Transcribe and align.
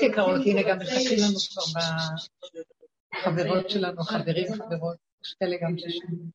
יקרות, 0.00 0.40
הנה 0.46 0.60
גם 0.68 0.78
מחכים 0.78 1.18
לנו 1.22 1.38
כבר 1.38 1.80
בחברות 3.12 3.70
שלנו, 3.70 4.02
חברים, 4.02 4.46
חברות, 4.54 4.96
כאלה 5.38 5.56
גם 5.62 5.78
ששומעים. 5.78 6.30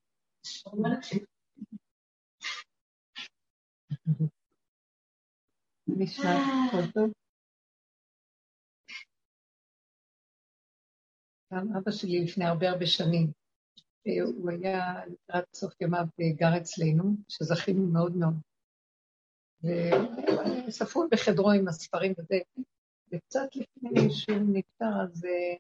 גם 11.54 11.68
אבא 11.78 11.92
שלי 11.92 12.24
לפני 12.24 12.46
הרבה 12.46 12.70
הרבה 12.70 12.86
שנים, 12.86 13.32
הוא 14.38 14.52
היה 14.52 15.06
לקראת 15.06 15.46
סוף 15.54 15.82
ימיו 15.82 16.06
גר 16.36 16.58
אצלנו, 16.58 17.16
שזכינו 17.28 17.88
מאוד 17.88 18.16
מאוד. 18.16 18.34
וספרו 20.68 21.08
בחדרו 21.12 21.52
עם 21.52 21.68
הספרים 21.68 22.14
וזה, 22.18 22.36
וקצת 23.12 23.56
לפני 23.56 24.12
שהוא 24.12 24.54
נפטר, 24.54 25.02
אז 25.04 25.26
אה, 25.26 25.56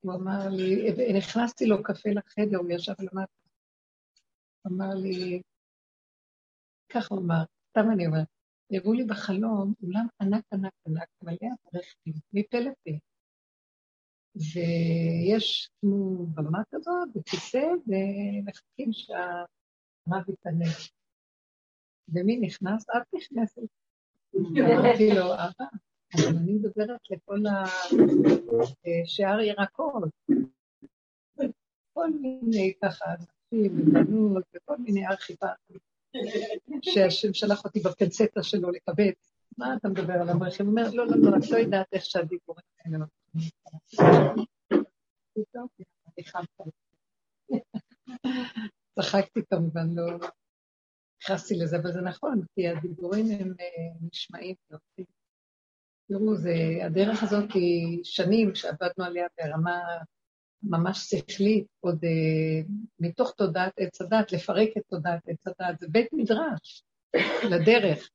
הוא 0.00 0.14
אמר 0.14 0.48
לי, 0.50 0.92
נכנסתי 1.18 1.66
לו 1.66 1.82
קפה 1.82 2.10
לחדר, 2.10 2.58
הוא 2.58 2.70
ישב 2.70 2.94
למטה, 2.98 3.32
אמר 4.66 4.94
לי, 4.94 5.42
ככה 6.88 7.14
הוא 7.14 7.22
אמר, 7.22 7.44
סתם 7.70 7.90
אני 7.92 8.06
אומרת, 8.06 8.26
הראו 8.72 8.92
לי 8.92 9.04
בחלום 9.04 9.74
אולם 9.82 10.06
ענק 10.20 10.44
ענק 10.52 10.72
ענק, 10.86 11.08
מלא 11.22 11.36
אברכים, 11.70 12.12
מפה 12.32 12.58
לפה. 12.58 12.90
ויש 14.36 15.70
כמו 15.80 16.26
במה 16.26 16.62
כזאת, 16.70 17.08
בכיסא, 17.14 17.66
ומחכים 17.86 18.92
שהרב 18.92 20.28
ייכנס. 20.28 20.90
ומי 22.08 22.36
נכנס? 22.36 22.86
את 22.90 23.14
נכנסת. 23.14 23.62
אמרתי 24.60 25.10
לו, 25.14 25.34
אבא, 25.34 25.64
אבל 26.14 26.36
אני 26.36 26.52
מדברת 26.52 27.00
לכל 27.10 27.38
השאר 29.04 29.40
ירקות. 29.40 30.10
כל 31.92 32.10
מיני 32.10 32.72
ככה, 32.82 33.04
אנשים, 33.10 33.80
ובנות, 33.80 34.44
וכל 34.54 34.76
מיני 34.78 35.06
ארכיבה, 35.06 35.48
שהשם 36.82 37.34
שלח 37.34 37.64
אותי 37.64 37.80
בפנצטה 37.80 38.42
שלו 38.42 38.70
לקבץ. 38.70 39.32
מה 39.58 39.76
אתה 39.76 39.88
מדבר 39.88 40.12
על 40.12 40.28
המרחים? 40.28 40.66
הוא 40.66 40.70
אומר, 40.70 40.90
לא, 40.90 41.06
לא, 41.06 41.16
לא, 41.16 41.36
את 41.36 41.50
לא 41.50 41.56
יודעת 41.56 41.86
איך 41.92 42.04
שהדיבורים 42.04 42.64
האלה. 42.84 43.04
צחקתי 49.00 49.40
כמובן, 49.50 49.86
לא 49.94 50.18
נכנסתי 51.22 51.54
לזה, 51.54 51.76
אבל 51.76 51.92
זה 51.92 52.00
נכון, 52.00 52.40
כי 52.54 52.68
הדיבורים 52.68 53.26
הם 53.30 53.54
אה, 53.60 54.06
נשמעים 54.12 54.54
תראו, 56.08 56.34
הדרך 56.84 57.22
הזאת 57.22 57.52
היא 57.54 58.00
שנים 58.04 58.54
שעבדנו 58.54 59.04
עליה 59.04 59.26
ברמה 59.38 59.80
ממש 60.62 60.98
שכלית, 60.98 61.66
עוד 61.80 62.04
uh, 62.04 62.68
מתוך 63.00 63.34
תודעת 63.36 63.72
עץ 63.76 64.00
הדת, 64.00 64.32
לפרק 64.32 64.68
את 64.78 64.82
תודעת 64.88 65.20
עץ 65.28 65.46
הדת, 65.46 65.80
זה 65.80 65.86
בית 65.90 66.08
מדרש 66.12 66.84
לדרך. 67.50 68.10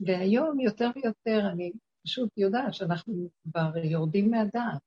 והיום 0.00 0.60
יותר 0.60 0.88
ויותר 0.96 1.48
אני 1.52 1.72
פשוט 2.02 2.30
יודעת 2.36 2.74
שאנחנו 2.74 3.28
כבר 3.44 3.76
יורדים 3.76 4.30
מהדעת. 4.30 4.80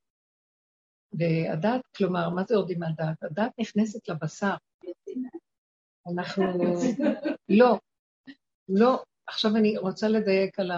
והדעת, 1.14 1.82
כלומר, 1.98 2.30
מה 2.30 2.44
זה 2.44 2.54
יורדים 2.54 2.80
מהדעת? 2.80 3.24
הדעת 3.24 3.52
נכנסת 3.60 4.10
לבשר. 4.10 4.56
אנחנו... 6.08 6.44
לא, 7.50 7.80
לא. 8.70 9.04
עכשיו 9.28 9.56
אני 9.56 9.78
רוצה 9.78 10.08
לדייק 10.08 10.60
על 10.60 10.72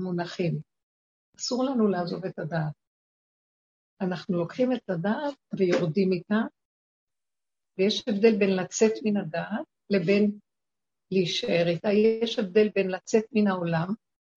המונחים. 0.00 0.60
אסור 1.38 1.64
לנו 1.64 1.88
לעזוב 1.88 2.24
את 2.24 2.38
הדעת. 2.38 2.72
אנחנו 4.00 4.38
לוקחים 4.38 4.72
את 4.72 4.90
הדעת 4.90 5.34
ויורדים 5.58 6.12
איתה, 6.12 6.40
ויש 7.78 8.08
הבדל 8.08 8.38
בין 8.38 8.56
לצאת 8.56 8.92
מן 9.04 9.16
הדעת 9.16 9.66
לבין 9.90 10.38
להישאר 11.10 11.64
איתה. 11.66 11.88
יש 12.22 12.38
הבדל 12.38 12.68
בין 12.74 12.90
לצאת 12.90 13.24
מן 13.32 13.46
העולם, 13.46 13.86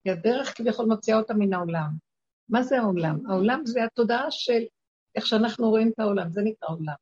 כי 0.02 0.10
הדרך 0.10 0.56
כביכול 0.56 0.86
מוציאה 0.86 1.18
אותה 1.18 1.34
מן 1.34 1.52
העולם. 1.52 1.90
מה 2.48 2.62
זה 2.62 2.78
העולם? 2.78 3.26
העולם 3.30 3.66
זה 3.66 3.84
התודעה 3.84 4.30
של 4.30 4.62
איך 5.14 5.26
שאנחנו 5.26 5.70
רואים 5.70 5.88
את 5.88 5.98
העולם, 5.98 6.30
זה 6.30 6.40
נקרא 6.44 6.68
עולם. 6.68 6.94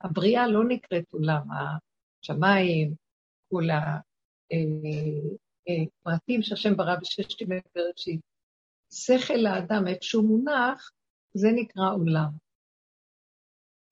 הבריאה 0.00 0.48
לא 0.48 0.64
נקראת 0.68 1.12
עולם, 1.12 1.42
השמיים, 2.22 2.94
כל 3.50 3.64
הפרטים 5.68 6.42
שהשם 6.42 6.76
ברא 6.76 6.96
בששת 7.00 7.40
ימי 7.40 7.60
בראשית. 7.74 8.20
שכל 8.92 9.46
האדם, 9.46 9.88
איפה 9.88 10.02
שהוא 10.02 10.24
מונח, 10.24 10.90
זה 11.34 11.48
נקרא 11.54 11.92
עולם. 11.94 12.30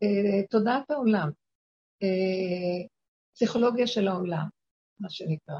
אה, 0.02 0.46
תודעת 0.50 0.90
העולם, 0.90 1.30
אה, 2.02 2.86
פסיכולוגיה 3.34 3.86
של 3.86 4.08
העולם, 4.08 4.48
מה 5.00 5.10
שנקרא. 5.10 5.54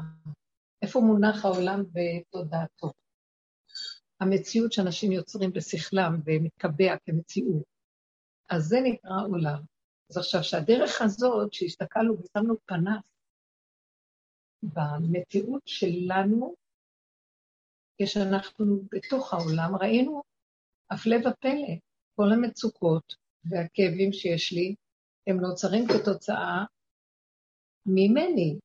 איפה 0.81 0.99
מונח 0.99 1.45
העולם 1.45 1.83
בתודעתו? 1.93 2.91
המציאות 4.19 4.73
שאנשים 4.73 5.11
יוצרים 5.11 5.53
בשכלם 5.53 6.21
ומתקבע 6.25 6.97
כמציאות. 7.05 7.63
אז 8.49 8.63
זה 8.63 8.77
נקרא 8.83 9.21
עולם. 9.27 9.61
אז 10.09 10.17
עכשיו, 10.17 10.43
שהדרך 10.43 11.01
הזאת, 11.01 11.53
שהסתכלנו 11.53 12.13
ושמנו 12.19 12.55
פנס 12.65 13.18
במציאות 14.63 15.61
שלנו, 15.65 16.55
כשאנחנו 18.01 18.65
בתוך 18.91 19.33
העולם, 19.33 19.75
ראינו 19.75 20.23
הפלא 20.91 21.15
ופלא, 21.15 21.75
כל 22.15 22.31
המצוקות 22.33 23.15
והכאבים 23.43 24.13
שיש 24.13 24.53
לי, 24.53 24.75
הם 25.27 25.39
נוצרים 25.39 25.83
כתוצאה 25.87 26.65
ממני. 27.85 28.59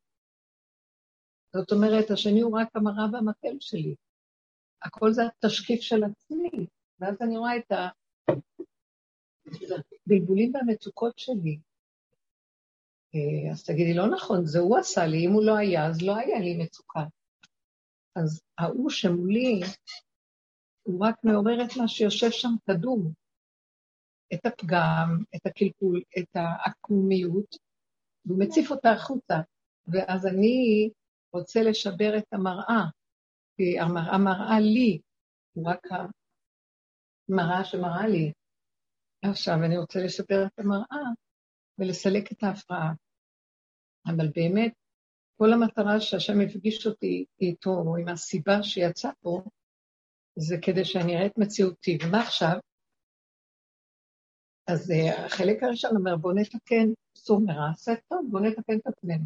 זאת 1.57 1.73
אומרת, 1.73 2.11
השני 2.11 2.41
הוא 2.41 2.59
רק 2.61 2.69
המראה 2.75 3.05
והמקל 3.13 3.57
שלי. 3.61 3.95
הכל 4.83 5.13
זה 5.13 5.23
התשקיף 5.27 5.81
של 5.81 6.05
עצמי, 6.05 6.67
ואז 6.99 7.23
אני 7.23 7.37
רואה 7.37 7.57
את 7.57 7.73
הבלבולים 10.07 10.55
והמצוקות 10.55 11.19
שלי. 11.19 11.59
אה, 13.15 13.53
אז 13.53 13.65
תגידי, 13.65 13.95
לא 13.95 14.07
נכון, 14.07 14.47
זה 14.47 14.59
הוא 14.59 14.79
עשה 14.79 15.07
לי, 15.07 15.27
אם 15.27 15.33
הוא 15.33 15.45
לא 15.45 15.57
היה, 15.57 15.87
אז 15.87 16.03
לא 16.03 16.17
היה 16.17 16.39
לי 16.39 16.57
מצוקה. 16.57 17.05
אז 18.17 18.43
ההוא 18.59 18.91
שמולי, 18.91 19.61
הוא 20.83 21.07
רק 21.07 21.25
מעורר 21.25 21.65
את 21.65 21.77
מה 21.77 21.89
שיושב 21.89 22.31
שם 22.31 22.55
קדום, 22.71 23.13
את 24.35 24.47
הפגם, 24.47 25.25
את 25.37 25.47
הקלקול, 25.47 26.03
את 26.19 26.29
העקומיות, 26.35 27.57
והוא 28.27 28.41
מציף 28.41 28.71
אותה 28.71 28.93
החוצה. 28.93 29.35
ואז 29.87 30.27
אני 30.27 30.91
רוצה 31.33 31.63
לשבר 31.63 32.19
את 32.19 32.33
המראה, 32.33 32.85
כי 33.57 33.81
המראה 33.81 34.19
מראה 34.19 34.61
לי, 34.61 35.01
הוא 35.53 35.71
רק 35.71 35.87
המראה 37.29 37.65
שמראה 37.65 38.07
לי. 38.09 38.33
עכשיו 39.25 39.55
אני 39.65 39.79
רוצה 39.79 39.99
לשבר 40.05 40.47
את 40.47 40.59
המראה 40.59 41.07
ולסלק 41.79 42.33
את 42.33 42.43
ההפרעה. 42.43 42.93
אבל 44.07 44.29
באמת, 44.35 44.73
כל 45.37 45.53
המטרה 45.53 46.01
שהשם 46.01 46.41
הפגיש 46.41 46.87
אותי 46.87 47.25
איתו, 47.41 47.97
עם 48.01 48.09
הסיבה 48.09 48.63
שיצא 48.63 49.11
פה, 49.21 49.43
זה 50.37 50.57
כדי 50.63 50.85
שאני 50.85 51.17
אראה 51.17 51.27
את 51.27 51.39
מציאותי. 51.39 51.99
ומה 52.03 52.21
עכשיו? 52.21 52.59
אז 54.67 54.91
uh, 54.91 55.19
החלק 55.27 55.63
הראשון 55.63 55.97
אומר, 55.97 56.17
בואו 56.17 56.35
נתקן, 56.35 56.89
סור 57.17 57.41
מרע, 57.41 57.71
עשה 57.71 57.93
טוב, 58.09 58.27
בואו 58.31 58.43
נתקן 58.43 58.77
את 58.77 58.87
עצמנו. 58.87 59.25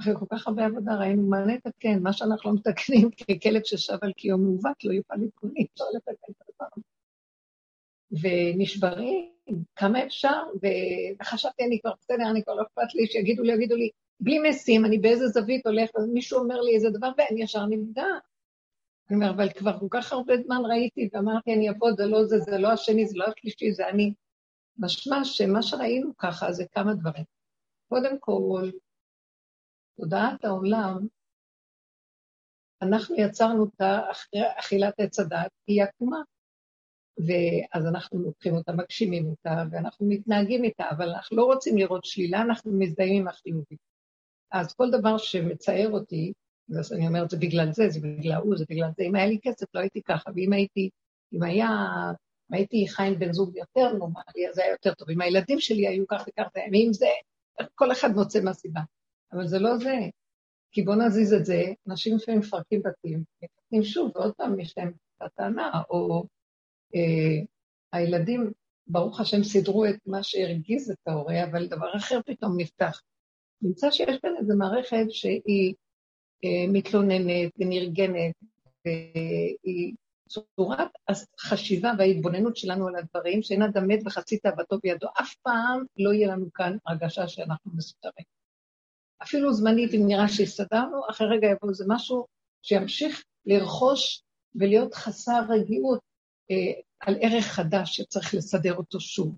אחרי 0.00 0.14
כל 0.18 0.26
כך 0.30 0.48
הרבה 0.48 0.66
עבודה 0.66 0.94
ראינו 0.94 1.22
מה 1.22 1.44
נתקן, 1.44 2.02
מה 2.02 2.12
שאנחנו 2.12 2.50
לא 2.50 2.56
מתקנים, 2.56 3.10
ככלב 3.10 3.62
ששב 3.64 3.98
על 4.02 4.12
קיום 4.12 4.44
מעוות 4.44 4.84
לא 4.84 4.92
יוכל 4.92 5.14
לתקון, 5.14 5.50
אפשר 5.50 5.84
לתקן 5.94 6.32
את 6.32 6.42
הדבר. 6.48 6.82
ונשברים, 8.20 9.32
כמה 9.76 10.06
אפשר, 10.06 10.42
וחשבתי, 11.20 11.64
אני 11.64 11.80
כבר 11.80 11.92
בסדר, 12.00 12.30
אני 12.30 12.42
כבר 12.42 12.54
לא 12.54 12.62
אכפת 12.62 12.94
לי, 12.94 13.06
שיגידו 13.06 13.42
לי, 13.42 13.52
יגידו 13.52 13.76
לי, 13.76 13.90
בלי 14.20 14.38
משים, 14.50 14.84
אני 14.84 14.98
באיזה 14.98 15.26
זווית 15.26 15.66
הולך, 15.66 15.90
אז 15.98 16.08
מישהו 16.12 16.38
אומר 16.38 16.60
לי 16.60 16.74
איזה 16.74 16.90
דבר, 16.90 17.10
ואני 17.18 17.42
ישר 17.42 17.66
נפגע. 17.66 18.06
אני 19.10 19.16
אומר, 19.16 19.30
אבל 19.30 19.52
כבר 19.52 19.78
כל 19.78 19.86
כך 19.90 20.12
הרבה 20.12 20.36
זמן 20.36 20.62
ראיתי, 20.70 21.08
ואמרתי, 21.12 21.54
אני 21.54 21.70
אבוא, 21.70 21.92
זה 21.96 22.06
לא 22.06 22.24
זה, 22.24 22.38
זה 22.38 22.58
לא 22.58 22.68
השני, 22.68 23.06
זה 23.06 23.14
לא 23.16 23.24
השלישי, 23.24 23.72
זה 23.72 23.88
אני. 23.88 24.14
משמע 24.78 25.24
שמה 25.24 25.62
שראינו 25.62 26.16
ככה 26.16 26.52
זה 26.52 26.64
כמה 26.72 26.94
דברים. 26.94 27.24
קודם 27.88 28.18
כל, 28.18 28.70
תודעת 29.96 30.44
העולם, 30.44 31.06
אנחנו 32.82 33.16
יצרנו 33.18 33.62
אותה 33.62 34.00
אחרי 34.10 34.40
אכילת 34.58 34.94
עץ 35.00 35.20
הדת, 35.20 35.50
היא 35.66 35.82
עקומה. 35.82 36.22
ואז 37.18 37.86
אנחנו 37.86 38.22
לוקחים 38.22 38.54
אותה, 38.54 38.72
מגשימים 38.72 39.26
אותה, 39.26 39.64
ואנחנו 39.70 40.06
מתנהגים 40.08 40.64
איתה, 40.64 40.84
אבל 40.90 41.08
אנחנו 41.08 41.36
לא 41.36 41.44
רוצים 41.44 41.78
לראות 41.78 42.04
שלילה, 42.04 42.40
אנחנו 42.40 42.72
מזדהים 42.72 43.22
עם 43.22 43.28
החיובי. 43.28 43.76
אז 44.52 44.74
כל 44.74 44.90
דבר 44.90 45.18
שמצער 45.18 45.90
אותי, 45.90 46.32
אז 46.78 46.92
אני 46.92 47.06
אומרת, 47.06 47.30
זה 47.30 47.36
בגלל 47.36 47.72
זה, 47.72 47.88
זה 47.88 48.00
בגלל 48.00 48.40
הוא, 48.42 48.56
זה 48.56 48.64
בגלל 48.68 48.90
זה. 48.96 49.02
אם 49.02 49.14
היה 49.14 49.26
לי 49.26 49.38
כסף, 49.42 49.66
לא 49.74 49.80
הייתי 49.80 50.02
ככה, 50.02 50.30
ואם 50.36 50.52
הייתי, 50.52 50.90
אם 51.32 51.42
היה, 51.42 51.68
אם 52.50 52.56
הייתי 52.56 52.88
חי 52.88 53.02
עם 53.02 53.18
בן 53.18 53.32
זוג 53.32 53.56
יותר 53.56 53.92
נורמלי, 53.92 54.48
אז 54.48 54.54
זה 54.54 54.62
היה 54.62 54.72
יותר 54.72 54.94
טוב. 54.94 55.10
אם 55.10 55.20
הילדים 55.20 55.60
שלי 55.60 55.88
היו 55.88 56.06
כך 56.06 56.24
וכך, 56.28 56.46
ואם 56.54 56.88
זה, 56.92 57.06
כל 57.74 57.92
אחד 57.92 58.08
מוצא 58.14 58.40
מהסיבה. 58.40 58.80
אבל 59.32 59.46
זה 59.46 59.58
לא 59.58 59.76
זה. 59.76 59.96
כי 60.72 60.82
בואו 60.82 60.96
נזיז 60.96 61.32
את 61.32 61.44
זה, 61.44 61.62
אנשים 61.88 62.16
לפעמים 62.16 62.40
מפרקים 62.40 62.82
בתים, 62.84 63.24
מתקנים 63.42 63.82
שוב, 63.82 64.12
ועוד 64.14 64.32
פעם 64.34 64.60
יש 64.60 64.78
להם 64.78 64.88
את 64.88 65.22
הטענה, 65.22 65.82
או 65.90 66.24
הילדים, 67.92 68.52
ברוך 68.86 69.20
השם, 69.20 69.42
סידרו 69.44 69.84
את 69.84 69.96
מה 70.06 70.22
שהרגיז 70.22 70.90
את 70.90 71.08
ההורה, 71.08 71.44
אבל 71.44 71.66
דבר 71.66 71.96
אחר 71.96 72.20
פתאום 72.26 72.60
נפתח. 72.60 73.00
נמצא 73.62 73.90
שיש 73.90 74.16
כאן 74.22 74.30
איזו 74.38 74.54
מערכת 74.58 75.06
שהיא 75.10 75.74
אה, 76.44 76.72
מתלוננת 76.72 77.52
ונרגנת, 77.58 78.34
והיא 78.84 79.94
צורת 80.28 80.88
החשיבה 81.38 81.92
וההתבוננות 81.98 82.56
שלנו 82.56 82.88
על 82.88 82.96
הדברים, 82.96 83.42
שאין 83.42 83.62
אדם 83.62 83.88
מת 83.88 84.00
וחצי 84.04 84.38
תאוותו 84.38 84.78
בידו. 84.82 85.08
אף 85.20 85.34
פעם 85.34 85.84
לא 85.96 86.12
יהיה 86.12 86.28
לנו 86.28 86.52
כאן 86.52 86.76
הרגשה 86.86 87.28
שאנחנו 87.28 87.72
מסודרים. 87.74 88.24
אפילו 89.22 89.52
זמנית, 89.52 89.94
אם 89.94 90.06
נראה 90.06 90.28
שהסתדרנו, 90.28 91.00
אחרי 91.10 91.26
רגע 91.26 91.48
יבוא 91.48 91.68
איזה 91.68 91.84
משהו 91.88 92.26
שימשיך 92.62 93.24
לרכוש 93.46 94.22
ולהיות 94.54 94.94
חסר 94.94 95.40
רגיעות 95.48 96.00
אה, 96.00 96.11
על 97.00 97.14
ערך 97.22 97.44
חדש 97.44 97.96
שצריך 97.96 98.34
לסדר 98.34 98.74
אותו 98.74 99.00
שוב. 99.00 99.36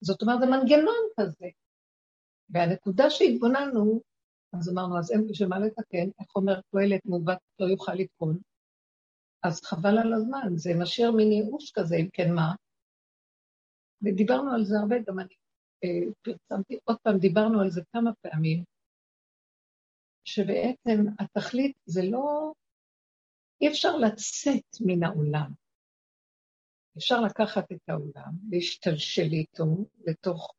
זאת 0.00 0.22
אומרת, 0.22 0.40
זה 0.40 0.46
מנגנון 0.46 1.04
כזה. 1.20 1.46
והנקודה 2.50 3.10
שהתבוננו, 3.10 4.00
אז 4.52 4.68
אמרנו, 4.68 4.98
אז 4.98 5.12
אין 5.12 5.28
בשביל 5.28 5.48
מה 5.48 5.58
לתקן, 5.58 6.08
איך 6.20 6.36
אומר 6.36 6.60
קהלת 6.72 7.00
מעוות 7.04 7.38
לא 7.58 7.66
יוכל 7.66 7.94
לתקון, 7.94 8.38
אז 9.42 9.60
חבל 9.60 9.98
על 9.98 10.12
הזמן, 10.12 10.56
זה 10.56 10.70
משאיר 10.80 11.10
מין 11.10 11.32
ייאוש 11.32 11.72
כזה, 11.74 11.96
אם 11.96 12.08
כן 12.12 12.34
מה. 12.34 12.54
ודיברנו 14.02 14.54
על 14.54 14.64
זה 14.64 14.74
הרבה, 14.80 14.96
גם 15.06 15.18
אני 15.18 15.34
אה, 15.84 16.12
פרסמתי, 16.22 16.78
עוד 16.84 16.96
פעם, 17.02 17.18
דיברנו 17.18 17.60
על 17.60 17.70
זה 17.70 17.82
כמה 17.92 18.10
פעמים, 18.20 18.64
שבעצם 20.24 21.04
התכלית 21.18 21.76
זה 21.86 22.00
לא, 22.10 22.52
אי 23.60 23.68
אפשר 23.68 23.96
לצאת 23.96 24.64
מן 24.86 25.02
העולם. 25.02 25.61
אפשר 26.98 27.20
לקחת 27.20 27.72
את 27.72 27.88
העולם, 27.88 28.32
להשתלשל 28.50 29.28
איתו 29.32 29.64
לתוך, 30.06 30.54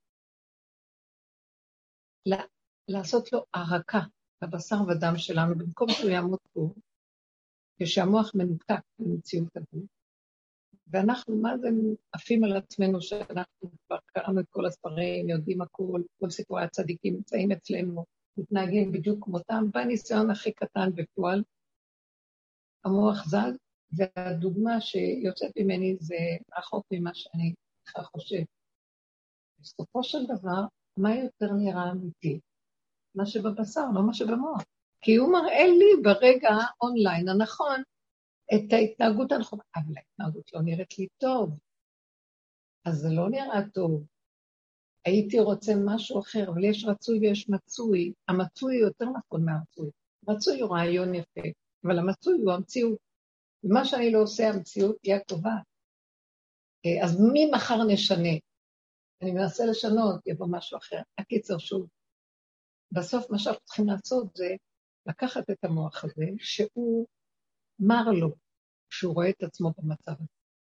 לעשות 2.88 3.34
לו 3.34 3.46
ערקה 3.54 4.00
בבשר 4.44 4.76
ודם 4.88 5.14
שלנו, 5.18 5.58
במקום 5.58 5.90
שהוא 5.90 6.10
יעמוד 6.10 6.40
פה, 6.54 6.74
כשהמוח 7.80 8.32
מנותק 8.36 8.82
במציאות 9.00 9.58
הגוף, 9.58 9.90
ואנחנו, 10.88 11.36
מה 11.36 11.58
זה 11.58 11.68
עפים 12.12 12.44
על 12.44 12.58
עצמנו 12.58 13.02
שאנחנו 13.02 13.72
כבר 13.86 13.98
קראנו 14.06 14.40
את 14.40 14.46
כל 14.50 14.66
הספרים, 14.66 15.30
יודעים 15.30 15.62
הכול, 15.62 16.04
כל 16.20 16.30
סיפורי 16.30 16.64
הצדיקים 16.64 17.14
נמצאים 17.14 17.52
אצלנו, 17.52 18.06
מתנהגים 18.38 18.92
בדיוק 18.92 19.26
כמותם, 19.26 19.72
בניסיון 19.74 20.30
הכי 20.30 20.52
קטן 20.52 20.90
בפועל, 20.96 21.44
המוח 22.86 23.26
זז, 23.26 23.58
והדוגמה 23.98 24.82
שיוצאת 24.82 25.52
ממני 25.58 25.96
זה 26.00 26.16
רחוק 26.58 26.86
ממה 26.92 27.12
שאני 27.14 27.54
בכלל 27.86 28.04
חושב. 28.04 28.42
בסופו 29.60 30.04
של 30.04 30.26
דבר, 30.26 30.62
מה 30.98 31.16
יותר 31.16 31.54
נראה 31.54 31.92
אמיתי? 31.92 32.40
מה 33.16 33.26
שבבשר, 33.26 33.86
לא 33.94 34.04
מה 34.08 34.14
שבמוח. 34.14 34.64
כי 35.02 35.16
הוא 35.16 35.32
מראה 35.32 35.68
לי 35.68 36.04
ברגע 36.04 36.50
האונליין 36.50 37.30
הנכון 37.30 37.82
את 38.56 38.74
ההתנהגות 38.74 39.32
הנכונה, 39.32 39.64
אבל 39.76 39.98
ההתנהגות 39.98 40.54
לא 40.54 40.62
נראית 40.62 41.00
לי 41.00 41.08
טוב. 41.18 41.60
אז 42.86 42.96
זה 42.96 43.10
לא 43.10 43.30
נראה 43.30 43.70
טוב. 43.74 44.06
הייתי 45.06 45.40
רוצה 45.40 45.74
משהו 45.86 46.20
אחר, 46.20 46.50
אבל 46.50 46.64
יש 46.64 46.86
רצוי 46.86 47.20
ויש 47.20 47.50
מצוי. 47.50 48.14
המצוי 48.28 48.76
יותר 48.76 49.06
נכון 49.18 49.46
מהרצוי. 49.46 49.90
רצוי 50.30 50.62
הוא 50.62 50.76
רעיון 50.76 51.16
יפה, 51.16 51.42
אבל 51.86 52.00
המצוי 52.00 52.34
הוא 52.42 52.52
המציאות. 52.52 52.98
ומה 53.64 53.86
שאני 53.86 54.12
לא 54.12 54.22
עושה, 54.22 54.50
המציאות 54.50 54.96
היא 55.04 55.16
הקובעת. 55.16 55.64
אה, 56.86 57.06
אז 57.06 57.22
מי 57.34 57.52
מחר 57.52 57.84
נשנה? 57.88 58.38
אני 59.22 59.32
מנסה 59.32 59.66
לשנות, 59.66 60.28
יבוא 60.28 60.48
משהו 60.52 60.78
אחר. 60.78 61.02
הקיצר, 61.18 61.58
שוב, 61.58 61.88
בסוף 62.92 63.32
מה 63.32 63.40
שאנחנו 63.40 63.62
צריכים 63.66 63.88
לעשות 63.88 64.36
זה 64.36 64.56
לקחת 65.06 65.50
את 65.50 65.64
המוח 65.64 66.04
הזה, 66.04 66.26
שהוא 66.40 67.08
מר 67.80 68.12
לו, 68.20 68.36
שהוא 68.90 69.14
רואה 69.14 69.30
את 69.30 69.44
עצמו 69.44 69.74
במצב 69.78 70.12
הזה, 70.12 70.28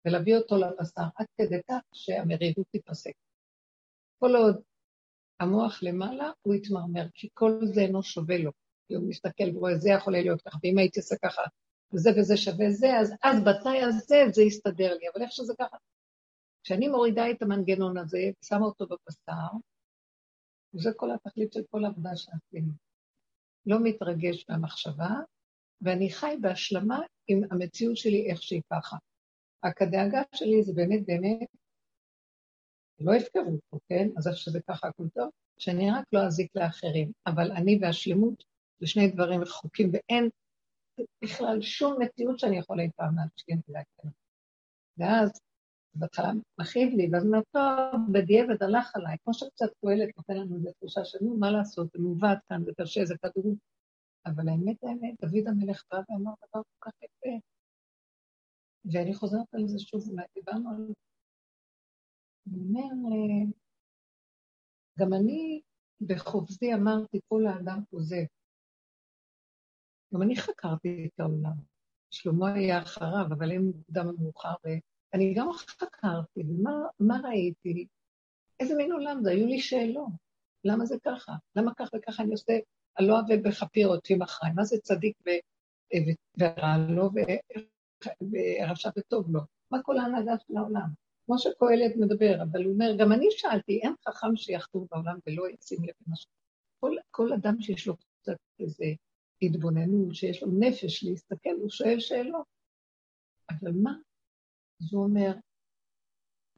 ולהביא 0.05 0.35
אותו 0.35 0.57
לבשר 0.57 1.01
עד 1.15 1.25
כדי 1.37 1.59
כך 1.69 1.81
שהמרירות 1.93 2.67
תיפסק. 2.71 3.13
כל 4.19 4.35
עוד 4.35 4.61
המוח 5.39 5.83
למעלה, 5.83 6.31
הוא 6.41 6.55
יתמרמר, 6.55 7.05
כי 7.13 7.29
כל 7.33 7.59
זה 7.73 7.81
אינו 7.81 8.03
שווה 8.03 8.37
לו. 8.37 8.51
כי 8.87 8.95
הוא 8.95 9.09
מסתכל 9.09 9.43
ורואה, 9.55 9.77
זה 9.77 9.89
יכול 9.89 10.13
להיות 10.13 10.41
ככה, 10.41 10.57
ואם 10.63 10.77
הייתי 10.77 10.99
עושה 10.99 11.15
ככה, 11.23 11.41
וזה 11.93 12.09
וזה 12.17 12.37
שווה 12.37 12.71
זה, 12.71 12.97
אז, 12.99 13.13
אז 13.23 13.43
בתנאי 13.43 13.81
הזה 13.83 14.15
זה 14.33 14.41
יסתדר 14.41 14.97
לי, 14.97 15.05
אבל 15.13 15.21
איך 15.21 15.31
שזה 15.31 15.53
ככה... 15.59 15.77
כשאני 16.63 16.87
מורידה 16.87 17.31
את 17.31 17.41
המנגנון 17.41 17.97
הזה, 17.97 18.19
שמה 18.45 18.65
אותו 18.65 18.85
בבשר, 18.85 19.57
וזה 20.73 20.89
כל 20.95 21.11
התכלית 21.11 21.53
של 21.53 21.61
כל 21.71 21.85
העבודה 21.85 22.15
שעשינו. 22.15 22.71
לא 23.65 23.77
מתרגש 23.83 24.45
מהמחשבה, 24.49 25.09
ואני 25.81 26.09
חי 26.11 26.35
בהשלמה 26.41 26.99
עם 27.27 27.41
המציאות 27.51 27.97
שלי 27.97 28.31
איך 28.31 28.43
שהיא 28.43 28.61
ככה. 28.73 28.97
רק 29.65 29.81
הדאגה 29.81 30.21
שלי 30.35 30.63
זה 30.63 30.73
באמת 30.73 31.05
באמת, 31.05 31.47
לא 32.99 33.15
יפקרו 33.15 33.59
פה, 33.69 33.77
כן? 33.89 34.07
אז 34.17 34.27
איך 34.27 34.37
שזה 34.37 34.59
ככה 34.67 34.87
הכול 34.87 35.09
טוב, 35.13 35.29
שאני 35.57 35.91
רק 35.91 36.05
לא 36.13 36.19
אזיק 36.27 36.55
לאחרים. 36.55 37.11
אבל 37.25 37.51
אני 37.51 37.79
והשלמות 37.81 38.43
זה 38.79 38.87
שני 38.87 39.11
דברים 39.11 39.41
רחוקים, 39.41 39.91
ואין 39.93 40.29
בכלל 41.23 41.61
שום 41.61 42.01
מציאות 42.01 42.39
שאני 42.39 42.57
יכולה 42.57 42.83
אי 42.83 42.89
פעם 42.95 43.15
להשלים 43.15 43.61
ולהכיר. 43.67 44.11
ואז 44.97 45.41
בהתחלה 45.93 46.31
מכאיב 46.59 46.93
לי, 46.93 47.09
ואז 47.11 47.25
אומר, 47.25 47.39
טוב, 47.51 48.01
בדיעבד 48.13 48.63
הלך 48.63 48.95
עליי, 48.95 49.17
כמו 49.23 49.33
שקצת 49.33 49.69
פועלת, 49.79 50.17
נותן 50.17 50.37
לנו 50.37 50.55
איזו 50.55 50.71
תחושה 50.71 51.05
של 51.05 51.17
נו, 51.21 51.37
מה 51.37 51.51
לעשות, 51.51 51.91
זה 51.91 51.99
מעוות 51.99 52.37
כאן, 52.47 52.63
זה 52.65 52.71
קשה, 52.81 53.05
זה 53.05 53.15
כדור. 53.17 53.55
אבל 54.25 54.49
האמת, 54.49 54.83
האמת, 54.83 55.15
דוד 55.21 55.47
המלך 55.47 55.83
בא 55.91 55.97
ואמר 56.09 56.31
דבר 56.49 56.61
כל 56.79 56.91
כך 56.91 56.97
יפה. 57.03 57.35
ואני 58.85 59.13
חוזרת 59.13 59.53
על 59.53 59.67
זה 59.67 59.79
שוב, 59.79 60.09
אולי 60.09 60.25
דיברנו 60.35 60.69
על... 60.69 60.93
הוא 62.45 62.63
אומר, 62.67 63.17
גם 64.99 65.13
אני 65.13 65.61
בחובזי 66.01 66.73
אמרתי, 66.73 67.19
כל 67.27 67.47
האדם 67.47 67.79
כוזב. 67.89 68.25
גם 70.13 70.21
אני 70.21 70.35
חקרתי 70.35 71.09
את 71.13 71.19
העולם. 71.19 71.53
שלמה 72.11 72.53
היה 72.53 72.81
אחריו, 72.81 73.25
אבל 73.25 73.51
הם 73.51 73.61
מוקדם 73.61 74.07
ומאוחר, 74.07 74.53
ואני 75.13 75.33
גם 75.33 75.51
חקרתי, 75.53 76.41
ומה 76.99 77.17
ראיתי? 77.23 77.87
איזה 78.59 78.75
מין 78.75 78.91
עולם 78.91 79.19
זה? 79.23 79.31
היו 79.31 79.47
לי 79.47 79.59
שאלות. 79.59 80.11
למה 80.63 80.85
זה 80.85 80.95
ככה? 81.03 81.33
למה 81.55 81.71
כך 81.77 81.89
וככה 81.95 82.23
אני 82.23 82.31
עושה 82.31 82.53
על 82.95 83.05
לא 83.05 83.19
עוול 83.19 83.37
בכפי 83.37 83.85
אותי 83.85 84.17
אחריי? 84.23 84.51
מה 84.53 84.63
זה 84.63 84.77
צדיק 84.83 85.17
ורע 86.39 86.77
לו 86.77 87.09
ורשע 88.61 88.89
וטוב 88.97 89.31
לו? 89.31 89.41
מה 89.71 89.83
כל 89.83 89.97
ההנהגה 89.97 90.33
של 90.47 90.57
העולם? 90.57 90.89
כמו 91.25 91.39
שקהלת 91.39 91.95
מדבר, 91.95 92.43
אבל 92.43 92.63
הוא 92.63 92.73
אומר, 92.73 92.95
גם 92.99 93.11
אני 93.11 93.25
שאלתי, 93.29 93.79
אין 93.83 93.93
חכם 94.07 94.35
שיחתור 94.35 94.87
בעולם 94.91 95.17
ולא 95.27 95.43
ישים 95.49 95.83
לב 95.83 95.93
למה 96.07 96.15
ש... 96.15 96.25
כל, 96.79 96.95
כל 97.11 97.33
אדם 97.33 97.61
שיש 97.61 97.87
לו 97.87 97.95
קצת 97.97 98.37
איזה 98.59 98.85
התבוננות, 99.41 100.15
שיש 100.15 100.43
לו 100.43 100.51
נפש 100.59 101.03
להסתכל, 101.03 101.49
הוא 101.61 101.69
שואל 101.69 101.99
שאלות. 101.99 102.45
אבל 103.49 103.71
מה? 103.83 103.93
אז 104.81 104.93
הוא 104.93 105.03
אומר, 105.03 105.31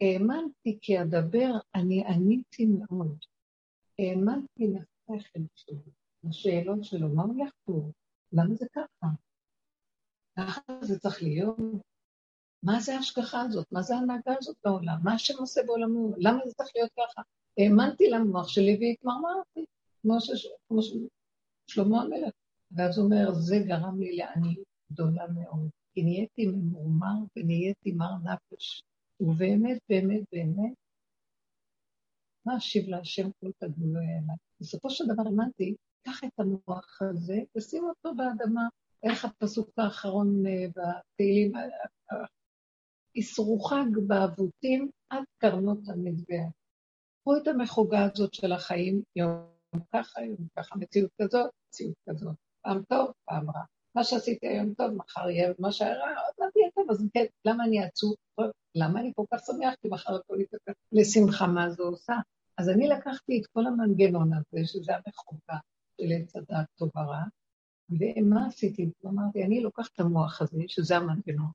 האמנתי 0.02 0.78
כי 0.82 1.02
אדבר, 1.02 1.52
אני 1.76 2.04
עניתי 2.06 2.66
מאוד. 2.66 3.18
האמנתי 4.00 4.68
לשכל 4.68 5.40
שלו, 5.56 5.78
לשאלות 6.24 6.84
שלו, 6.84 7.10
מה 7.10 7.24
הוא 7.24 7.46
יחקור? 7.46 7.92
למה 8.34 8.56
זה 8.56 8.66
ככה? 8.74 9.08
ככה 10.38 10.62
זה 10.82 11.00
צריך 11.00 11.24
להיות? 11.24 11.58
מה 12.64 12.80
זה 12.80 12.96
ההשגחה 12.96 13.42
הזאת? 13.42 13.72
מה 13.72 13.82
זה 13.82 13.96
ההנהגה 13.96 14.34
הזאת 14.40 14.58
בעולם? 14.64 14.98
מה 15.04 15.14
השם 15.14 15.38
עושה 15.40 15.62
בעולמו? 15.66 16.14
למה 16.18 16.40
זה 16.48 16.54
צריך 16.54 16.70
להיות 16.76 16.92
ככה? 16.92 17.22
האמנתי 17.58 18.10
למוח 18.10 18.48
שלי 18.48 18.78
והתמרמרתי, 18.80 19.66
כמו, 20.02 20.18
ששלמה 20.22 22.02
המלך 22.02 22.34
ואז 22.76 22.98
הוא 22.98 23.06
אומר, 23.06 23.34
זה 23.34 23.60
גרם 23.68 24.00
לי 24.00 24.16
לעניות 24.16 24.68
גדולה 24.92 25.28
מאוד, 25.28 25.70
כי 25.94 26.04
נהייתי 26.04 26.48
ממורמר 26.48 27.16
ונהייתי 27.36 27.92
מר 27.92 28.14
נפש. 28.24 28.84
ובאמת, 29.20 29.78
באמת, 29.90 30.22
באמת, 30.32 30.74
מה 32.46 32.58
אשיב 32.58 32.90
להשם 32.90 33.30
כל 33.40 33.52
תגמולו 33.58 34.00
אליי? 34.00 34.36
בסופו 34.62 34.90
של 34.90 35.04
דבר 35.08 35.24
האמנתי 35.26 35.76
קח 36.04 36.24
את 36.24 36.40
המוח 36.40 37.02
הזה 37.02 37.40
ושים 37.58 37.84
אותו 37.84 38.16
באדמה. 38.16 38.68
איך 39.04 39.26
הפסוק 39.26 39.70
האחרון 39.78 40.46
אה, 40.46 40.68
בתהילים, 40.68 41.52
אסרו 43.20 43.60
חג 43.60 43.98
באבותים 44.08 44.90
עד 45.10 45.24
קרנות 45.38 45.80
המזבח. 45.88 46.52
קחו 47.22 47.38
את 47.38 47.48
המחוגה 47.48 48.06
הזאת 48.06 48.34
של 48.34 48.52
החיים, 48.52 49.02
יום 49.16 49.32
ככה, 49.94 50.22
יום 50.22 50.48
ככה, 50.58 50.76
מציאות 50.76 51.12
כזאת, 51.22 51.52
מציאות 51.68 51.96
כזאת. 52.10 52.36
פעם 52.62 52.84
טוב, 52.84 53.12
פעם 53.26 53.50
רע. 53.50 53.62
מה 53.96 54.04
שעשיתי 54.04 54.48
היום 54.48 54.74
טוב, 54.74 54.92
מחר 54.92 55.30
יהיה 55.30 55.54
מה 55.60 55.72
שהיה 55.72 55.94
רע, 55.94 56.08
עוד 56.08 56.34
מעט 56.40 56.56
יהיה 56.56 56.72
טוב, 56.76 56.92
אז 56.92 57.06
כן, 57.14 57.26
למה 57.46 57.64
אני 57.64 57.84
עצוב? 57.84 58.16
למה 58.76 59.00
אני 59.00 59.12
כל 59.16 59.26
כך 59.34 59.40
שמח? 59.46 59.74
כי 59.82 59.88
מחר 59.88 60.16
הכל 60.16 60.38
יתקף 60.42 60.74
לשמחה 60.92 61.48
מה 61.48 61.70
זה 61.70 61.84
עושה. 61.84 62.16
אז 62.58 62.70
אני 62.70 62.88
לקחתי 62.88 63.42
את 63.42 63.48
כל 63.54 63.68
המנגנון 63.68 64.34
הזה, 64.34 64.68
שזה 64.68 64.92
המחוקה 64.96 65.58
של 65.98 66.08
עץ 66.12 66.36
הדת 66.36 66.68
טוב 66.76 66.90
ורע, 66.96 67.24
ומה 67.90 68.48
עשיתי? 68.48 68.92
אמרתי, 69.06 69.44
אני 69.44 69.62
לוקחת 69.62 69.94
את 69.94 70.00
המוח 70.00 70.42
הזה, 70.42 70.64
שזה 70.68 70.98
המנגנון, 70.98 71.52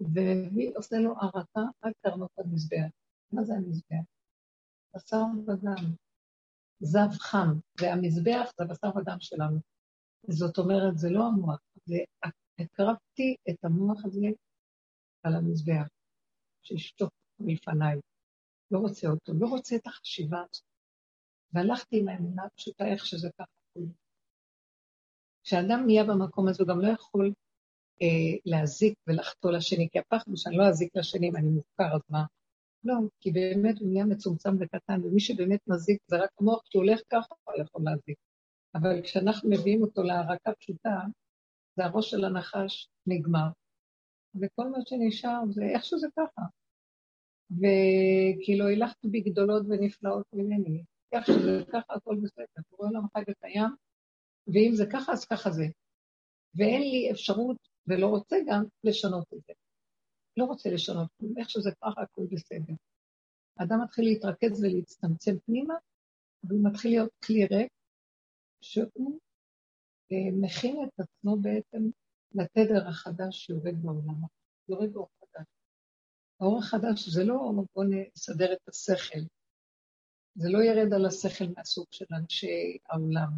והיא 0.00 0.72
עושה 0.76 0.96
לו 0.96 1.14
הרקה 1.20 1.60
עד 1.80 1.92
קרנות 2.02 2.30
המזבח. 2.38 2.88
מה 3.32 3.44
זה 3.44 3.54
המזבח? 3.54 4.04
בשר 4.94 5.22
ודם, 5.46 5.92
זב 6.80 7.10
חם, 7.10 7.48
והמזבח 7.80 8.52
זה 8.58 8.64
הבשר 8.64 8.96
ודם 8.96 9.16
שלנו. 9.20 9.58
זאת 10.26 10.58
אומרת, 10.58 10.98
זה 10.98 11.10
לא 11.10 11.26
המוח, 11.26 11.60
זה 11.84 11.96
הקרבתי 12.58 13.36
את 13.50 13.64
המוח 13.64 14.04
הזה 14.04 14.26
על 15.22 15.34
המזבח, 15.34 15.88
שישתוק 16.62 17.12
מלפניי. 17.40 18.00
לא 18.70 18.78
רוצה 18.78 19.08
אותו, 19.08 19.32
לא 19.40 19.46
רוצה 19.46 19.76
את 19.76 19.86
החשיבה 19.86 20.38
הזאת. 20.38 20.64
והלכתי 21.52 22.00
עם 22.00 22.08
האמונה 22.08 22.44
הפשוטה 22.44 22.86
איך 22.86 23.06
שזה 23.06 23.28
ככה. 23.38 23.80
כשאדם 25.44 25.82
נהיה 25.86 26.04
במקום 26.04 26.48
הזה, 26.48 26.62
הוא 26.62 26.68
גם 26.68 26.80
לא 26.80 26.88
יכול 26.88 27.32
אה, 28.02 28.38
להזיק 28.44 28.94
ולחטוא 29.06 29.52
לשני, 29.52 29.88
כי 29.92 29.98
הפחד 29.98 30.24
הוא 30.26 30.36
שאני 30.36 30.56
לא 30.56 30.68
אזיק 30.68 30.96
לשני 30.96 31.28
אם 31.28 31.36
אני 31.36 31.48
מופקר, 31.48 31.94
אז 31.94 32.00
מה? 32.08 32.24
לא, 32.84 32.94
כי 33.20 33.30
באמת 33.30 33.78
הוא 33.78 33.88
נהיה 33.88 34.04
מצומצם 34.04 34.50
וקטן, 34.60 35.04
ומי 35.04 35.20
שבאמת 35.20 35.60
מזיק 35.66 36.02
זה 36.06 36.16
רק 36.16 36.30
המוח, 36.40 36.62
כשהוא 36.64 36.82
הולך 36.82 37.00
ככה, 37.10 37.34
הוא 37.44 37.54
יכול 37.62 37.82
להזיק. 37.84 38.18
אבל 38.74 39.02
כשאנחנו 39.02 39.50
מביאים 39.50 39.82
אותו 39.82 40.02
להערקה 40.02 40.52
פשוטה, 40.52 41.00
זה 41.76 41.84
הראש 41.84 42.10
של 42.10 42.24
הנחש 42.24 42.88
נגמר. 43.06 43.48
וכל 44.40 44.68
מה 44.70 44.78
שנשאר 44.86 45.40
זה 45.50 45.62
איך 45.74 45.84
שזה 45.84 46.06
ככה. 46.16 46.42
וכאילו 47.50 48.66
הילכתי 48.66 49.08
בגדולות 49.08 49.66
ונפלאות 49.68 50.26
ממני. 50.32 50.82
איך 51.12 51.26
שזה 51.26 51.64
ככה, 51.72 51.94
הכל 51.94 52.16
בסדר. 52.22 52.62
קורא 52.70 52.88
עולם 52.88 53.02
חי 53.12 53.22
וקיים, 53.28 53.70
ואם 54.46 54.70
זה 54.74 54.84
ככה, 54.92 55.12
אז 55.12 55.24
ככה 55.24 55.50
זה. 55.50 55.64
ואין 56.54 56.80
לי 56.80 57.10
אפשרות, 57.12 57.56
ולא 57.86 58.06
רוצה 58.06 58.36
גם, 58.46 58.64
לשנות 58.84 59.26
את 59.34 59.38
זה. 59.46 59.52
לא 60.36 60.44
רוצה 60.44 60.70
לשנות, 60.70 61.08
איך 61.36 61.50
שזה 61.50 61.70
ככה, 61.82 62.02
הכל 62.02 62.26
בסדר. 62.30 62.74
האדם 63.58 63.82
מתחיל 63.82 64.04
להתרכז 64.04 64.64
ולהצטמצם 64.64 65.38
פנימה, 65.46 65.74
והוא 66.44 66.60
מתחיל 66.64 66.90
להיות 66.90 67.10
כלי 67.24 67.46
ריק, 67.46 67.72
שהוא 68.60 69.18
אה, 70.12 70.30
מכין 70.40 70.84
את 70.84 71.00
עצמו 71.00 71.36
בעצם 71.36 71.90
לתדר 72.34 72.88
החדש 72.88 73.46
שיורד 73.46 73.82
בעולם. 73.82 74.22
יורד 74.68 74.92
באור 74.92 75.08
חדש. 75.20 75.46
האור 76.40 76.58
החדש 76.58 77.08
זה 77.08 77.24
לא 77.24 77.52
בוא 77.74 77.84
נסדר 77.84 78.52
את 78.52 78.68
השכל, 78.68 79.20
זה 80.34 80.48
לא 80.48 80.58
ירד 80.62 80.92
על 80.92 81.06
השכל 81.06 81.44
מהסוג 81.56 81.86
של 81.90 82.04
אנשי 82.12 82.78
העולם. 82.88 83.30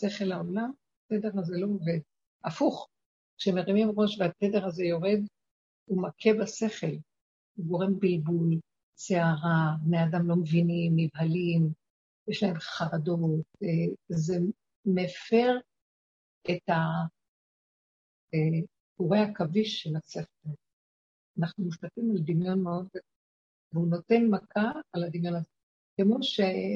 שכל 0.00 0.32
העולם, 0.32 0.70
התדר 1.10 1.30
הזה 1.38 1.56
לא 1.58 1.66
עובד. 1.66 1.98
הפוך, 2.44 2.88
כשמרימים 3.38 3.88
ראש 3.96 4.18
והתדר 4.20 4.66
הזה 4.66 4.84
יורד, 4.84 5.20
הוא 5.84 6.02
מכה 6.02 6.30
בשכל, 6.42 6.96
הוא 7.56 7.66
גורם 7.66 7.98
בלבול, 7.98 8.58
סערה, 8.96 9.76
בני 9.82 10.04
אדם 10.04 10.28
לא 10.28 10.36
מבינים, 10.36 10.92
נבהלים, 10.96 11.72
יש 12.28 12.42
להם 12.42 12.60
חרדות, 12.60 13.46
אה, 13.62 13.94
זה 14.08 14.36
מפר 14.84 15.58
את 16.50 16.70
קורי 18.96 19.18
עכביש 19.18 19.82
של 19.82 19.96
השכל. 19.96 20.48
אנחנו 21.38 21.64
מושתתים 21.64 22.10
על 22.10 22.18
דמיון 22.24 22.62
מאוד, 22.62 22.88
והוא 23.72 23.88
נותן 23.88 24.26
מכה 24.30 24.70
על 24.92 25.04
הדמיון 25.04 25.34
הזה. 25.34 25.48
כמו 26.00 26.18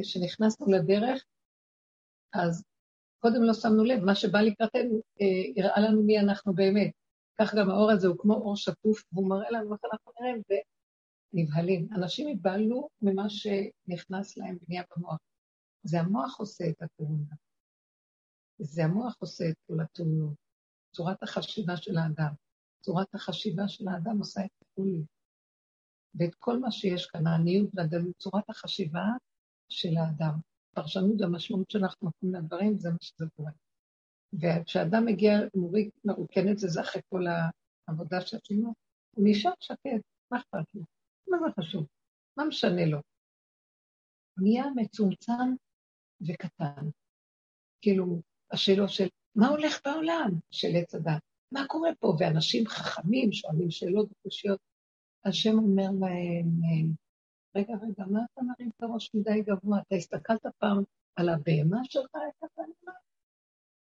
שנכנסנו 0.03 0.67
לדרך, 0.67 1.25
אז 2.33 2.65
קודם 3.19 3.43
לא 3.43 3.55
שמנו 3.55 3.85
לב, 3.85 4.05
מה 4.05 4.15
שבא 4.15 4.41
לקראתנו 4.41 5.01
אה, 5.21 5.63
הראה 5.65 5.81
לנו 5.81 6.03
מי 6.03 6.21
אנחנו 6.21 6.55
באמת. 6.55 6.93
כך 7.41 7.55
גם 7.55 7.71
האור 7.71 7.91
הזה 7.91 8.09
הוא 8.09 8.17
כמו 8.19 8.35
אור 8.35 8.57
שטוף, 8.57 9.05
והוא 9.13 9.29
מראה 9.29 9.51
לנו 9.51 9.73
איך 9.75 9.81
אנחנו 9.93 10.13
נראים, 10.21 10.43
ונבהלים. 11.35 11.89
אנשים 11.95 12.29
יבהלו 12.29 12.89
ממה 13.03 13.27
שנכנס 13.29 14.37
להם 14.37 14.59
בנייה 14.67 14.83
במוח. 14.97 15.19
זה 15.83 16.01
המוח 16.01 16.41
עושה 16.41 16.65
את 16.71 16.83
התאונה. 16.83 17.35
זה 18.59 18.85
המוח 18.85 19.17
עושה 19.19 19.45
את 19.49 19.55
כל 19.67 19.81
התאונות. 19.81 20.35
צורת 20.93 21.23
החשיבה 21.23 21.77
של 21.77 21.99
האדם. 21.99 22.33
צורת 22.81 23.15
החשיבה 23.15 23.69
של 23.69 23.89
האדם 23.89 24.19
עושה 24.19 24.41
את 24.45 24.51
הכול. 24.63 25.05
ואת 26.15 26.35
כל 26.39 26.59
מה 26.59 26.71
שיש 26.71 27.07
כאן, 27.07 27.27
העניות 27.27 27.71
והדלות, 27.75 28.17
צורת 28.19 28.51
החשיבה 28.51 29.05
של 29.69 29.97
האדם. 29.97 30.39
פרשנות 30.75 31.21
המשמעות 31.23 31.71
שאנחנו 31.71 32.07
נותנים 32.07 32.35
לדברים, 32.35 32.79
זה 32.79 32.91
מה 32.91 32.97
שזה 33.01 33.25
קורה. 33.37 33.53
וכשאדם 34.33 35.07
מגיע 35.07 35.33
מוריק 35.55 35.95
מרוקנת, 36.05 36.59
זה 36.59 36.81
אחרי 36.81 37.03
כל 37.09 37.25
העבודה 37.89 38.21
שעשינו, 38.21 38.75
הוא 39.17 39.25
נשאר 39.29 39.53
שקט, 39.61 40.03
מה 40.31 40.39
אכפת 40.39 40.75
לו? 40.75 40.83
מה 41.29 41.37
זה 41.39 41.63
חשוב? 41.63 41.87
מה 42.37 42.45
משנה 42.45 42.87
לו? 42.87 42.99
נהיה 44.37 44.65
מצומצם 44.77 45.55
וקטן. 46.27 46.89
כאילו, 47.81 48.21
השאלות 48.51 48.91
של 48.91 49.09
מה 49.35 49.49
הולך 49.49 49.81
בעולם 49.85 50.31
של 50.51 50.69
עץ 50.75 50.95
הדת? 50.95 51.23
מה 51.53 51.67
קורה 51.69 51.91
פה? 51.99 52.15
ואנשים 52.19 52.67
חכמים 52.67 53.33
שואלים 53.33 53.71
שאלות 53.71 54.09
וקושיות. 54.13 54.61
השם 55.25 55.59
אומר 55.59 55.91
להם, 56.01 56.93
רגע, 57.57 57.75
רגע, 57.75 58.05
מה 58.11 58.21
אתה 58.33 58.43
מרים 58.43 58.71
את 58.77 58.83
הראש 58.83 59.11
מדי 59.15 59.43
גבוה? 59.43 59.81
אתה 59.81 59.95
הסתכלת 59.95 60.47
פעם 60.59 60.83
על 61.17 61.29
הבהמה 61.29 61.81
שלך, 61.85 62.11
איך 62.15 62.51
אתה 62.53 62.63
נראה? 62.63 62.95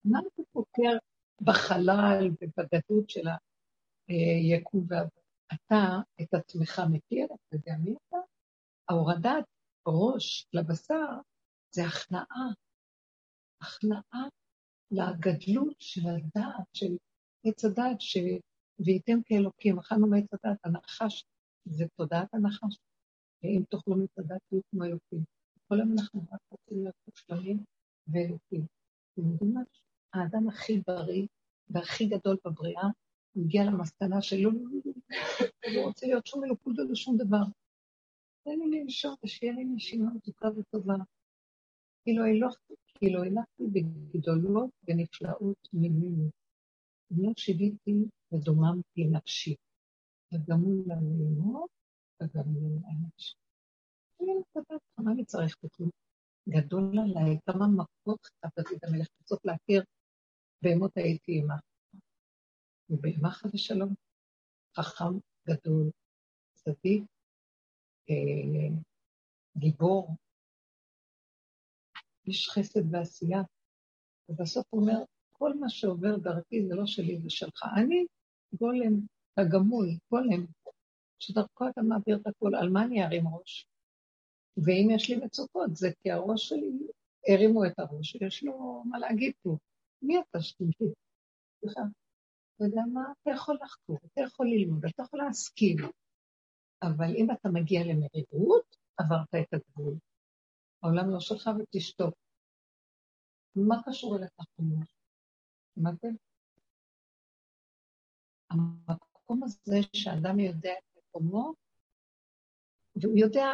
מה 0.05 0.19
אתה 0.19 0.43
פוקר 0.53 0.97
בחלל 1.41 2.31
ובגדות 2.31 3.11
של 3.11 3.27
היקום? 4.09 4.87
אתה 5.55 5.99
את 6.23 6.35
עצמך 6.35 6.81
מכיר, 6.91 7.25
אתה 7.25 7.57
יודע 7.57 7.77
מי 7.85 7.95
אתה? 8.09 8.17
ההורדת 8.89 9.45
ראש 9.87 10.47
לבשר 10.53 11.21
זה 11.77 11.85
הכנעה. 11.85 12.49
הכנעה 13.61 14.29
לגדלות 14.91 15.77
של 15.79 16.01
הדעת, 16.09 16.67
של 16.73 16.97
עץ 17.45 17.65
הדעת, 17.65 18.01
ש... 18.01 18.17
וייתם 18.79 19.19
כאלוקים. 19.25 19.79
אכלנו 19.79 20.07
מעץ 20.07 20.25
הדעת, 20.33 20.59
הנחש, 20.65 21.25
זה 21.65 21.85
תודעת 21.97 22.35
הנחש. 22.35 22.79
ואם 23.43 23.63
תאכלו 23.71 23.97
מעץ 23.97 24.19
הדעת, 24.19 24.41
תהיו 24.49 24.61
כמו 24.71 24.85
אלוקים. 24.85 25.25
כל 25.69 25.75
היום 25.75 25.93
אנחנו 25.93 26.21
רק 26.33 26.41
רוצים 26.51 26.83
להיות 26.83 26.95
מושלמים 27.09 27.65
ואלוקים. 28.09 28.67
אתם 29.13 29.31
יודעים 29.31 29.55
מה? 29.55 29.61
האדם 30.13 30.49
הכי 30.49 30.83
בריא 30.87 31.27
והכי 31.69 32.07
גדול 32.07 32.37
בבריאה, 32.45 32.89
הוא 33.33 33.45
הגיע 33.45 33.65
למסקנה 33.65 34.23
שלא 34.23 34.51
לא 35.75 35.81
רוצה 35.85 36.07
להיות 36.07 36.27
שום 36.27 36.45
אלוקות 36.45 36.79
ולא 36.79 36.95
שום 36.95 37.17
דבר. 37.17 37.45
תן 38.45 38.51
לי 38.51 38.81
לנשום 38.81 39.15
ושיהיה 39.25 39.53
לי 39.53 39.65
נשימה 39.65 40.11
מתוקה 40.15 40.49
וטובה. 40.57 40.95
כאילו 42.99 43.23
הלכתי 43.25 43.65
בגדולות 43.73 44.71
ונפלאות 44.89 45.69
ממני. 45.73 46.31
לא 47.11 47.33
שיוויתי 47.37 47.95
ודוממתי 48.33 49.05
נפשי. 49.11 49.55
וגמול 50.33 50.85
לנעימות 50.87 51.71
וגמול 52.23 52.73
לאנשי. 52.73 53.35
אני 54.21 54.33
מתכוונת, 54.41 54.81
מה 54.99 55.13
אני 55.13 55.25
צריך 55.25 55.57
בכלום? 55.63 55.91
גדול 56.49 56.99
עליי, 56.99 57.39
כמה 57.47 57.67
מכות 57.69 58.27
חטף 58.27 58.71
דוד 58.71 58.79
המלך, 58.83 59.07
צריך 59.25 59.41
להכיר 59.45 59.85
בהמות 60.63 60.97
הייתי 60.97 61.41
עמך. 61.43 61.61
ובהמה 62.91 63.31
חד 63.31 63.49
ושלום, 63.55 63.95
חכם 64.77 65.19
גדול, 65.49 65.91
צדיק, 66.55 67.03
אה, 68.11 68.77
גיבור, 69.57 70.17
איש 72.27 72.49
חסד 72.51 72.95
ועשייה, 72.95 73.43
ובסוף 74.29 74.67
הוא 74.71 74.81
אומר, 74.81 74.99
כל 75.33 75.55
מה 75.55 75.69
שעובר 75.69 76.17
דרכי 76.17 76.67
זה 76.69 76.75
לא 76.75 76.87
שלי, 76.87 77.21
זה 77.21 77.31
שלך. 77.31 77.63
אני 77.77 78.07
גולם 78.53 79.01
הגמול, 79.37 79.87
גולם, 80.11 80.47
שדרכו 81.19 81.69
אתה 81.69 81.83
מעביר 81.83 82.17
את 82.17 82.27
הכול, 82.27 82.57
על 82.57 82.69
מה 82.69 82.85
אני 82.85 83.05
ארים 83.05 83.29
ראש? 83.29 83.67
ואם 84.57 84.89
יש 84.95 85.11
לי 85.11 85.17
מצוקות, 85.17 85.77
זה 85.77 85.89
כי 86.03 86.11
הראש 86.11 86.49
שלי 86.49 86.71
הרימו 87.29 87.67
את 87.67 87.79
הראש, 87.79 88.15
יש 88.15 88.45
לו 88.45 88.83
מה 88.87 88.99
להגיד 88.99 89.33
פה. 89.43 89.57
מי 90.03 90.21
אתה 90.21 90.43
שתגיד? 90.43 90.93
סליחה. 91.61 91.81
אתה 92.57 92.65
יודע 92.65 92.83
מה? 92.93 93.13
אתה 93.23 93.31
יכול 93.31 93.59
לחקור, 93.63 93.99
אתה 94.07 94.21
יכול 94.21 94.47
ללמוד, 94.47 94.85
אתה 94.85 95.03
יכול 95.03 95.21
להסכים, 95.21 95.77
אבל 96.83 97.17
אם 97.17 97.31
אתה 97.31 97.49
מגיע 97.49 97.81
למרירות, 97.85 98.77
עברת 98.97 99.35
את 99.35 99.55
הגבול. 99.55 99.95
העולם 100.83 101.11
לא 101.11 101.21
שלך 101.21 101.51
ותשתוק. 101.59 102.15
מה 103.57 103.77
קשור 103.87 104.17
אליך 104.17 104.31
חומוס? 104.57 104.89
שמעתם? 105.75 106.09
המקום 108.51 109.43
הזה 109.43 109.77
שאדם 109.93 110.41
יודע 110.41 110.73
את 110.73 110.99
מקומו, 110.99 111.55
והוא 112.97 113.19
יודע, 113.19 113.47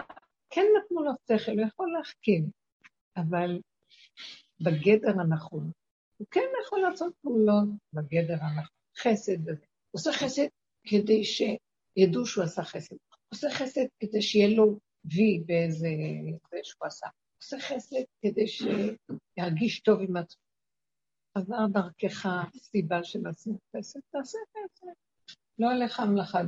כן 0.51 0.65
נתנו 0.77 1.03
לו 1.03 1.13
שכל, 1.29 1.53
הוא 1.53 1.67
יכול 1.69 1.93
להחכים, 1.93 2.51
אבל 3.17 3.61
בגדר 4.61 5.21
הנכון. 5.21 5.71
הוא 6.17 6.27
כן 6.31 6.49
יכול 6.65 6.81
לעשות 6.81 7.15
פעולות 7.23 7.69
בגדר 7.93 8.37
הנכון, 8.41 8.77
חסד 8.99 9.41
וזה. 9.41 9.67
הוא 9.91 9.99
עושה 9.99 10.11
חסד 10.13 10.47
כדי 10.85 11.25
שידעו 11.25 12.27
שהוא 12.27 12.45
עשה 12.45 12.63
חסד. 12.63 12.97
הוא 13.11 13.35
עושה 13.35 13.49
חסד 13.51 13.87
כדי 14.01 14.23
שיהיה 14.23 14.57
לו 14.57 14.79
וי 15.05 15.43
באיזה... 15.47 15.89
זה 16.51 16.59
שהוא 16.63 16.87
עשה. 16.87 17.07
הוא 17.07 17.37
עושה 17.43 17.57
חסד 17.61 17.97
כדי 18.23 18.47
שירגיש 18.49 19.81
טוב 19.81 20.01
עם 20.01 20.17
עצמו. 20.17 20.43
עבר 21.35 21.67
דרכך 21.67 22.29
סיבה 22.57 23.05
של 23.05 23.27
עשית 23.27 23.57
חסד, 23.77 24.01
תעשה 24.11 24.39
חסד. 24.51 24.87
לא 25.59 25.71
עליך 25.71 26.01
המלאכה 26.01 26.39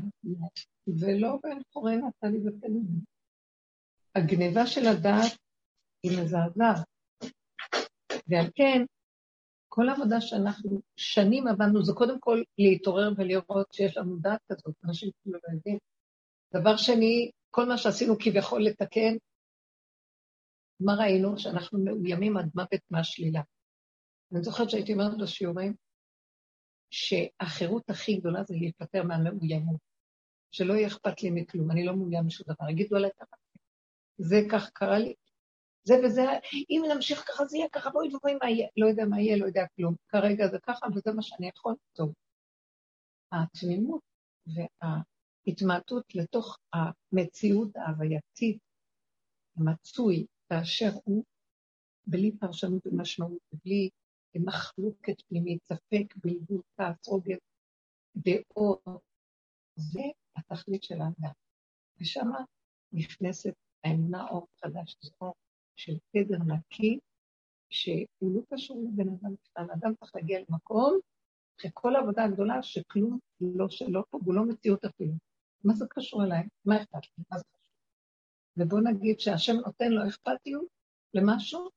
ולא 0.86 1.38
בן 1.42 1.58
חורן 1.72 1.98
נתן 1.98 2.32
לי 2.32 2.38
בפנים. 2.38 2.84
הגניבה 4.14 4.66
של 4.66 4.86
הדעת 4.86 5.38
היא 6.02 6.18
מזעזעת. 6.18 6.86
ועל 8.28 8.46
כן, 8.54 8.82
כל 9.68 9.88
העבודה 9.88 10.20
שאנחנו 10.20 10.80
שנים 10.96 11.46
עבדנו, 11.46 11.82
זה 11.82 11.92
קודם 11.92 12.20
כל 12.20 12.42
להתעורר 12.58 13.12
ולראות 13.16 13.72
שיש 13.72 13.96
לנו 13.96 14.16
דעת 14.16 14.40
כזאת, 14.52 14.74
אנשים 14.84 15.10
כאילו 15.22 15.38
לא 15.48 15.54
יודעים. 15.54 15.78
דבר 16.54 16.76
שני, 16.76 17.30
כל 17.54 17.68
מה 17.68 17.78
שעשינו 17.78 18.14
כביכול 18.18 18.64
לתקן, 18.64 19.16
מה 20.80 20.92
ראינו? 20.94 21.38
שאנחנו 21.38 21.78
מאוימים 21.84 22.36
עד 22.36 22.50
מוות 22.54 22.80
מהשלילה. 22.90 23.40
אני 24.32 24.42
זוכרת 24.42 24.70
שהייתי 24.70 24.92
אומרת 24.92 25.18
בשיעורים, 25.22 25.74
שהחירות 26.90 27.90
הכי 27.90 28.16
גדולה 28.16 28.44
זה 28.44 28.54
להיפטר 28.54 29.02
מהמאוימות. 29.02 29.80
שלא 30.50 30.72
יהיה 30.72 30.88
אכפת 30.88 31.22
לי 31.22 31.30
מכלום, 31.30 31.70
אני 31.70 31.84
לא 31.84 31.96
מאוים 31.96 32.26
משום 32.26 32.46
דבר. 32.48 32.70
יגידו 32.70 32.96
עליי 32.96 33.10
ככה, 33.20 33.36
זה 34.18 34.36
כך 34.52 34.70
קרה 34.70 34.98
לי, 34.98 35.14
זה 35.84 35.94
וזה, 36.04 36.22
אם 36.70 36.82
נמשיך 36.94 37.24
ככה 37.28 37.44
זה 37.44 37.56
יהיה 37.56 37.68
ככה, 37.68 37.90
בואי 37.90 38.14
ובואי 38.14 38.34
מה 38.42 38.50
יהיה, 38.50 38.68
לא 38.76 38.86
יודע 38.86 39.04
מה 39.04 39.20
יהיה, 39.20 39.36
לא 39.36 39.46
יודע 39.46 39.64
כלום. 39.76 39.94
כרגע 40.08 40.48
זה 40.48 40.58
ככה 40.62 40.86
וזה 40.94 41.12
מה 41.16 41.22
שאני 41.22 41.48
יכול, 41.48 41.74
טוב. 41.92 42.12
התמימות 43.32 44.02
וההתמעטות 45.46 46.14
לתוך 46.14 46.58
המציאות 46.72 47.76
ההווייתית, 47.76 48.58
המצוי 49.56 50.26
באשר 50.50 50.90
הוא, 51.04 51.24
בלי 52.06 52.32
פרשנות 52.32 52.86
ומשמעות, 52.86 53.42
בלי 53.64 53.90
מחלוקת 54.34 55.22
פנימית, 55.28 55.64
ספק, 55.64 56.14
בלבול, 56.16 56.62
כעס, 56.76 57.08
רוגב, 57.08 57.36
דעות, 58.16 58.82
זה 59.76 60.02
התכלית 60.36 60.82
של 60.82 61.00
האדם. 61.00 61.32
ושם 62.00 62.30
נכנסת 62.92 63.54
האמונה 63.84 64.28
אור 64.28 64.46
חדש, 64.60 64.96
זה 65.00 65.10
אור 65.20 65.34
של 65.76 65.92
תדר 66.10 66.38
נקי, 66.38 66.98
שהוא 67.70 68.34
לא 68.34 68.40
קשור 68.54 68.84
לבן 68.88 69.08
אדם 69.08 69.34
בכלל. 69.34 69.66
אדם 69.72 69.94
צריך 69.94 70.14
להגיע 70.14 70.40
למקום 70.48 70.98
אחרי 71.58 71.70
כל 71.74 71.96
העבודה 71.96 72.24
הגדולה 72.24 72.62
שכלום 72.62 73.18
לא 73.40 73.68
שלו 73.68 74.02
פה, 74.10 74.18
והוא 74.22 74.34
לא 74.34 74.44
מציאות 74.44 74.84
אפילו. 74.84 75.12
מה 75.64 75.74
זה 75.74 75.84
קשור 75.90 76.24
אליי? 76.24 76.42
מה 76.64 76.76
אכפת 76.76 77.02
לי? 77.04 77.24
מה 77.30 77.38
זה 77.38 77.44
קשור? 77.44 77.60
ובואו 78.56 78.80
נגיד 78.80 79.20
שהשם 79.20 79.52
נותן 79.52 79.90
לו 79.90 80.08
אכפתיות 80.08 80.66
למשהו, 81.14 81.68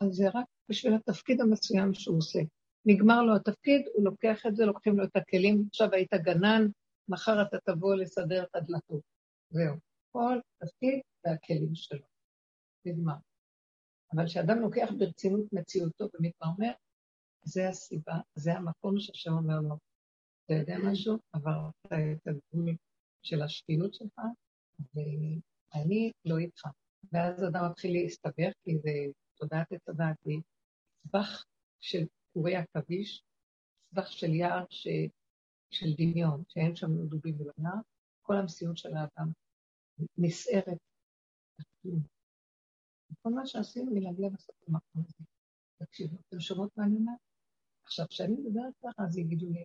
אז 0.00 0.08
זה 0.10 0.24
רק 0.34 0.46
בשביל 0.68 0.94
התפקיד 0.94 1.40
המסוים 1.40 1.94
שהוא 1.94 2.18
עושה. 2.18 2.38
נגמר 2.86 3.22
לו 3.22 3.36
התפקיד, 3.36 3.86
הוא 3.94 4.04
לוקח 4.04 4.46
את 4.46 4.56
זה, 4.56 4.64
לוקחים 4.64 4.98
לו 4.98 5.04
את 5.04 5.16
הכלים, 5.16 5.64
עכשיו 5.68 5.88
היית 5.92 6.14
גנן, 6.14 6.62
מחר 7.08 7.42
אתה 7.42 7.56
תבוא 7.64 7.94
לסדר 7.94 8.44
את 8.44 8.54
הדלתות. 8.54 9.02
זהו. 9.50 9.74
כל 10.12 10.38
תפקיד 10.58 11.00
והכלים 11.24 11.74
שלו. 11.74 12.06
נגמר. 12.84 13.16
אבל 14.14 14.26
כשאדם 14.26 14.58
לוקח 14.58 14.88
ברצינות 14.98 15.52
מציאותו 15.52 16.08
ומתמרמר, 16.14 16.72
זה 17.44 17.68
הסיבה, 17.68 18.14
זה 18.34 18.52
המקום 18.52 19.00
שהשם 19.00 19.32
אומר 19.32 19.60
לו, 19.60 19.76
אתה 20.44 20.54
יודע 20.54 20.76
משהו? 20.84 21.16
עברת 21.32 21.74
את 21.86 22.26
הגבול 22.26 22.74
של 23.22 23.42
השפיות 23.42 23.94
שלך, 23.94 24.20
ואני 24.94 26.12
לא 26.24 26.38
איתך. 26.38 26.62
ואז 27.12 27.44
אדם 27.44 27.70
מתחיל 27.70 27.92
להסתבך, 27.92 28.52
כי 28.64 28.78
זה 28.78 28.90
תודעת 29.34 29.72
עץ 29.72 29.88
הדעת, 29.88 30.16
היא 30.24 30.40
סבך 31.06 31.44
של 31.80 32.06
קורי 32.32 32.56
עכביש, 32.56 33.22
סבך 33.90 34.12
של 34.12 34.34
יער 34.34 34.64
ש... 34.70 34.88
של 35.70 35.86
דמיון, 35.98 36.42
שאין 36.48 36.76
שם 36.76 37.06
דובים 37.08 37.40
ולא 37.40 37.52
נער, 37.58 37.80
כל 38.22 38.36
המציאות 38.36 38.76
של 38.76 38.88
האדם 38.96 39.32
נסערת. 40.18 40.78
כל 43.22 43.30
מה 43.30 43.46
שעשינו 43.46 43.94
מלהגיע 43.94 44.28
בסוף 44.28 44.56
למקום 44.68 45.02
הזה. 45.04 45.24
תקשיבו, 45.78 46.16
אתם 46.28 46.40
שומעות 46.40 46.76
מה 46.76 46.84
אני 46.84 46.96
אומרת? 46.96 47.18
עכשיו, 47.84 48.06
כשאני 48.08 48.36
מדברת 48.36 48.74
ככה, 48.82 49.02
אז 49.04 49.18
יגידו 49.18 49.46
לי, 49.50 49.64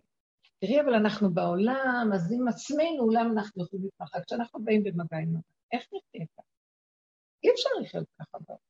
תראי, 0.60 0.80
אבל 0.80 0.94
אנחנו 0.94 1.34
בעולם, 1.34 2.10
אז 2.14 2.32
עם 2.32 2.48
עצמנו, 2.48 3.10
למה 3.10 3.30
אנחנו 3.32 3.64
יכולים 3.64 3.84
להתפחד? 3.84 4.20
כשאנחנו 4.26 4.64
באים 4.64 4.82
במגע 4.82 5.16
עם 5.16 5.28
העולם, 5.28 5.40
איך 5.72 5.82
נחיה 5.82 6.26
ככה? 6.36 6.46
אי 7.44 7.50
אפשר 7.50 7.68
לחיות 7.82 8.06
ככה 8.18 8.38
בעולם. 8.48 8.60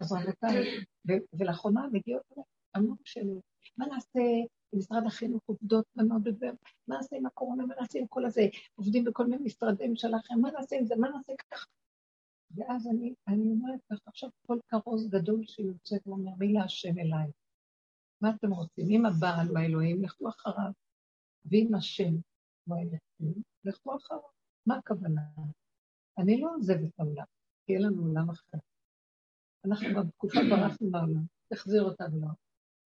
אז 0.00 0.12
רבותיי, 0.12 0.84
ולאחרונה 1.32 1.86
מגיעות 1.92 2.22
המון 2.74 2.96
שאלות, 3.04 3.42
מה 3.76 3.86
נעשה 3.86 4.20
עם 4.72 4.78
משרד 4.78 5.02
החינוך 5.06 5.42
עובדות 5.46 5.84
בנות 5.96 6.22
בזה, 6.22 6.46
מה 6.88 6.96
נעשה 6.96 7.16
עם 7.16 7.26
הקורונה, 7.26 7.66
מה 7.66 7.74
נעשה 7.80 7.98
עם 7.98 8.06
כל 8.06 8.24
הזה, 8.24 8.42
עובדים 8.74 9.04
בכל 9.04 9.26
מיני 9.26 9.42
משרדי 9.44 9.88
ממשלה 9.88 10.16
אחרים, 10.16 10.40
מה 10.40 10.50
נעשה 10.50 10.76
עם 10.76 10.84
זה, 10.84 10.96
מה 10.96 11.08
נעשה 11.08 11.32
ככה? 11.50 11.66
ואז 12.50 12.86
אני, 12.86 13.14
אני 13.28 13.50
אומרת 13.50 13.80
לך, 13.90 14.00
עכשיו 14.06 14.30
כל 14.46 14.58
כרוז 14.68 15.08
גדול 15.08 15.44
שיוצא 15.46 15.96
ואומר, 16.06 16.32
מי 16.38 16.52
להשם 16.52 16.98
אליי? 16.98 17.30
מה 18.20 18.30
אתם 18.30 18.50
רוצים? 18.50 18.86
אם 18.90 19.06
הבעל 19.06 19.48
הוא 19.48 19.58
האלוהים, 19.58 20.04
לכו 20.04 20.28
אחריו. 20.28 20.70
ואם 21.44 21.74
השם 21.74 22.14
הוא 22.64 22.76
האלוהים, 22.76 23.42
לכו 23.64 23.96
אחריו. 23.96 24.20
מה 24.66 24.76
הכוונה? 24.76 25.20
אני 26.18 26.40
לא 26.40 26.54
עוזב 26.54 26.84
את 26.84 27.00
העולם, 27.00 27.24
כי 27.66 27.74
אין 27.74 27.82
לנו 27.82 28.02
עולם 28.02 28.30
אחר. 28.30 28.58
אנחנו 29.64 29.88
בתקופה 29.94 30.40
ברחנו 30.50 30.90
מהעולם, 30.90 31.22
תחזיר 31.48 31.82
אותנו 31.82 32.20
לעולם. 32.20 32.34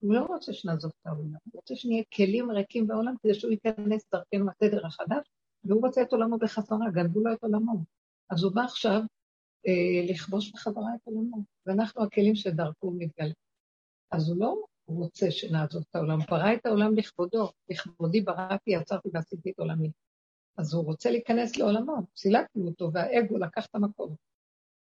הוא 0.00 0.14
לא 0.14 0.20
רוצה 0.20 0.52
שנעזוב 0.52 0.92
את 1.00 1.06
העולם, 1.06 1.38
הוא 1.44 1.52
רוצה 1.54 1.76
שנהיה 1.76 2.02
כלים 2.16 2.50
ריקים 2.50 2.86
בעולם 2.86 3.14
כדי 3.22 3.34
שהוא 3.34 3.50
ייכנס 3.50 4.10
דרכנו 4.12 4.46
לתדר 4.46 4.86
החדש, 4.86 5.26
והוא 5.64 5.86
רוצה 5.86 6.02
את 6.02 6.12
עולמו 6.12 6.38
בחזרה, 6.38 6.90
גנבו 6.92 7.20
לו 7.20 7.32
את 7.32 7.42
עולמו. 7.42 7.84
אז 8.30 8.42
הוא 8.42 8.54
בא 8.54 8.62
עכשיו 8.62 9.00
אה, 9.66 10.12
לכבוש 10.12 10.52
בחזרה 10.52 10.94
את 10.94 11.00
עולמו, 11.04 11.36
ואנחנו 11.66 12.02
הכלים 12.02 12.34
שדרכו 12.34 12.90
מתגלה. 12.90 13.32
אז 14.10 14.28
הוא 14.28 14.40
לא 14.40 14.64
רוצה 14.94 15.30
שנעזוב 15.30 15.84
את 15.90 15.96
העולם, 15.96 16.18
ברא 16.30 16.54
את 16.54 16.66
העולם 16.66 16.94
לכבודו, 16.94 17.50
לכבודי 17.70 18.20
בראתי, 18.20 18.70
יצרתי 18.70 19.08
ועשיתי 19.12 19.50
את 19.50 19.58
עולמי. 19.58 19.90
אז 20.58 20.74
הוא 20.74 20.84
רוצה 20.84 21.10
להיכנס 21.10 21.56
לעולמו, 21.56 21.96
סילקנו 22.16 22.66
אותו, 22.68 22.90
והאגו 22.92 23.38
לקח 23.38 23.66
את 23.66 23.74
המקום. 23.74 24.14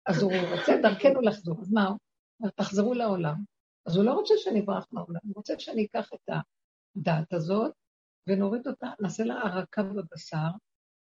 אז 0.05 0.21
הוא 0.21 0.31
רוצה 0.51 0.73
דרכנו 0.81 1.21
לחזור, 1.21 1.61
אז 1.61 1.71
מה? 1.71 1.91
תחזרו 2.55 2.93
לעולם. 2.93 3.35
אז 3.85 3.95
הוא 3.95 4.05
לא 4.05 4.13
רוצה 4.13 4.33
שאני 4.37 4.59
אברח 4.59 4.87
מהעולם, 4.91 5.19
הוא 5.23 5.33
רוצה 5.35 5.59
שאני 5.59 5.85
אקח 5.85 6.09
את 6.13 6.29
הדעת 6.97 7.33
הזאת 7.33 7.73
ונוריד 8.27 8.67
אותה, 8.67 8.87
נעשה 8.99 9.23
לה 9.23 9.41
הרקה 9.41 9.83
בבשר, 9.83 10.47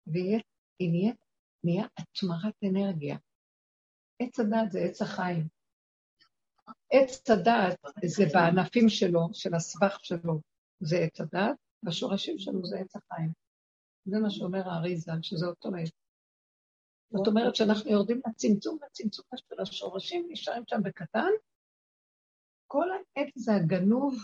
והיא 0.07 1.13
נהיה 1.63 1.85
התמרת 1.97 2.55
אנרגיה. 2.63 3.17
עץ 4.21 4.39
הדעת 4.39 4.71
זה 4.71 4.79
עץ 4.79 5.01
החיים. 5.01 5.47
עץ 6.91 7.29
הדעת 7.29 7.79
זה 8.05 8.23
בענפים 8.33 8.89
שלו, 8.89 9.29
של 9.33 9.55
הסבך 9.55 9.99
שלו, 10.03 10.41
זה 10.79 10.97
עץ 10.97 11.21
הדעת, 11.21 11.55
והשורשים 11.83 12.39
שלו 12.39 12.65
זה 12.65 12.79
עץ 12.79 12.95
החיים. 12.95 13.31
זה 14.05 14.19
מה 14.19 14.29
שאומר 14.29 14.69
האריזה, 14.69 15.11
שזה 15.21 15.45
אותו 15.45 15.69
עץ. 15.75 15.91
זאת 17.09 17.27
אומרת 17.27 17.55
שאנחנו 17.55 17.91
יורדים 17.91 18.21
לצמצום, 18.27 18.77
לצמצום 18.85 19.25
של 19.35 19.61
השורשים, 19.61 20.27
נשארים 20.29 20.63
שם 20.67 20.83
בקטן. 20.83 21.29
כל 22.67 22.87
העץ 22.91 23.33
זה 23.35 23.51
הגנוב, 23.55 24.15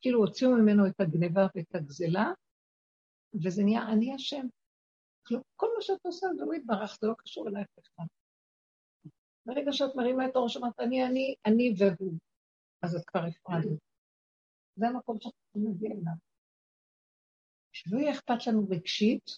כאילו 0.00 0.20
הוציאו 0.20 0.50
ממנו 0.50 0.86
את 0.86 1.00
הגניבה 1.00 1.46
ואת 1.54 1.74
הגזלה, 1.74 2.32
וזה 3.44 3.62
נהיה 3.62 3.82
אני 3.92 4.14
השם. 4.14 4.46
כל 5.56 5.66
מה 5.76 5.82
שאת 5.82 5.98
עושה 6.02 6.26
זה 6.36 6.44
הוא 6.44 6.54
יתברך, 6.54 6.98
זה 7.00 7.06
לא 7.06 7.14
קשור 7.18 7.48
אלייך 7.48 7.66
בכלל. 7.78 8.06
ברגע 9.48 9.72
שאת 9.72 9.96
מרימה 9.96 10.26
את 10.26 10.36
הראש, 10.36 10.56
אמרת, 10.56 10.80
אני, 10.80 11.06
אני, 11.06 11.34
אני 11.46 11.74
והוא. 11.78 12.12
אז 12.82 12.96
את 12.96 13.04
כבר 13.06 13.20
הפרדת. 13.20 13.78
זה 14.76 14.86
המקום 14.86 15.20
שאנחנו 15.20 15.70
נגיע 15.70 15.90
אליו. 15.90 16.12
שלא 17.72 17.98
יהיה 17.98 18.12
אכפת 18.12 18.46
לנו 18.46 18.66
רגשית, 18.70 19.30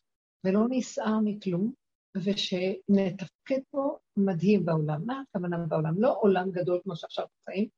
ולא 0.45 0.61
נסער 0.71 1.19
מכלום, 1.25 1.73
ושנתפקד 2.17 3.61
פה 3.71 3.99
מדהים 4.17 4.65
בעולם. 4.65 5.07
מה 5.07 5.23
הכוונה 5.23 5.67
בעולם? 5.69 5.95
לא 5.99 6.19
עולם 6.21 6.51
גדול 6.51 6.81
כמו 6.85 6.97
שעכשיו 6.97 7.27
חיים. 7.45 7.69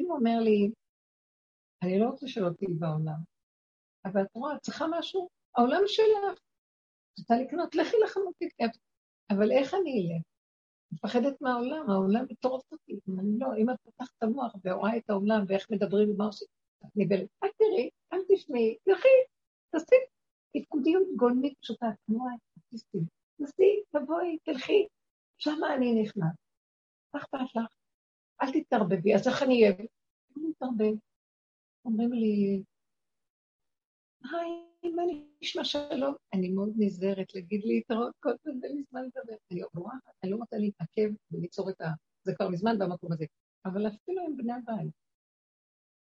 אם 0.00 0.06
הוא 0.06 0.16
אומר 0.16 0.40
לי, 0.40 0.70
אני 1.82 1.98
לא 1.98 2.06
רוצה 2.06 2.28
שלא 2.28 2.50
תהיי 2.58 2.74
בעולם, 2.74 3.18
אבל 4.04 4.22
את 4.22 4.34
רואה, 4.34 4.56
את 4.56 4.60
צריכה 4.60 4.84
משהו? 4.98 5.28
העולם 5.56 5.82
שלך. 5.86 6.40
רוצה 7.18 7.34
לקנות, 7.42 7.74
לכי 7.74 7.96
לחנות 8.04 8.34
תקנה. 8.38 8.68
אבל 9.30 9.52
איך 9.52 9.74
אני 9.74 9.90
אלך? 10.00 10.35
מפחדת 10.92 11.40
מהעולם, 11.40 11.90
העולם 11.90 12.24
מטורף 12.30 12.72
אותי. 12.72 12.98
אני 13.18 13.38
לא, 13.38 13.46
אם 13.58 13.70
את 13.70 13.76
פותחת 13.82 14.10
את 14.18 14.22
המוח 14.22 14.54
ורואה 14.64 14.96
את 14.96 15.10
העולם 15.10 15.44
ואיך 15.48 15.70
מדברים 15.70 16.10
ומה 16.10 16.26
עושים, 16.26 16.48
אני 16.96 17.04
בלב, 17.04 17.26
אל 17.42 17.48
תראי, 17.58 17.90
אל 18.12 18.18
תשמעי, 18.28 18.76
לכי, 18.86 19.08
תעשי 19.70 19.96
תפקודיות 20.56 21.02
גולמית 21.16 21.58
פשוטה, 21.60 21.86
כמו 22.06 22.26
האטיסטים. 22.28 23.04
תעשי, 23.38 23.82
תבואי, 23.90 24.38
תלכי, 24.44 24.86
שמה 25.38 25.74
אני 25.74 26.02
נכנס. 26.02 26.34
מה 27.14 27.20
אכפת 27.20 27.56
לך? 27.56 27.72
אל 28.42 28.52
תתערבבי, 28.52 29.14
אז 29.14 29.28
איך 29.28 29.42
אני 29.42 29.62
אהיה? 29.62 29.74
אני 30.36 30.48
מתערבב. 30.48 30.94
אומרים 31.84 32.12
לי, 32.12 32.62
היי, 34.22 34.66
מה 34.94 35.02
נשמע 35.42 35.64
שלום? 35.64 36.14
אני 36.34 36.48
מאוד 36.48 36.72
נזהרת 36.76 37.34
להגיד 37.34 37.64
לי 37.64 37.74
להתראות 37.74 38.14
כל 38.20 38.32
פעם, 38.42 38.58
ואין 38.62 38.76
לי 38.76 38.82
זמן 38.90 39.02
לדבר. 39.04 39.36
אני 39.50 39.62
רואה, 39.74 39.94
אני 40.22 40.30
לא 40.30 40.36
רוצה 40.36 40.56
להתעכב 40.56 41.10
וליצור 41.30 41.70
את 41.70 41.80
ה... 41.80 41.88
זה 42.22 42.34
כבר 42.34 42.48
מזמן 42.48 42.78
במקום 42.78 43.12
הזה. 43.12 43.24
אבל 43.64 43.86
אפילו 43.88 44.22
עם 44.26 44.36
בני 44.36 44.52
הבית, 44.52 44.92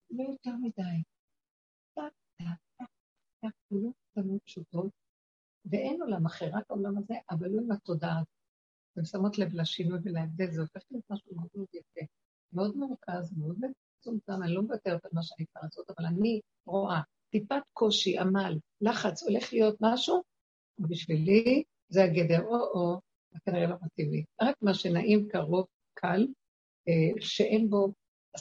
לא 0.09 0.23
יותר 0.23 0.55
מדי. 0.61 1.03
פעולות 3.67 3.93
קטנות 4.11 4.43
פשוטות, 4.45 4.91
ואין 5.65 6.01
עולם 6.01 6.25
אחר, 6.25 6.45
רק 6.53 6.63
העולם 6.69 6.97
הזה, 6.97 7.13
אבל 7.29 7.47
לא 7.47 7.61
עם 7.61 7.71
התודעה. 7.71 8.23
אתם 8.93 9.05
שמות 9.05 9.37
לב 9.37 9.53
לשינוי 9.53 9.99
ולהבדל, 10.03 10.51
זה 10.51 10.61
הופך 10.61 10.81
להיות 10.91 11.05
משהו 11.09 11.35
מאוד 11.35 11.49
מאוד 11.55 11.67
יפה, 11.73 12.05
מאוד 12.53 12.77
מורכז, 12.77 13.37
מאוד 13.37 13.57
מצומצם, 13.57 14.43
אני 14.43 14.53
לא 14.53 14.61
מוותרת 14.61 15.05
על 15.05 15.11
מה 15.13 15.23
שאני 15.23 15.45
צריכה 15.45 15.59
לעשות, 15.63 15.89
אבל 15.89 16.05
אני 16.05 16.41
רואה 16.65 17.01
טיפת 17.35 17.63
קושי, 17.73 18.19
עמל, 18.19 18.57
לחץ, 18.81 19.23
הולך 19.23 19.53
להיות 19.53 19.77
משהו, 19.81 20.23
ובשבילי 20.79 21.63
זה 21.89 22.03
הגדר, 22.03 22.41
או-או, 22.41 22.99
זה 23.33 23.39
כנראה 23.45 23.67
לא 23.67 23.75
מתאים 23.81 24.11
לי. 24.11 24.23
רק 24.41 24.55
מה 24.61 24.73
שנעים, 24.73 25.27
קרוב, 25.27 25.65
קל, 25.93 26.27
אה, 26.87 27.21
שאין 27.21 27.69
בו, 27.69 27.93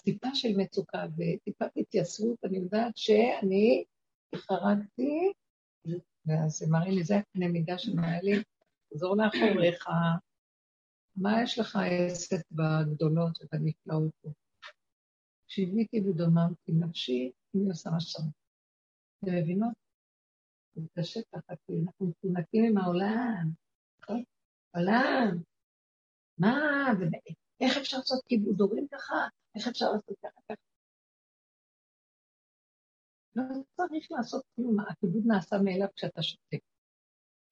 טיפה 0.05 0.35
של 0.35 0.49
מצוקה 0.57 1.07
וטיפת 1.17 1.71
התייסרות, 1.77 2.45
אני 2.45 2.59
יודעת 2.59 2.97
שאני 2.97 3.85
חרגתי, 4.37 5.33
ואז 6.27 6.53
זה 6.53 6.67
מראה 6.71 6.91
לי, 6.91 7.05
זה 7.05 7.17
הקנה 7.17 7.49
מידה 7.49 7.79
שמראה 7.79 8.21
לי, 8.23 8.43
תחזור 8.91 9.17
לאחוריך, 9.17 9.87
מה 11.17 11.43
יש 11.43 11.59
לך 11.59 11.79
עסק 11.91 12.41
בגדולות 12.53 13.39
ובנפלאות 13.43 14.11
פה? 14.23 14.31
כשהביתי 15.49 16.01
ודוממתי 16.01 16.73
נפשי, 16.73 17.31
אני 17.55 17.69
עושה 17.69 17.91
מה 17.91 18.01
שצריך. 18.01 18.44
אתם 19.25 19.37
מבינות? 19.43 19.73
זה 20.75 20.89
קשה 20.99 21.21
ככה, 21.33 21.55
כי 21.67 21.73
אנחנו 21.85 22.07
מתנקים 22.07 22.65
עם 22.65 22.79
העולם, 22.79 23.51
נכון? 24.01 24.23
עולם, 24.75 25.43
מה, 26.39 26.87
איך 27.61 27.77
אפשר 27.77 27.97
לעשות 27.97 28.25
כיבוד 28.27 28.61
הורים 28.61 28.87
ככה? 28.89 29.15
איך 29.55 29.69
אפשר 29.69 29.87
לעשות 29.87 30.19
ככה 30.23 30.41
ככה? 30.49 30.55
לא 33.37 33.43
צריך 33.77 34.07
לעשות 34.11 34.45
כלום, 34.57 34.81
הכיבוד 34.81 35.23
נעשה 35.27 35.57
מאליו 35.65 35.89
כשאתה 35.97 36.23
שותק. 36.23 36.59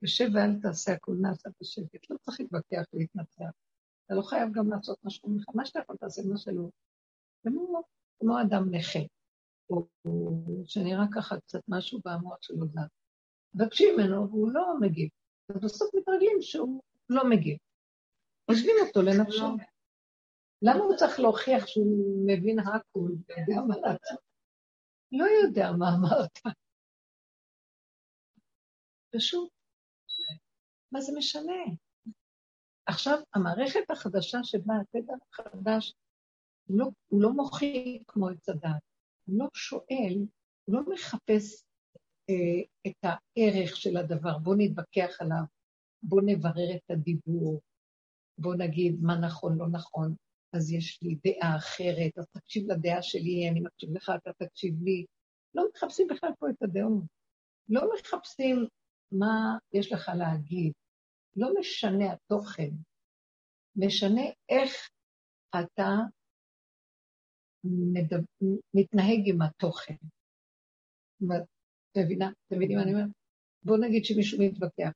יושב 0.03 0.29
ואל 0.35 0.61
תעשה, 0.63 0.93
הכול 0.93 1.17
נעשה 1.21 1.49
בשקט, 1.61 2.11
לא 2.11 2.17
צריך 2.21 2.41
להתווכח 2.41 2.85
ולהתנצח. 2.93 3.51
אתה 4.07 4.15
לא 4.15 4.23
חייב 4.23 4.49
גם 4.53 4.71
לעשות 4.71 4.99
משהו 5.05 5.29
ממך, 5.29 5.45
מה 5.55 5.67
שאתה 5.67 5.79
יכול 5.79 5.97
תעשה, 5.97 6.23
מה 6.31 6.37
שלא. 6.37 6.69
כמו, 7.43 7.83
כמו 8.21 8.41
אדם 8.43 8.75
נכה, 8.75 8.99
שנראה 10.65 11.05
ככה 11.15 11.41
קצת 11.41 11.61
משהו 11.69 12.01
במוח 12.05 12.37
שלו 12.41 12.67
זז. 12.67 12.79
מבקשים 13.55 13.97
ממנו 13.97 14.29
והוא 14.31 14.53
לא 14.53 14.81
מגיב. 14.81 15.09
אז 15.49 15.57
בסוף 15.63 15.95
מתרגלים 15.95 16.37
שהוא 16.41 16.83
לא 17.09 17.31
מגיב. 17.31 17.59
עוזבים 18.45 18.75
אותו 18.87 19.03
לנפשו. 19.03 19.47
למה 20.63 20.85
הוא 20.85 20.97
צריך 20.97 21.21
להוכיח 21.21 21.67
שהוא 21.67 22.27
מבין 22.27 22.59
הכול 22.59 23.17
ויודע 23.29 23.63
מה 23.69 23.77
לעשות? 23.77 24.21
לא 25.13 25.25
יודע 25.25 25.73
מה 25.79 25.87
אמרת. 25.95 26.55
פשוט, 29.17 29.51
מה 30.93 31.01
זה 31.01 31.13
משנה? 31.17 31.63
עכשיו, 32.87 33.19
המערכת 33.35 33.91
החדשה 33.91 34.39
שבה 34.43 34.75
התדר 34.81 35.15
החדש, 35.33 35.95
הוא 36.67 36.79
לא, 36.79 36.87
הוא 37.09 37.23
לא 37.23 37.33
מוחי 37.33 38.03
כמו 38.07 38.29
עץ 38.29 38.49
הדעת. 38.49 38.92
הוא 39.25 39.39
לא 39.39 39.47
שואל, 39.55 40.27
הוא 40.65 40.75
לא 40.75 40.81
מחפש 40.93 41.65
אה, 42.31 42.63
את 42.87 42.97
הערך 43.03 43.77
של 43.77 43.97
הדבר, 43.97 44.39
בואו 44.39 44.57
נתווכח 44.59 45.21
עליו, 45.21 45.43
בואו 46.03 46.21
נברר 46.27 46.77
את 46.77 46.91
הדיבור, 46.91 47.61
בואו 48.39 48.55
נגיד 48.55 48.97
מה 49.03 49.19
נכון, 49.19 49.59
לא 49.59 49.69
נכון. 49.69 50.15
אז 50.53 50.73
יש 50.73 50.99
לי 51.03 51.17
דעה 51.25 51.57
אחרת, 51.57 52.19
אז 52.19 52.27
תקשיב 52.33 52.71
לדעה 52.71 53.03
שלי, 53.03 53.49
אני 53.49 53.61
מקשיב 53.61 53.91
לך, 53.97 54.13
אתה 54.17 54.33
תקשיב 54.45 54.83
לי. 54.83 55.05
לא 55.55 55.65
מחפשים 55.75 56.07
בכלל 56.07 56.31
פה 56.39 56.51
את 56.51 56.63
הדעות. 56.63 57.05
לא 57.69 57.83
מחפשים 57.95 58.67
מה 59.13 59.59
יש 59.73 59.93
לך 59.93 60.11
להגיד. 60.19 60.73
לא 61.37 61.49
משנה 61.61 62.13
התוכן, 62.13 62.71
משנה 63.77 64.23
איך 64.49 64.91
אתה 65.51 65.97
מתנהג 68.75 69.20
עם 69.25 69.42
התוכן. 69.42 69.94
מבינה? 71.96 72.31
אתם 72.46 72.57
מבינים 72.57 72.77
מה 72.77 72.83
אני 72.83 72.94
אומרת? 72.94 73.11
בואו 73.62 73.81
נגיד 73.81 74.05
שמישהו 74.05 74.38
מתווכח. 74.42 74.92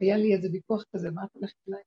היה 0.00 0.16
לי 0.16 0.34
איזה 0.34 0.48
ויכוח 0.52 0.84
כזה, 0.92 1.10
מה 1.10 1.24
את 1.24 1.34
הולכת 1.34 1.56
אליי? 1.68 1.82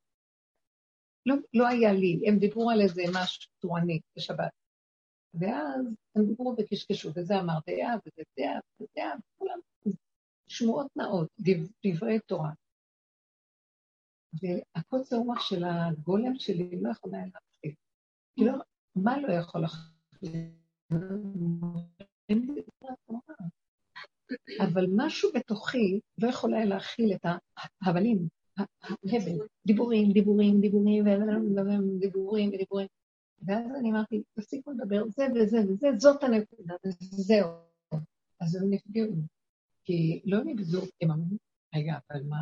לא, 1.26 1.36
לא 1.54 1.68
היה 1.68 1.94
לי, 1.94 2.20
הם 2.28 2.40
דיברו 2.40 2.72
על 2.72 2.82
איזה 2.82 3.02
משהו 3.14 3.52
תורני 3.60 4.00
בשבת. 4.16 4.52
ואז 5.34 5.86
הם 6.16 6.26
דיברו 6.26 6.56
וקשקשו, 6.58 7.10
וזה 7.16 7.40
אמר 7.40 7.54
דעה, 7.68 7.96
וזה 7.96 8.24
דעה, 8.40 8.60
וזה 8.80 8.88
דעה, 8.96 9.12
וכולם 9.20 9.60
שמועות 10.48 10.88
נאות, 10.96 11.28
דברי 11.86 12.20
תורה. 12.20 12.52
והקוצר 14.34 15.16
רוח 15.16 15.42
של 15.42 15.64
הגולם 15.64 16.40
שלי 16.40 16.82
לא 16.82 16.90
יכול 16.92 17.16
היה 17.16 17.26
להפחיד. 17.26 17.76
לא, 18.38 18.54
מה 18.96 19.22
לא 19.22 19.34
יכול? 19.34 19.62
אבל 24.60 24.86
משהו 24.96 25.30
בתוכי 25.36 26.00
לא 26.18 26.28
יכול 26.30 26.54
היה 26.54 26.66
להכיל 26.66 27.14
את 27.14 27.26
ההבלים, 27.82 28.28
ההבל, 28.58 29.46
דיבורים, 29.66 30.12
דיבורים, 30.12 30.62
דיבורים, 30.62 31.06
ודיבורים, 31.08 32.50
ודיבורים. 32.54 32.88
ואז 33.42 33.66
אני 33.80 33.92
אמרתי, 33.92 34.24
תפסיקו 34.34 34.72
לדבר, 34.72 35.04
זה 35.08 35.28
וזה 35.36 35.58
וזה, 35.70 35.88
זאת 35.98 36.24
הנקודה, 36.24 36.74
וזהו. 36.86 37.48
אז 38.40 38.56
הם 38.56 38.70
נפגעו. 38.70 39.16
כי 39.84 40.22
לא 40.26 40.44
נבזו, 40.46 40.82
הם 41.02 41.12
אמרו, 41.12 41.38
רגע, 41.76 41.98
אבל 42.12 42.24
מה? 42.24 42.42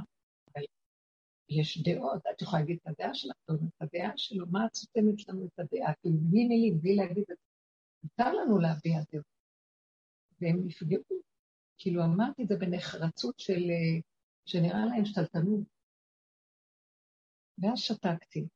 יש 1.50 1.84
דעות, 1.84 2.22
את 2.36 2.42
יכולה 2.42 2.62
להגיד 2.62 2.78
את 2.84 2.88
הדעה 2.88 3.14
שלך, 3.14 3.36
את 3.50 3.82
הדעה 3.82 4.12
שלו, 4.18 4.46
מה 4.52 4.66
את 4.66 4.76
סותמת 4.76 5.30
לנו 5.30 5.46
את 5.46 5.60
הדעה? 5.60 5.94
כי 6.02 6.10
בלי 6.10 6.48
מילים, 6.48 6.82
בלי 6.82 6.96
להגיד 6.96 7.24
את 7.32 7.38
מותר 8.04 8.34
לנו 8.34 8.60
להביע 8.60 9.00
דעות. 9.12 9.26
והם 10.42 10.58
נפגעו. 10.66 11.22
כאילו 11.78 12.04
אמרתי 12.04 12.44
את 12.44 12.48
זה 12.48 12.56
בנחרצות 12.60 13.40
של, 13.40 13.62
שנראה 14.46 14.86
להם 14.86 15.06
שתלטנות. 15.06 15.68
ואז 17.58 17.78
שתקתי. 17.80 18.48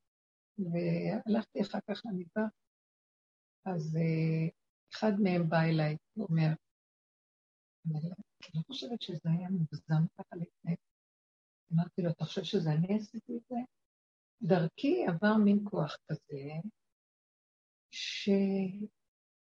והלכתי 0.58 1.62
אחר 1.62 1.80
כך 1.88 2.02
למטבח, 2.06 2.52
אז 3.66 3.96
uh, 3.96 4.52
אחד 4.94 5.12
מהם 5.24 5.50
בא 5.50 5.62
אליי 5.62 5.98
ואומר, 6.18 6.50
אני 7.86 8.00
לא 8.56 8.62
חושבת 8.68 9.02
שזה 9.02 9.30
היה 9.38 9.50
מוגזם 9.50 10.08
ככה 10.18 10.36
לפני. 10.36 10.76
אמרתי 11.74 12.02
לו, 12.02 12.10
אתה 12.12 12.26
חושב 12.26 12.44
שזה 12.44 12.70
אני 12.72 12.96
עשיתי 12.96 13.38
את 13.38 13.42
זה? 13.50 13.56
דרכי 14.42 15.06
עבר 15.08 15.34
מין 15.44 15.60
כוח 15.70 15.98
כזה, 16.08 16.42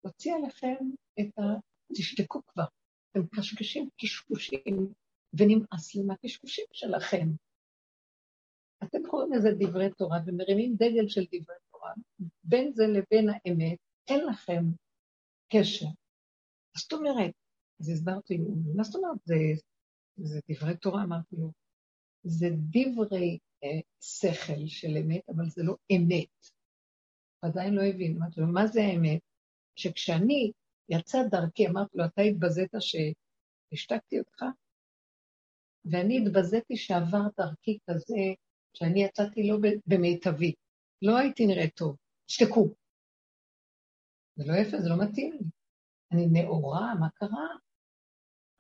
שהוציא 0.06 0.36
עליכם 0.36 0.76
את 1.20 1.40
ה... 1.40 1.42
תשתקו 1.94 2.42
כבר. 2.48 2.64
אתם 3.12 3.28
קשקשים 3.28 3.90
קשקושים, 4.02 4.94
ונמאס 5.34 5.96
לי 5.96 6.04
מהקשקושים 6.04 6.66
שלכם. 6.74 7.28
אתם 8.84 8.98
קוראים 9.10 9.34
לזה 9.34 9.50
דברי 9.60 9.90
תורה 9.98 10.18
ומרימים 10.26 10.76
דגל 10.76 11.08
של 11.08 11.26
דברי 11.26 11.56
תורה. 11.72 11.94
בין 12.44 12.72
זה 12.74 12.84
לבין 12.88 13.30
האמת, 13.30 13.78
אין 14.08 14.26
לכם 14.26 14.64
קשר. 15.52 15.86
זאת 16.78 16.94
אומרת, 16.94 17.32
אז 17.80 17.90
הסברתי 17.90 18.38
מה 18.76 18.84
זאת 18.84 18.96
אומרת? 18.96 19.18
זה, 19.26 19.36
זה 20.18 20.40
דברי 20.52 20.78
תורה, 20.78 21.04
אמרתי 21.04 21.36
לו. 21.36 21.52
זה 22.24 22.48
דברי 22.52 23.38
אה, 23.64 23.80
שכל 24.02 24.68
של 24.68 24.98
אמת, 24.98 25.30
אבל 25.30 25.50
זה 25.50 25.64
לא 25.64 25.76
אמת. 25.92 26.50
עדיין 27.42 27.74
לא 27.74 27.82
הבין. 27.84 28.18
אמרתי 28.18 28.42
לו, 28.42 28.48
מה 28.48 28.68
זה 28.68 28.82
האמת? 28.82 29.20
שכשאני 29.76 30.52
יצא 30.90 31.18
דרכי, 31.32 31.68
אמרתי 31.68 31.98
לו, 31.98 32.06
אתה 32.06 32.22
התבזית 32.22 32.72
שהשתקתי 32.80 34.20
אותך? 34.20 34.44
ואני 35.86 36.18
התבזיתי 36.18 36.78
שעבר 36.78 37.22
דרכי 37.38 37.78
כזה, 37.90 38.22
שאני 38.74 39.04
יצאתי 39.04 39.48
לא 39.48 39.58
במיטבי. 39.88 40.54
לא 41.02 41.18
הייתי 41.18 41.48
נראית 41.48 41.76
טוב. 41.76 41.96
שתקו. 42.28 42.74
זה 44.36 44.44
לא 44.48 44.54
יפה, 44.54 44.78
זה 44.80 44.90
לא 44.90 44.96
מתאים 45.04 45.34
לי. 45.34 45.46
אני 46.12 46.28
נאורה, 46.28 46.96
מה 47.00 47.10
קרה? 47.10 47.48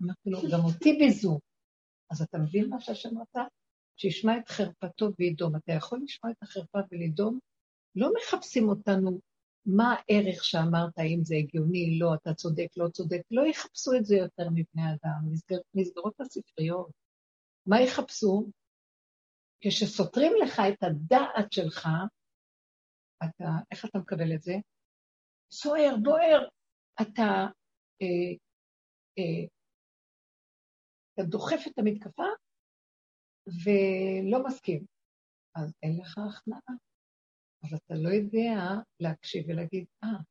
אמרתי 0.03 0.29
לו, 0.29 0.39
גם 0.51 0.59
אותי 0.65 0.93
ביזו. 0.93 1.39
אז 2.11 2.21
אתה 2.21 2.37
מבין 2.37 2.69
מה 2.69 2.81
שהשם 2.81 3.17
רצה? 3.21 3.43
שישמע 3.97 4.37
את 4.37 4.47
חרפתו 4.47 5.05
וידום. 5.19 5.55
אתה 5.55 5.71
יכול 5.71 5.99
לשמוע 6.03 6.31
את 6.31 6.43
החרפה 6.43 6.79
ולדום? 6.91 7.39
לא 7.95 8.09
מחפשים 8.17 8.69
אותנו 8.69 9.19
מה 9.65 9.95
הערך 9.95 10.43
שאמרת, 10.43 10.97
האם 10.97 11.23
זה 11.23 11.35
הגיוני, 11.35 11.99
לא, 11.99 12.13
אתה 12.13 12.33
צודק, 12.33 12.67
לא 12.77 12.89
צודק. 12.89 13.21
לא 13.31 13.47
יחפשו 13.47 13.91
את 13.97 14.05
זה 14.05 14.15
יותר 14.15 14.49
מבני 14.49 14.83
אדם, 14.83 15.31
נסגר, 15.31 15.57
נסגרות 15.73 16.21
הספריות. 16.21 16.91
מה 17.65 17.81
יחפשו? 17.81 18.49
כשסותרים 19.61 20.31
לך 20.43 20.61
את 20.73 20.83
הדעת 20.83 21.51
שלך, 21.51 21.87
אתה, 23.23 23.45
איך 23.71 23.85
אתה 23.85 23.99
מקבל 23.99 24.33
את 24.35 24.41
זה? 24.41 24.53
סוער, 25.51 25.95
בוער. 26.03 26.47
אתה, 27.01 27.47
אה, 28.01 28.33
אה, 29.17 29.47
אתה 31.13 31.23
דוחף 31.23 31.67
את 31.67 31.79
המתקפה 31.79 32.23
ולא 33.47 34.43
מסכים. 34.47 34.85
אז 35.55 35.73
אין 35.83 35.99
לך 36.01 36.17
הכנעה. 36.17 36.77
אז 37.65 37.73
אתה 37.73 37.93
לא 37.93 38.09
יודע 38.09 38.53
להקשיב 38.99 39.45
ולהגיד, 39.47 39.85
אה, 40.03 40.09
ah, 40.09 40.23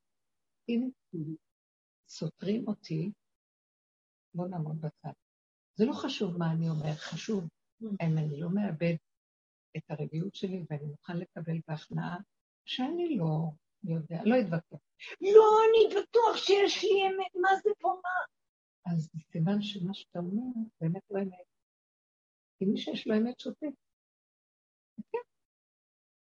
הנה, 0.69 0.87
סותרים 2.09 2.69
אותי, 2.69 3.11
בוא 4.35 4.49
נעמוד 4.49 4.81
בצד. 4.81 5.13
זה 5.75 5.85
לא 5.85 5.93
חשוב 5.93 6.39
מה 6.39 6.53
אני 6.53 6.69
אומר, 6.69 6.93
חשוב 6.93 7.49
אם 7.83 8.19
אני 8.19 8.41
לא 8.41 8.49
מאבד 8.55 8.95
את 9.77 9.83
הרגיעות 9.89 10.35
שלי 10.35 10.65
ואני 10.71 10.85
מוכן 10.85 11.17
לקבל 11.17 11.59
בהכנעה 11.69 12.19
שאני 12.65 13.17
לא 13.17 13.51
יודע, 13.85 14.21
לא 14.25 14.35
אתווכח. 14.41 14.85
לא, 15.21 15.45
אני 15.65 16.03
בטוח 16.03 16.37
שיש 16.37 16.85
לי 16.85 17.07
אמת, 17.07 17.35
מה 17.43 17.49
זה 17.63 17.71
פה, 17.81 17.89
מה? 18.03 18.93
אז 18.93 19.11
סימן 19.33 19.63
שמה 19.63 19.95
שאתה 19.95 20.19
אומר, 20.19 20.43
באמת 20.81 21.03
לא 21.11 21.23
אמת. 21.23 21.47
כי 22.59 22.65
מי 22.65 22.79
שיש 22.79 23.07
לו 23.07 23.17
אמת 23.17 23.41
שותק. 23.41 23.84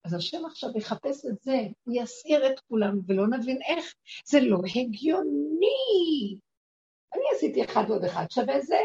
אז 0.05 0.15
השם 0.15 0.47
עכשיו 0.47 0.71
יחפש 0.77 1.27
את 1.27 1.43
זה, 1.43 1.57
הוא 1.85 1.95
יסעיר 1.97 2.53
את 2.53 2.61
כולם 2.61 2.99
ולא 3.07 3.27
נבין 3.27 3.59
איך. 3.63 3.95
זה 4.27 4.41
לא 4.41 4.59
הגיוני. 4.77 6.39
אני 7.15 7.23
עשיתי 7.37 7.65
אחד 7.65 7.85
ועוד 7.89 8.05
אחד 8.05 8.27
שווה 8.31 8.61
זה. 8.61 8.79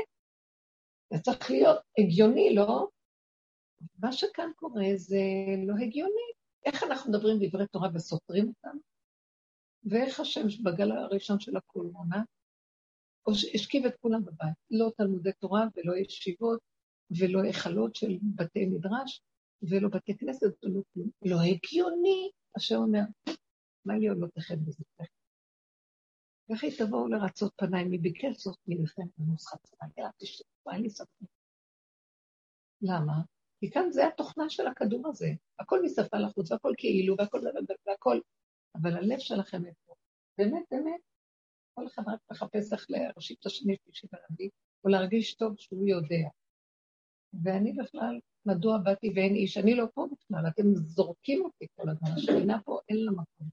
זה 1.13 1.19
צריך 1.19 1.51
להיות 1.51 1.77
הגיוני, 1.97 2.55
לא? 2.55 2.87
מה 3.99 4.11
שכאן 4.11 4.51
קורה 4.55 4.85
זה 4.95 5.21
לא 5.67 5.73
הגיוני. 5.83 6.29
איך 6.65 6.83
אנחנו 6.83 7.11
מדברים 7.11 7.37
דברי 7.41 7.67
תורה 7.67 7.89
וסותרים 7.93 8.47
אותם? 8.47 8.77
ואיך 9.83 10.19
השם 10.19 10.47
בגל 10.63 10.91
הראשון 10.91 11.39
של 11.39 11.57
הקורונה 11.57 12.23
השכיב 13.55 13.85
את 13.85 13.95
כולם 14.01 14.25
בבית. 14.25 14.55
לא 14.71 14.91
תלמודי 14.97 15.33
תורה 15.39 15.65
ולא 15.75 15.97
ישיבות 15.97 16.59
ולא 17.19 17.41
היכלות 17.41 17.95
של 17.95 18.17
בתי 18.35 18.65
מדרש 18.65 19.21
ולא 19.61 19.89
בתי 19.89 20.17
כנסת 20.17 20.63
ולא 20.63 20.81
כלום. 20.93 21.09
לא 21.25 21.35
הגיוני, 21.35 22.31
אשר 22.57 22.75
אומר, 22.75 23.01
מה 23.85 23.97
לי 23.97 24.07
לא 24.07 24.27
תחד 24.27 24.55
בזה? 24.65 24.83
וכי 26.51 26.77
תבואו 26.77 27.07
לרצות 27.07 27.53
פניי, 27.57 27.83
מי 27.83 27.97
ביקש 27.97 28.43
זאת 28.43 28.57
מלחם 28.67 29.01
בנוסחת 29.17 29.63
צבא, 29.63 29.85
יאללה 29.97 30.11
תשתתפו, 30.17 30.71
אין 30.71 30.81
לי 30.81 30.89
ספק. 30.89 31.25
למה? 32.81 33.13
כי 33.59 33.71
כאן 33.71 33.91
זה 33.91 34.07
התוכנה 34.07 34.49
של 34.49 34.67
הכדור 34.67 35.07
הזה. 35.07 35.27
הכל 35.59 35.81
משפה 35.83 36.17
לחוץ, 36.17 36.51
והכל 36.51 36.73
כאילו, 36.77 37.15
והכל 37.17 37.39
והכל, 37.87 38.19
אבל 38.75 38.95
הלב 38.97 39.19
שלכם 39.19 39.65
איפה? 39.65 39.93
באמת, 40.37 40.63
באמת, 40.71 41.01
כל 41.73 41.87
אחד 41.87 42.03
רק 42.07 42.19
מחפש 42.31 42.73
איך 42.73 42.85
להרשיב 42.89 43.37
את 43.39 43.45
השני, 43.45 43.75
שלישי 43.83 44.07
ורביעי, 44.13 44.49
או 44.83 44.89
להרגיש 44.89 45.35
טוב 45.35 45.55
שהוא 45.57 45.87
יודע. 45.87 46.29
ואני 47.43 47.73
בכלל, 47.73 48.19
מדוע 48.49 48.77
באתי 48.77 49.09
ואין 49.15 49.35
איש? 49.35 49.57
אני 49.57 49.75
לא 49.75 49.85
פה 49.93 50.07
בכלל, 50.11 50.47
אתם 50.47 50.75
זורקים 50.75 51.45
אותי 51.45 51.65
כל 51.75 51.89
הזמן, 51.89 52.09
השכינה 52.17 52.61
פה 52.65 52.79
אין 52.89 52.97
לה 52.97 53.11
מקום. 53.11 53.47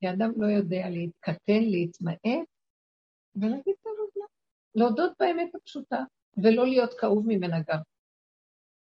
כי 0.00 0.10
אדם 0.10 0.32
לא 0.36 0.46
יודע 0.46 0.90
להתקטן, 0.90 1.62
להתמעט, 1.62 2.48
ולהגיד 3.36 3.74
את 3.80 3.86
העבודה. 3.86 4.26
להודות 4.74 5.12
באמת 5.20 5.54
הפשוטה, 5.54 6.04
ולא 6.36 6.66
להיות 6.66 6.94
כאוב 7.00 7.24
ממנה 7.26 7.56
גם. 7.68 7.78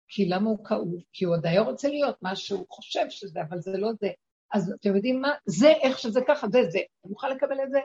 כי 0.08 0.30
למה 0.30 0.50
הוא 0.50 0.66
כאוב? 0.66 0.96
כי 1.14 1.26
הוא 1.26 1.36
עוד 1.36 1.46
היה 1.46 1.62
רוצה 1.62 1.88
להיות 1.88 2.16
מה 2.22 2.36
שהוא 2.36 2.66
חושב 2.70 3.06
שזה, 3.10 3.42
אבל 3.42 3.60
זה 3.60 3.78
לא 3.78 3.92
זה. 4.00 4.10
אז 4.54 4.74
אתם 4.80 4.96
יודעים 4.96 5.22
מה? 5.22 5.32
זה 5.46 5.68
איך 5.68 6.00
שזה 6.00 6.20
ככה, 6.28 6.48
זה 6.48 6.60
זה. 6.70 6.80
אתה 6.80 7.10
מוכן 7.10 7.30
לקבל 7.32 7.64
את 7.64 7.72
זה? 7.72 7.80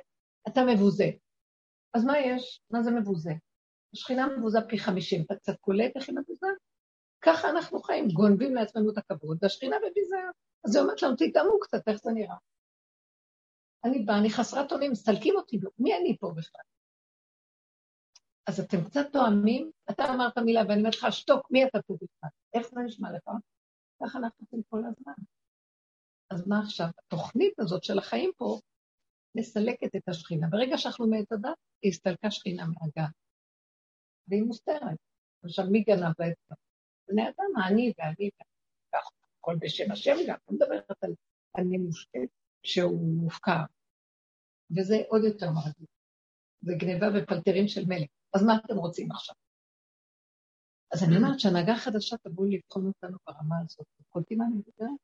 אתה 0.49 0.61
מבוזה. 0.65 1.11
אז 1.95 2.05
מה 2.05 2.19
יש? 2.19 2.61
מה 2.71 2.83
זה 2.83 2.91
מבוזה? 2.91 3.33
השכינה 3.95 4.27
מבוזה 4.27 4.59
פי 4.69 4.79
חמישים, 4.79 5.23
אתה 5.23 5.35
קצת 5.37 5.57
קולט 5.61 5.97
איך 5.97 6.09
היא 6.09 6.17
מבוזה? 6.19 6.47
ככה 7.27 7.51
אנחנו 7.51 7.83
חיים, 7.83 8.09
גונבים 8.09 8.55
לעצמנו 8.55 8.93
את 8.93 8.99
הכבוד, 8.99 9.39
והשכינה 9.43 9.77
בביזה. 9.77 10.17
אז 10.65 10.77
היא 10.77 10.83
אומרת 10.83 11.03
לנו, 11.03 11.15
תתאמו 11.17 11.61
קצת, 11.61 11.89
איך 11.89 11.97
זה 11.97 12.11
נראה. 12.13 12.37
אני 13.85 13.99
באה, 13.99 14.19
אני 14.19 14.31
חסרת 14.31 14.73
אונים, 14.73 14.93
מסתלקים 14.93 15.35
אותי, 15.37 15.59
מי 15.79 15.97
אני 15.97 16.17
פה 16.21 16.33
בכלל? 16.37 16.63
אז 18.47 18.61
אתם 18.61 18.85
קצת 18.85 19.07
תואמים, 19.13 19.71
אתה 19.91 20.05
אמרת 20.15 20.39
מילה 20.39 20.61
ואני 20.69 20.79
אומרת 20.79 20.95
לך, 20.95 21.07
שתוק, 21.11 21.51
מי 21.51 21.65
אתה 21.65 21.79
פה 21.87 21.95
בכלל? 21.95 22.31
איך 22.55 22.69
זה 22.69 22.81
נשמע 22.81 23.13
לך? 23.13 23.31
ככה 24.03 24.19
אנחנו 24.19 24.45
עושים 24.45 24.63
כל 24.69 24.79
הזמן. 24.79 25.13
אז 26.31 26.49
מה 26.49 26.61
עכשיו? 26.61 26.87
התוכנית 26.99 27.61
הזאת 27.61 27.85
של 27.85 27.99
החיים 27.99 28.31
פה 28.37 28.61
מסלקת 29.35 29.97
את 29.97 30.09
השכינה. 30.09 30.47
ברגע 30.51 30.79
שאנחנו 30.79 31.07
מעט 31.07 31.33
הדת, 31.33 31.57
היא 31.83 31.91
הסתלקה 31.91 32.31
שכינה 32.31 32.65
מהגן. 32.67 33.11
והיא 34.29 34.43
מוסתרת. 34.43 34.99
עכשיו, 35.45 35.65
מי 35.71 35.81
גנב 35.81 36.13
לה 36.19 36.29
את 36.29 36.35
זה? 36.49 36.55
בני 37.09 37.23
אדם, 37.23 37.63
האני 37.63 37.93
ואני, 37.99 38.31
הכל 39.41 39.57
בשם 39.61 39.93
השם 39.93 40.17
גם, 40.29 40.37
לא 40.49 40.57
מדברת 40.57 41.05
על 41.05 41.15
אני 41.57 41.79
מושתת 41.79 42.29
שהוא 42.63 43.23
מופקר. 43.23 43.63
וזה 44.77 44.97
עוד 45.09 45.25
יותר 45.25 45.51
מרגיש. 45.51 45.89
זה 46.61 46.73
גניבה 46.79 47.07
ופלטרים 47.15 47.69
של 47.69 47.85
מלך. 47.87 48.09
אז 48.35 48.43
מה 48.43 48.57
אתם 48.65 48.77
רוצים 48.77 49.13
עכשיו? 49.13 49.35
אז 50.93 51.03
אני 51.03 51.17
אומרת 51.17 51.41
שהנהגה 51.41 51.77
חדשה 51.77 52.17
תבוא 52.17 52.47
לבחון 52.47 52.87
אותנו 52.87 53.19
ברמה 53.27 53.57
הזאת. 53.65 53.87
קולטים 54.09 54.39
מה 54.39 54.45
אני 54.45 54.55
מדברת? 54.55 54.99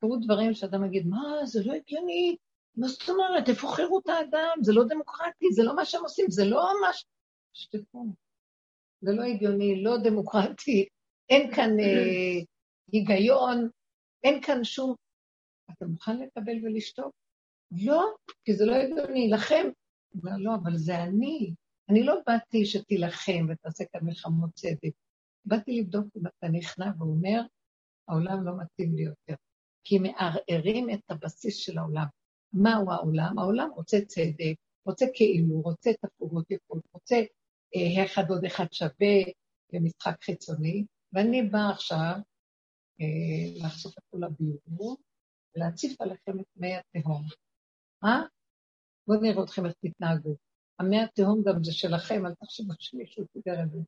קרו 0.00 0.16
דברים 0.16 0.54
שאדם 0.54 0.84
יגיד, 0.84 1.06
מה, 1.06 1.46
זה 1.46 1.60
לא 1.64 1.72
הגיוני, 1.72 2.36
מה 2.76 2.88
זאת 2.88 3.08
אומרת, 3.08 3.48
איפה 3.48 3.72
חירות 3.76 4.08
האדם? 4.08 4.58
זה 4.62 4.72
לא 4.72 4.84
דמוקרטי, 4.88 5.46
זה 5.52 5.62
לא 5.62 5.76
מה 5.76 5.84
שהם 5.84 6.02
עושים, 6.02 6.26
זה 6.28 6.44
לא 6.44 6.72
מה 6.82 6.92
ש... 6.92 7.04
שתקו. 7.52 8.06
זה 9.04 9.12
לא 9.12 9.22
הגיוני, 9.22 9.82
לא 9.82 9.96
דמוקרטי, 10.04 10.86
אין 11.30 11.54
כאן 11.54 11.70
אה, 11.80 12.40
היגיון, 12.92 13.68
אין 14.24 14.42
כאן 14.42 14.64
שום... 14.64 14.94
אתה 15.70 15.86
מוכן 15.86 16.18
לקבל 16.18 16.56
ולשתוק? 16.62 17.12
לא, 17.84 18.14
כי 18.44 18.54
זה 18.54 18.66
לא 18.66 18.74
הגיוני. 18.74 19.30
לכם, 19.30 19.68
לא, 20.22 20.32
לא, 20.38 20.54
אבל 20.54 20.76
זה 20.76 21.02
אני. 21.02 21.54
אני 21.88 22.02
לא 22.02 22.14
באתי 22.26 22.66
שתילחם 22.66 23.46
ותעשה 23.48 23.84
כאן 23.92 24.00
מלחמות 24.04 24.50
צדק. 24.54 24.92
באתי 25.44 25.80
לבדוק 25.80 26.06
אם 26.16 26.26
אתה 26.26 26.48
נכנע 26.48 26.86
ואומר, 26.98 27.40
העולם 28.08 28.44
לא 28.44 28.52
מתאים 28.58 28.94
לי 28.94 29.02
יותר. 29.02 29.34
כי 29.84 29.98
מערערים 29.98 30.90
את 30.90 31.00
הבסיס 31.08 31.56
של 31.56 31.78
העולם. 31.78 32.06
מהו 32.52 32.92
העולם? 32.92 33.38
העולם 33.38 33.70
רוצה 33.76 33.98
צדק, 34.06 34.54
רוצה 34.86 35.06
כאילו, 35.14 35.60
רוצה 35.60 35.90
תפורות 36.00 36.50
יפות, 36.50 36.82
רוצה 36.92 37.16
אחד 38.04 38.30
עוד 38.30 38.44
אחד 38.44 38.66
שווה 38.72 39.32
במשחק 39.72 40.22
חיצוני, 40.24 40.84
ואני 41.12 41.42
באה 41.42 41.70
עכשיו 41.70 42.14
אה, 43.00 43.66
לחשוף 43.66 43.98
את 43.98 44.02
כל 44.10 44.24
הביור, 44.24 44.96
ולהציף 45.56 46.00
עליכם 46.00 46.40
את 46.40 46.46
מי 46.56 46.74
התהום. 46.76 47.22
אה? 48.04 48.22
בואו 49.06 49.20
נראה 49.20 49.44
אתכם 49.44 49.66
איך 49.66 49.74
תתנהגו. 49.84 50.36
המי 50.78 51.02
התהום 51.02 51.42
גם 51.46 51.64
זה 51.64 51.72
שלכם, 51.72 52.26
אל 52.26 52.34
תחשבו 52.34 52.72
שמישהו 52.78 53.24
דיבר 53.34 53.62
את 53.62 53.70
זה. 53.70 53.78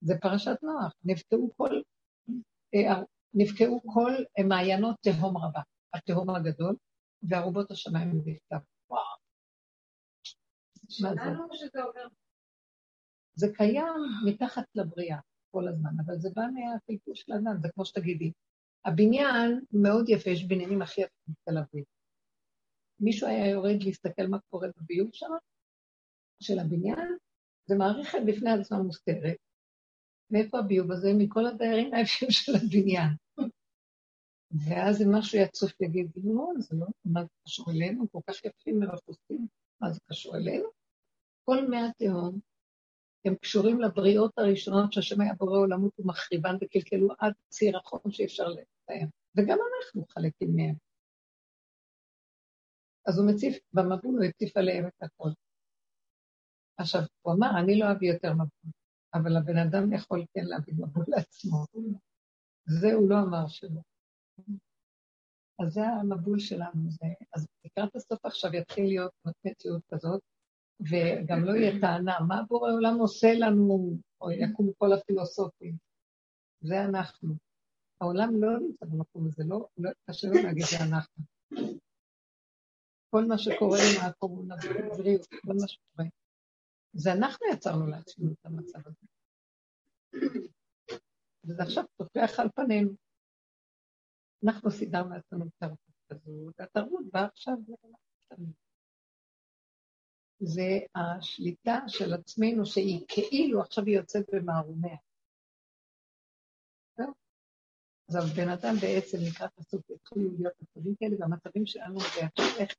זה 0.00 0.14
פרשת 0.20 0.56
נוח, 0.62 0.92
נפקעו 1.04 1.50
כל, 1.56 1.80
אה, 2.74 3.02
נפקעו 3.34 3.82
כל 3.86 4.12
מעיינות 4.48 4.96
תהום 5.00 5.36
רבה. 5.36 5.60
התהום 5.94 6.30
הגדול, 6.30 6.76
וארובות 7.28 7.70
השמיים 7.70 8.24
בכתב. 8.24 8.64
וואו. 8.90 9.02
מה 11.02 11.14
זה? 11.14 11.30
זה 13.34 13.46
קיים 13.54 14.02
מתחת 14.26 14.64
לבריאה 14.74 15.18
כל 15.50 15.68
הזמן, 15.68 15.90
אבל 16.06 16.18
זה 16.18 16.28
בא 16.34 16.42
מהפלפול 16.42 17.14
של 17.14 17.32
האדם, 17.32 17.60
זה 17.62 17.68
כמו 17.74 17.84
שתגידי. 17.84 18.32
הבניין 18.84 19.60
מאוד 19.72 20.08
יפה, 20.08 20.30
יש 20.30 20.44
בניינים 20.44 20.82
הכי 20.82 21.00
יפים 21.00 21.34
בתל 21.34 21.58
אביב. 21.58 21.84
מישהו 23.00 23.28
היה 23.28 23.50
יורד 23.50 23.82
להסתכל 23.82 24.26
מה 24.26 24.38
קורה 24.50 24.68
בביוב 24.76 25.08
שם, 25.12 25.30
של 26.40 26.58
הבניין, 26.58 27.16
זה 27.66 27.74
מערכת 27.74 28.18
בפני 28.26 28.50
עצמה 28.50 28.82
מוסתרת. 28.82 29.36
מאיפה 30.30 30.58
הביוב 30.58 30.92
הזה? 30.92 31.08
מכל 31.18 31.46
הדיירים 31.46 31.94
היפים 31.94 32.30
של 32.40 32.52
הבניין. 32.56 33.10
ואז 34.50 35.02
אם 35.02 35.14
משהו 35.14 35.38
יצוף 35.38 35.80
יגיד, 35.80 36.10
לא, 36.24 36.46
זה 36.58 36.76
לא, 36.76 36.86
מה 37.04 37.22
זה 37.22 37.28
קשור 37.44 37.70
אלינו? 37.70 38.10
כל 38.12 38.18
כך 38.26 38.44
יפים 38.44 38.82
ורפוסים, 38.82 39.46
מה 39.80 39.92
זה 39.92 40.00
קשור 40.10 40.36
אלינו? 40.36 40.68
כל 41.44 41.68
מי 41.68 41.76
התהום 41.76 42.40
הם 43.24 43.34
קשורים 43.34 43.80
לבריאות 43.80 44.38
הראשונות 44.38 44.92
שהשם 44.92 45.20
היה 45.20 45.34
בורא 45.34 45.58
עולמות 45.58 46.00
ומחריבן 46.00 46.56
וקלקלו 46.60 47.08
עד 47.18 47.32
ציר 47.48 47.78
החום 47.78 48.00
שאי 48.10 48.24
אפשר 48.24 48.48
לתאם. 48.48 49.06
וגם 49.36 49.58
אנחנו 49.58 50.06
חלקים 50.06 50.56
מהם. 50.56 50.74
אז 53.06 53.18
הוא 53.18 53.30
מציף, 53.30 53.58
במבול 53.72 54.14
הוא 54.16 54.24
הציף 54.24 54.56
עליהם 54.56 54.86
את 54.86 55.02
הכל. 55.02 55.28
עכשיו, 56.76 57.00
הוא 57.22 57.34
אמר, 57.34 57.50
אני 57.64 57.78
לא 57.78 57.86
אביא 57.92 58.12
יותר 58.12 58.32
מבול, 58.32 58.72
אבל 59.14 59.36
הבן 59.36 59.56
אדם 59.56 59.92
יכול 59.92 60.24
כן 60.34 60.44
להביא 60.44 60.74
מבול 60.74 61.04
לעצמו. 61.08 61.66
זה 62.66 62.92
הוא 62.92 63.10
לא 63.10 63.16
אמר 63.18 63.48
שלא. 63.48 63.80
אז 65.58 65.72
זה 65.72 65.86
המבול 65.86 66.38
שלנו. 66.38 66.90
זה, 66.90 67.06
אז 67.34 67.46
לקראת 67.64 67.96
הסוף 67.96 68.24
עכשיו 68.24 68.54
יתחיל 68.54 68.84
להיות 68.84 69.12
מציאות 69.44 69.82
כזאת, 69.94 70.20
וגם 70.90 71.44
לא 71.44 71.52
יהיה 71.52 71.80
טענה, 71.80 72.20
מה 72.28 72.42
בורא 72.48 72.72
עולם 72.72 72.98
עושה 72.98 73.32
לנו, 73.34 73.96
או 74.20 74.30
יקום 74.30 74.70
כל 74.78 74.92
הפילוסופים. 74.92 75.76
זה 76.60 76.84
אנחנו. 76.84 77.34
העולם 78.00 78.42
לא 78.42 78.58
נמצא 78.58 78.86
במקום 78.86 79.26
הזה, 79.26 79.44
לא, 79.46 79.66
לא, 79.78 79.90
קשה 80.10 80.28
לו 80.28 80.34
להגיד 80.42 80.64
זה 80.64 80.76
אנחנו. 80.84 81.24
כל 83.10 83.24
מה 83.24 83.38
שקורה 83.38 83.78
עם 83.78 84.10
הקורונה 84.10 84.54
בבריאות, 84.56 85.26
כל 85.26 85.52
מה 85.60 85.68
שקורה. 85.68 86.08
זה 86.92 87.12
אנחנו 87.12 87.46
יצרנו 87.52 87.86
לעצמנו 87.86 88.32
את 88.32 88.46
המצב 88.46 88.78
הזה. 88.86 89.06
וזה 91.44 91.62
עכשיו 91.62 91.84
טופח 91.96 92.40
על 92.40 92.48
פנינו. 92.54 92.90
אנחנו 94.44 94.70
סידרנו 94.70 95.14
לעצמנו 95.14 95.44
תרבות 95.58 95.78
כזו, 96.08 96.50
והתרבות 96.58 97.06
באה 97.12 97.24
עכשיו 97.24 97.54
זה 100.44 100.78
השליטה 100.94 101.78
של 101.88 102.14
עצמנו, 102.14 102.66
שהיא 102.66 103.04
כאילו 103.08 103.60
עכשיו 103.60 103.84
היא 103.84 103.96
יוצאת 103.96 104.24
במערומיה. 104.32 104.96
אז 108.08 108.16
הבן 108.16 108.48
אדם 108.48 108.74
בעצם 108.82 109.18
לקראת 109.28 109.58
הסוף 109.58 109.90
יתחילו 109.90 110.30
להיות 110.38 110.54
מצבים 110.62 110.94
כאלה, 110.94 111.16
והמצבים 111.18 111.66
שלנו 111.66 112.00
זה 112.00 112.26
עכשיו 112.26 112.46
איך, 112.58 112.74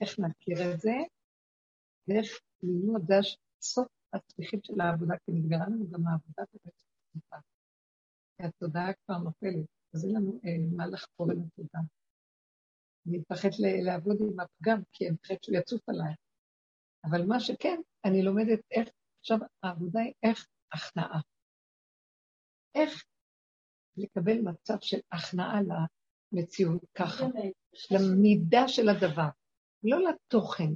איך 0.00 0.18
נכיר 0.18 0.74
את 0.74 0.80
זה, 0.80 0.92
ואיך 2.08 2.40
ללמוד, 2.62 3.02
זה 3.06 3.14
הסוף 3.18 3.88
הצליחים 4.12 4.60
של 4.62 4.80
העבודה, 4.80 5.14
כי 5.24 5.32
נגמרה 5.32 5.66
לנו 5.66 5.90
גם 5.90 6.06
העבודה 6.06 6.42
בבית 6.54 6.74
הסליחה. 6.74 7.36
כי 8.36 8.42
התודעה 8.42 8.92
כבר 8.92 9.18
נופלת, 9.18 9.66
אז 9.94 10.04
אין 10.04 10.16
לנו 10.16 10.40
אה, 10.44 10.76
מה 10.76 10.86
לחקור 10.86 11.30
על 11.30 11.36
התודעה. 11.46 11.82
אני 13.06 13.18
מפחד 13.18 13.48
לעבוד 13.84 14.16
עם 14.20 14.40
הפגם, 14.40 14.82
כי 14.92 15.08
אני 15.08 15.14
מפחד 15.14 15.34
שהוא 15.42 15.56
יצוף 15.56 15.88
עליי. 15.88 16.14
אבל 17.10 17.26
מה 17.26 17.40
שכן, 17.40 17.80
אני 18.04 18.22
לומדת 18.22 18.60
איך, 18.70 18.88
עכשיו 19.20 19.38
העבודה 19.62 20.00
היא 20.00 20.12
איך 20.22 20.46
הכנעה. 20.72 21.20
איך 22.74 23.04
לקבל 23.96 24.40
מצב 24.42 24.76
של 24.80 24.98
הכנעה 25.12 25.60
למציאות 26.32 26.84
ככה, 26.94 27.24
למידה 27.90 28.68
של 28.68 28.88
הדבר, 28.88 29.28
לא 29.82 29.98
לתוכן 30.08 30.72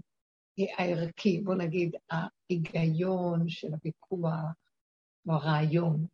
הערכי, 0.79 1.41
בוא 1.41 1.55
נגיד, 1.55 1.97
ההיגיון 2.11 3.49
של 3.49 3.69
הוויכוח 3.73 4.55
או 5.29 5.33
הרעיון, 5.33 6.07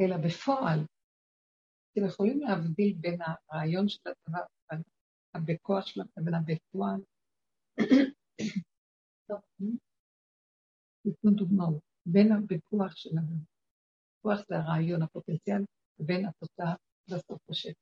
אלא 0.00 0.16
בפועל. 0.16 0.84
אתם 1.92 2.06
יכולים 2.06 2.40
להבדיל 2.40 2.96
בין 3.00 3.18
הרעיון 3.22 3.88
של 3.88 4.00
הדבר, 4.06 4.40
בכוח 5.46 5.86
שלו, 5.86 6.04
לבין 6.16 6.34
הבפועל. 6.34 7.00
ניתנו 11.04 11.30
דוגמאות, 11.30 11.82
בין 12.06 12.32
הבכוח 12.32 12.96
של 12.96 13.10
האדם. 13.18 13.42
כוח 14.22 14.38
זה 14.48 14.56
הרעיון, 14.56 15.02
הפוטנציאל, 15.02 15.64
ובין 15.98 16.26
התוצאה 16.26 16.74
בסוף 17.10 17.50
השטח. 17.50 17.80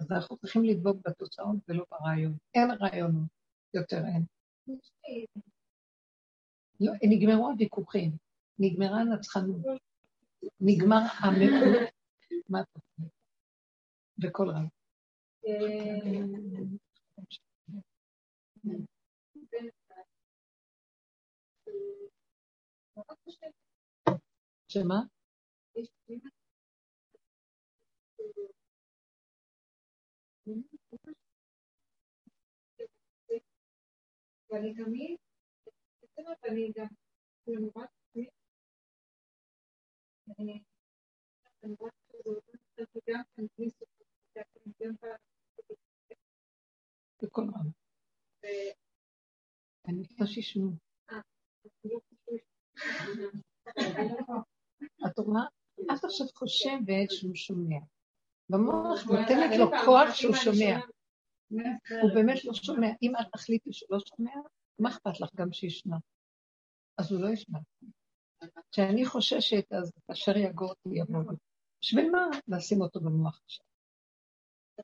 אז 0.00 0.12
אנחנו 0.12 0.36
צריכים 0.36 0.64
לדבוק 0.64 0.96
בתוצאות 1.08 1.56
ולא 1.68 1.84
ברעיון. 1.90 2.36
אין 2.54 2.70
רעיונות, 2.80 3.28
יותר 3.74 3.96
אין. 3.96 4.24
לא, 6.80 6.92
נגמרו 7.02 7.48
הוויכוחים, 7.48 8.16
נגמרה 8.58 9.00
הנצחנות, 9.00 9.60
נגמר 10.60 11.00
המאות. 11.18 11.88
מה 12.48 12.60
אתה 12.60 12.80
חושב? 12.80 13.08
בקול 14.18 14.50
רב. 14.50 14.68
שמה? 24.68 24.94
ואני 34.50 34.74
תמיד, 34.74 35.16
אני 36.44 36.72
גם, 36.76 36.86
אני 37.48 37.70
רק, 37.76 37.90
אני 40.38 40.62
רק, 41.82 41.92
גם 44.82 44.94
בכל 47.22 47.42
רם. 47.42 47.70
אני 49.88 49.98
רוצה 49.98 50.26
שישמעו. 50.26 50.87
את 55.06 55.18
רואה? 55.18 55.42
את 55.80 56.04
עכשיו 56.04 56.26
חושבת 56.34 57.10
שהוא 57.10 57.34
שומע. 57.34 57.78
במוח 58.48 59.04
נותנת 59.04 59.58
לו 59.58 59.70
כוח 59.84 60.14
שהוא 60.14 60.34
שומע. 60.34 60.80
הוא 62.02 62.14
באמת 62.14 62.44
לא 62.44 62.54
שומע. 62.54 62.88
אם 63.02 63.12
את 63.20 63.26
תחליטי 63.32 63.72
שהוא 63.72 63.88
לא 63.90 63.98
שומע, 63.98 64.30
מה 64.78 64.88
אכפת 64.88 65.20
לך 65.20 65.28
גם 65.34 65.52
שישמע? 65.52 65.96
אז 66.98 67.12
הוא 67.12 67.20
לא 67.20 67.28
ישמע. 67.28 67.58
כשאני 68.72 69.06
חוששת, 69.06 69.72
אז 69.72 69.92
אשר 70.12 70.36
יגור 70.36 70.68
אותי 70.68 70.88
יבוא. 70.92 71.32
בשביל 71.82 72.10
מה 72.10 72.26
לשים 72.48 72.80
אותו 72.80 73.00
במוח 73.00 73.40
עכשיו? 73.44 73.66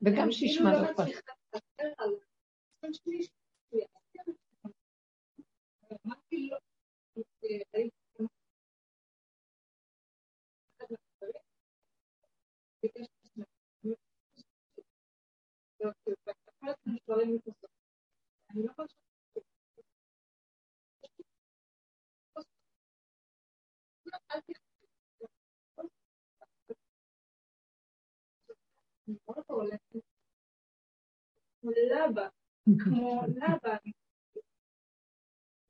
וגם 0.02 0.32
שישמע 0.32 0.72
לא 0.72 0.90
אכפת. 0.90 1.06
לבה, 5.90 6.56
כמו 32.84 33.22
לבה, 33.28 33.76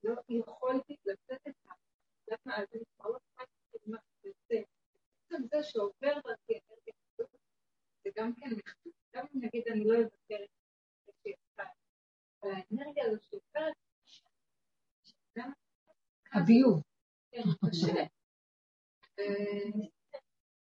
לא 0.04 0.14
יכולתי 0.28 0.96
לצאת 1.06 1.63
זה 5.50 5.62
שעובר 5.62 6.12
דרכי 6.24 6.52
אנרגיה 6.52 6.94
זה 8.04 8.10
גם 8.16 8.34
כן 8.34 8.50
מחדש. 8.50 8.92
גם 9.14 9.26
אם 9.34 9.40
נגיד 9.44 9.68
אני 9.68 9.84
לא 9.84 9.94
אוותר 9.94 10.44
אבל 12.42 12.50
האנרגיה 12.50 13.04
הזו 13.06 13.18
שעוברת, 13.22 13.74
הביוב. 16.32 16.82
כן, 17.30 17.42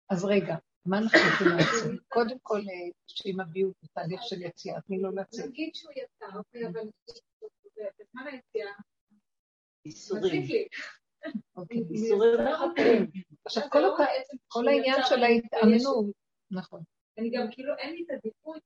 אז 0.10 0.26
רגע, 0.26 0.56
מה 0.86 0.98
אנחנו 0.98 1.20
רוצים 1.20 1.58
לעשות? 1.58 2.02
קודם 2.08 2.38
כל, 2.42 2.60
אה, 2.60 2.92
שאם 3.08 3.40
הביאו 3.40 3.72
בתהליך 3.84 4.22
של 4.24 4.42
יציאה, 4.42 4.82
תני 4.82 5.00
לו 5.02 5.12
לצאת. 5.12 5.46
נגיד 5.46 5.76
שהוא 5.76 5.92
יצא, 5.92 6.26
אוקיי, 6.38 6.68
אבל 6.68 6.90
בזמן 8.00 8.28
היציאה, 8.28 8.72
איסורים. 9.86 10.48
אוקיי. 11.56 11.84
איסורים 11.90 12.40
רחבים. 12.40 13.12
עכשיו, 13.46 13.64
כל 14.48 14.68
העניין 14.68 14.98
של 15.10 15.24
ההתאמנות, 15.24 16.06
נכון. 16.52 16.84
אני 17.18 17.30
גם 17.30 17.48
כאילו, 17.52 17.74
אין 17.78 17.94
לי 17.94 18.04
את 18.04 18.10
הדיפוי 18.10 18.60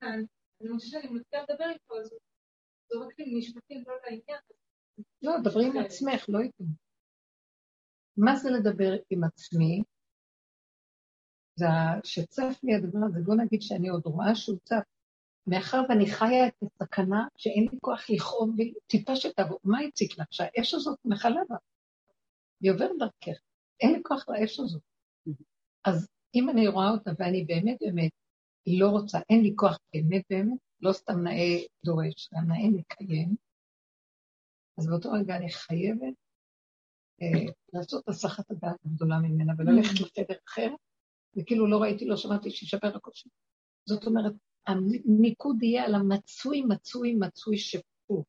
כאן, 0.00 0.24
אני 0.60 0.68
חושבת 0.74 0.90
שאני 0.90 1.12
מתחילה 1.12 1.42
לדבר 1.42 1.70
איתו, 1.70 1.98
אז 2.00 2.10
זורק 2.92 3.18
לי 3.18 3.38
משפטים 3.38 3.84
לא 3.86 3.94
לעניין. 4.04 4.40
לא, 5.22 5.32
דברי 5.44 5.66
עם 5.66 5.76
עצמך, 5.76 6.24
לא 6.28 6.38
איתו. 6.38 6.64
מה 8.16 8.36
זה 8.36 8.50
לדבר 8.50 8.92
עם 9.10 9.24
עצמי? 9.24 9.82
זה 11.54 11.66
שצף 12.04 12.60
לי 12.62 12.74
הדבר 12.74 12.98
הזה, 13.06 13.20
בוא 13.24 13.34
נגיד 13.34 13.62
שאני 13.62 13.88
עוד 13.88 14.02
רואה 14.06 14.34
שהוא 14.34 14.58
צף. 14.64 14.91
מאחר 15.46 15.82
ואני 15.88 16.06
חיה 16.06 16.46
את 16.46 16.54
הסכנה 16.62 17.26
שאין 17.36 17.68
לי 17.72 17.78
כוח 17.80 18.10
לכאוב 18.10 18.56
טיפה 18.86 19.16
שתבוא, 19.16 19.58
מה 19.64 19.80
הציק 19.80 20.18
לך? 20.18 20.26
שהאש 20.30 20.74
הזאת 20.74 20.98
מכלה 21.04 21.40
בה. 21.48 21.56
היא 22.60 22.72
עוברת 22.72 22.90
דרכך. 22.98 23.40
אין 23.80 23.92
לי 23.92 24.00
כוח 24.02 24.28
לאש 24.28 24.60
הזאת. 24.60 24.82
אז 25.84 26.08
אם 26.34 26.50
אני 26.50 26.68
רואה 26.68 26.90
אותה 26.90 27.10
ואני 27.18 27.44
באמת 27.44 27.76
באמת 27.80 28.10
לא 28.66 28.88
רוצה, 28.88 29.18
אין 29.30 29.42
לי 29.42 29.52
כוח 29.56 29.78
באמת 29.94 30.22
באמת, 30.30 30.58
לא 30.80 30.92
סתם 30.92 31.20
נאה 31.22 31.58
דורש, 31.84 32.28
גם 32.34 32.48
נאה 32.48 32.70
מקיים, 32.70 33.36
אז 34.78 34.86
באותו 34.86 35.12
רגע 35.12 35.36
אני 35.36 35.50
חייבת 35.50 36.14
אה, 37.22 37.52
לעשות 37.72 38.08
הסחת 38.08 38.50
הדעת 38.50 38.76
הגדולה 38.84 39.18
ממנה 39.18 39.52
וללכת 39.58 40.00
לחדר 40.00 40.34
אחר, 40.48 40.74
וכאילו 41.36 41.66
לא 41.66 41.82
ראיתי, 41.82 42.04
לא 42.04 42.16
שמעתי, 42.16 42.50
שישבר 42.50 42.96
הכל 42.96 43.10
שם. 43.14 43.30
זאת 43.88 44.06
אומרת, 44.06 44.32
המיקוד 44.66 45.62
יהיה 45.62 45.84
על 45.84 45.94
המצוי, 45.94 46.62
מצוי, 46.68 47.14
מצוי 47.14 47.58
שפוך. 47.58 48.26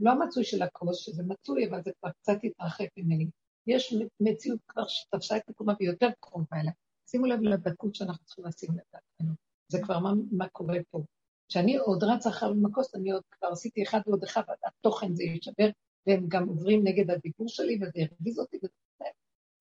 לא 0.00 0.10
המצוי 0.10 0.44
של 0.44 0.62
הכוס, 0.62 0.98
שזה 0.98 1.22
מצוי, 1.26 1.68
אבל 1.68 1.82
זה 1.82 1.90
כבר 2.00 2.10
קצת 2.10 2.38
התרחק 2.44 2.88
ממני. 2.96 3.26
יש 3.66 3.94
מציאות 4.20 4.60
כבר 4.68 4.82
שתפסה 4.88 5.36
את 5.36 5.42
מקומה 5.48 5.74
ויותר 5.80 6.08
קרובה 6.20 6.60
אליה. 6.60 6.72
שימו 7.10 7.26
לב 7.26 7.40
לדקות 7.42 7.94
שאנחנו 7.94 8.24
צריכים 8.24 8.44
לשים 8.44 8.70
לדעתנו. 8.70 9.34
זה 9.68 9.78
כבר 9.82 9.98
מה, 9.98 10.12
מה 10.32 10.48
קורה 10.48 10.78
פה. 10.90 11.02
כשאני 11.48 11.76
עוד 11.76 12.04
רצה 12.04 12.30
אחר 12.30 12.52
במקוס, 12.52 12.94
אני 12.94 13.10
עוד 13.10 13.22
כבר 13.30 13.48
עשיתי 13.48 13.82
אחד 13.82 14.00
ועוד 14.06 14.24
אחד, 14.24 14.42
והתוכן 14.62 15.14
זה 15.14 15.22
יישבר, 15.22 15.68
והם 16.06 16.24
גם 16.28 16.48
עוברים 16.48 16.80
נגד 16.84 17.10
הדיבור 17.10 17.48
שלי, 17.48 17.78
וזה 17.82 17.92
ירגיז 17.94 18.38
אותי, 18.38 18.56
וזה 18.56 19.04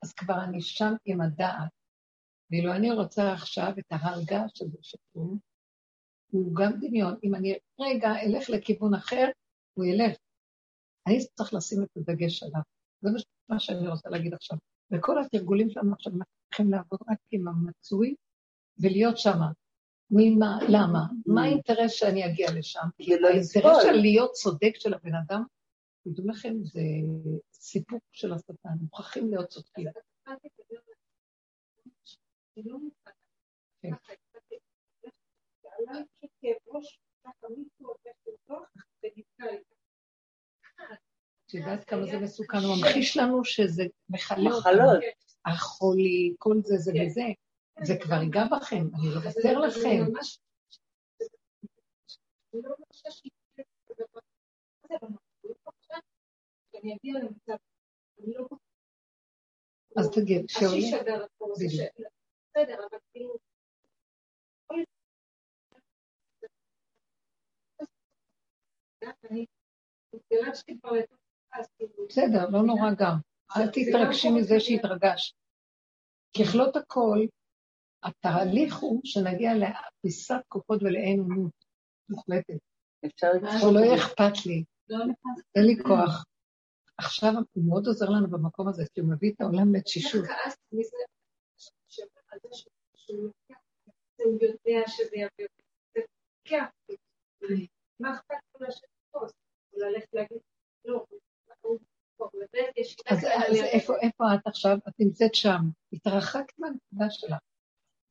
אז 0.04 0.14
כבר 0.14 0.44
אני 0.44 0.62
שם 0.62 0.94
עם 1.06 1.22
הדעת. 1.22 1.70
ואילו 2.52 2.72
אני 2.72 2.92
רוצה 2.92 3.34
עכשיו 3.34 3.74
את 3.80 3.86
ההרגה 3.90 4.44
של 4.54 4.66
זה 4.68 4.78
שפה, 4.82 5.36
הוא 6.32 6.56
גם 6.56 6.72
דמיון. 6.80 7.16
אם 7.24 7.36
אני 7.36 7.58
רגע 7.80 8.10
אלך 8.22 8.50
לכיוון 8.50 8.94
אחר, 8.94 9.28
הוא 9.74 9.86
ילך. 9.86 10.18
אני 11.08 11.20
צריך 11.34 11.54
לשים 11.54 11.84
את 11.84 11.90
הדגש 11.98 12.44
עליו. 12.44 12.62
זה 13.02 13.10
מה 13.50 13.60
שאני 13.60 13.88
רוצה 13.88 14.10
להגיד 14.10 14.34
עכשיו. 14.34 14.58
וכל 14.92 15.22
התרגולים 15.22 15.70
שלנו 15.70 15.94
עכשיו 15.94 16.14
צריכים 16.50 16.72
לעבוד 16.72 17.00
רק 17.10 17.18
עם 17.32 17.48
המצוי 17.48 18.16
ולהיות 18.78 19.18
שמה. 19.18 19.52
ממה, 20.12 20.60
למה? 20.70 21.00
מה 21.26 21.44
האינטרס 21.44 21.92
שאני 21.92 22.26
אגיע 22.26 22.48
לשם? 22.58 22.88
כי 22.98 23.14
האינטרס 23.14 23.84
של 23.84 23.92
להיות 23.92 24.32
צודק 24.32 24.72
של 24.76 24.94
הבן 24.94 25.16
אדם, 25.16 25.44
תדעו 26.04 26.28
לכם, 26.28 26.54
זה 26.64 26.82
סיפוק 27.54 28.04
של 28.12 28.34
השטן, 28.34 28.70
מוכרחים 28.82 29.30
להיות 29.30 29.48
צודקים. 29.48 29.88
את 41.52 41.56
יודעת 41.56 41.84
כמה 41.84 42.06
זה 42.06 42.20
מסוכן, 42.20 42.58
הוא 42.58 42.76
ממחיש 42.78 43.18
לנו 43.18 43.46
שזה 43.46 43.84
מכלה 44.10 44.52
אותנו. 44.52 44.82
החולי, 45.46 46.34
כל 46.38 46.56
זה, 46.64 46.78
זה 46.78 46.92
וזה. 47.06 47.22
זה 47.84 47.98
כבר 48.02 48.22
ייגע 48.22 48.46
בכם, 48.52 48.88
אני 48.96 49.10
לא 49.10 49.16
אוותר 49.16 49.60
לכם. 49.60 50.06
אז 59.98 60.10
תגיד, 60.12 60.50
שעולה... 60.50 60.78
בסדר, 72.12 72.50
לא 72.50 72.62
נורא 72.62 72.92
גם. 72.98 73.18
אל 73.58 73.68
תתרגשי 73.68 74.30
מזה 74.30 74.60
שהתרגשת. 74.60 75.36
ככלות 76.38 76.76
הכל, 76.76 77.20
התהליך 78.04 78.76
הוא 78.76 79.02
שנגיע 79.04 79.52
לאפיסת 79.54 80.42
כוחות 80.48 80.84
ולאין 80.84 81.20
עונות 81.20 81.52
מוחלטת. 82.10 82.60
אפשר 83.06 83.28
לקרוא. 83.34 83.74
לא 83.74 83.80
יהיה 83.80 83.96
אכפת 83.96 84.46
לי. 84.46 84.64
לא 84.90 84.98
אין 85.56 85.66
לי 85.66 85.84
כוח. 85.84 86.26
עכשיו 86.98 87.32
הוא 87.54 87.64
מאוד 87.68 87.88
עוזר 87.88 88.10
לנו 88.10 88.30
במקום 88.30 88.68
הזה, 88.68 88.84
כי 88.94 89.02
הוא 89.02 89.10
מביא 89.10 89.32
את 89.32 89.42
העולם 89.42 89.76
לתשישות. 89.76 90.26
מה 98.00 98.14
אכפת 98.14 98.36
לו 98.60 98.68
לשבת 98.68 98.90
פה? 99.12 99.20
ללכת 99.74 100.14
להגיד, 100.14 100.38
לא, 100.86 101.06
אז 103.10 103.26
איפה 104.02 104.34
את 104.36 104.48
עכשיו? 104.48 104.78
את 104.88 104.94
נמצאת 105.00 105.36
שם, 105.36 105.62
התרחקת 105.94 106.60
מהנקודה 106.60 107.10
שלך. 107.10 107.36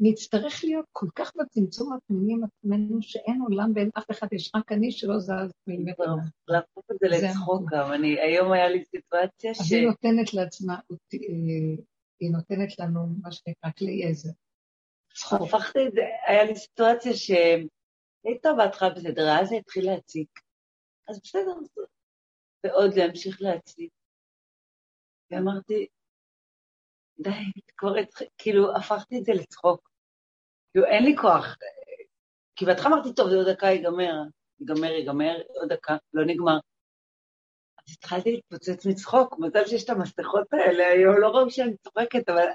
נצטרך 0.01 0.65
להיות 0.65 0.87
כל 0.93 1.07
כך 1.15 1.33
בצמצום 1.37 1.93
הפנימי 1.93 2.33
עם 2.33 2.45
עצמנו, 2.45 3.03
שאין 3.03 3.41
עולם 3.41 3.73
ואין 3.75 3.91
אף 3.99 4.11
אחד, 4.11 4.27
יש 4.33 4.51
רק 4.55 4.73
אני 4.73 4.93
שלא 4.93 5.19
זז 5.19 5.53
מילימטר. 5.67 6.05
להפוך 6.49 6.85
את 6.91 6.97
זה 7.01 7.09
לצחוק 7.09 7.63
גם. 7.73 7.93
אני, 7.93 8.21
היום 8.21 8.53
היה 8.53 8.69
לי 8.69 8.85
סיטואציה 8.85 9.55
ש... 9.55 9.61
אז 9.61 9.73
היא 9.73 9.87
נותנת 9.87 10.35
לעצמה, 10.35 10.79
היא 12.21 12.33
נותנת 12.33 12.79
לנו 12.79 13.07
מה 13.23 13.33
שנקרא 13.33 13.71
כלי 13.79 14.05
עזר. 14.09 14.31
הפכתי 15.33 15.79
את 15.87 15.93
זה, 15.93 16.01
היה 16.27 16.45
לי 16.45 16.57
סיטואציה 16.57 17.15
ש... 17.15 17.31
הייתה 18.25 18.49
בהתחלה 18.57 18.91
בסדר, 18.91 19.41
אז 19.41 19.49
זה 19.49 19.57
התחיל 19.57 19.87
להציק. 19.87 20.29
אז 21.09 21.21
בסדר, 21.25 21.53
ועוד 22.65 22.95
להמשיך 22.95 23.43
להציק. 23.43 23.91
ואמרתי, 25.31 25.87
די, 27.18 27.31
כבר 27.76 27.95
כאילו 28.39 28.76
הפכתי 28.76 29.18
את 29.18 29.24
זה 29.24 29.33
לצחוק. 29.33 29.91
כאילו 30.72 30.87
אין 30.87 31.05
לי 31.05 31.16
כוח. 31.16 31.57
כי 32.57 32.64
בהתחלה 32.64 32.95
אמרתי, 32.95 33.14
טוב, 33.14 33.31
זה 33.31 33.37
עוד 33.37 33.49
דקה 33.49 33.66
ייגמר, 33.66 34.14
ייגמר, 34.61 34.93
ייגמר, 34.93 35.37
עוד 35.49 35.72
דקה, 35.72 35.97
לא 36.14 36.24
נגמר. 36.24 36.59
אז 37.78 37.95
התחלתי 37.99 38.33
להתפוצץ 38.33 38.87
מצחוק, 38.87 39.39
מזל 39.39 39.66
שיש 39.66 39.85
את 39.85 39.91
המסכות 39.91 40.53
האלה 40.53 40.87
היום, 40.87 41.14
לא 41.20 41.28
ראו 41.28 41.51
שאני 41.51 41.76
צוחקת, 41.76 42.28
אבל 42.28 42.47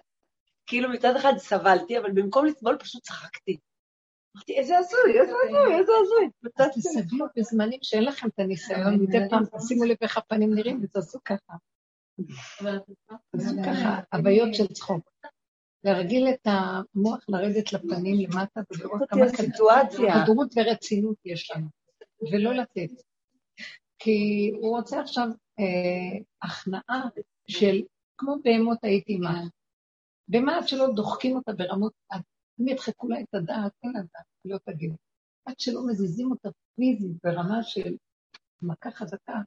כאילו 0.65 0.89
מצד 0.89 1.15
אחד 1.15 1.34
סבלתי, 1.38 1.99
אבל 1.99 2.11
במקום 2.11 2.45
לסבול 2.45 2.78
פשוט 2.78 3.03
צחקתי. 3.03 3.57
אמרתי, 4.36 4.57
איזה 4.57 4.78
הזוי, 4.78 5.21
איזה 5.21 5.34
הזוי, 5.47 5.80
איזה 5.80 5.91
הזוי. 6.01 6.30
תסתכלו 6.76 7.26
בזמנים 7.38 7.80
שאין 7.82 8.03
לכם 8.03 8.28
את 8.28 8.39
הניסיון, 8.39 8.95
מדי 8.99 9.17
פעם 9.30 9.43
תשימו 9.57 9.84
לב 9.84 9.97
איך 10.01 10.17
הפנים 10.17 10.53
נראים 10.53 10.80
ותעשו 10.84 11.19
ככה. 11.26 11.53
תעשו 13.32 13.55
ככה, 13.66 14.01
הוויות 14.13 14.53
של 14.53 14.68
צחוק. 14.68 15.09
להרגיל 15.84 16.28
את 16.30 16.47
המוח 16.47 17.26
לרדת 17.30 17.74
לפנים 17.74 18.16
למטה 18.20 18.61
ולראות 18.72 19.01
כמה 19.09 19.26
כדרות 19.38 20.53
ורצינות 20.55 21.16
יש 21.26 21.51
לנו, 21.51 21.68
ולא 22.32 22.53
לתת. 22.53 23.03
כי 23.99 24.51
הוא 24.61 24.78
רוצה 24.78 25.01
עכשיו 25.01 25.28
אה, 25.59 26.20
הכנעה 26.41 27.09
של, 27.47 27.82
כמו 28.18 28.36
בהמות 28.43 28.84
הייתי 28.84 29.18
מה. 29.18 29.41
בהמה 30.28 30.68
שלא 30.68 30.88
דוחקים 30.95 31.36
אותה 31.36 31.53
ברמות, 31.53 31.93
אם 32.61 32.68
ידחקו 32.68 33.07
לה 33.07 33.20
את 33.22 33.34
הדעת, 33.34 33.72
אין 33.84 33.91
לה 33.93 33.99
דעת, 33.99 34.26
לא 34.45 34.57
תגיד. 34.66 34.95
עד 35.45 35.59
שלא 35.59 35.82
מזיזים 35.88 36.32
אותה 36.32 36.49
פיזית 36.76 37.11
ברמה 37.24 37.63
של 37.63 37.95
מכה 38.61 38.91
חזקה. 38.91 39.41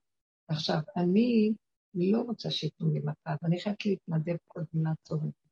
עכשיו, 0.49 0.79
אני 0.97 1.53
לא 1.95 2.20
רוצה 2.20 2.51
שייתנו 2.51 2.93
לי 2.93 3.01
מכה, 3.01 3.36
ואני 3.43 3.61
חייבת 3.61 3.86
להתנדב 3.86 4.36
לעצור 4.74 5.18
את 5.18 5.32
זה. 5.43 5.49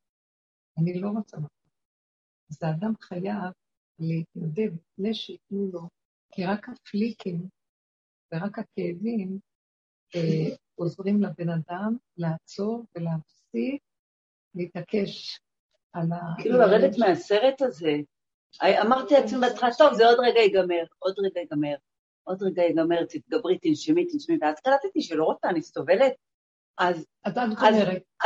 אני 0.77 1.01
לא 1.01 1.09
רוצה 1.09 1.37
מכה. 1.37 1.47
אז 2.51 2.63
האדם 2.63 2.93
חייב 3.01 3.53
להתנדב 3.99 4.73
לפני 4.75 5.13
שייתנו 5.13 5.69
לו, 5.73 5.81
כי 6.31 6.45
רק 6.45 6.69
הפליקים 6.69 7.47
ורק 8.33 8.59
הכאבים 8.59 9.39
אה, 10.15 10.55
עוזרים 10.75 11.21
לבן 11.21 11.49
אדם 11.49 11.97
לעצור 12.17 12.85
ולהפסיק 12.95 13.81
להתעקש 14.55 15.39
על 15.93 16.11
ה... 16.11 16.41
כאילו 16.41 16.57
לרדת 16.57 16.97
מהסרט 16.97 17.61
הזה. 17.61 17.91
אמרתי 18.81 19.13
לעצמי 19.13 19.39
בהתחלה, 19.39 19.69
טוב, 19.77 19.93
זה 19.93 20.05
עוד 20.05 20.19
רגע 20.19 20.39
ייגמר, 20.39 20.83
עוד 20.99 21.15
רגע 21.19 21.39
ייגמר, 21.39 21.75
עוד 22.23 22.43
רגע 22.43 22.61
ייגמר, 22.63 23.05
תתגברי, 23.05 23.57
תנשמי, 23.59 24.05
תנשמי, 24.05 24.37
ואז 24.41 24.59
קלטתי 24.59 25.01
שלא 25.01 25.23
רוצה, 25.23 25.49
אני 25.49 25.61
סובלת. 25.61 26.13
אז, 26.77 27.05
אז, 27.23 27.33
אז, 27.37 27.75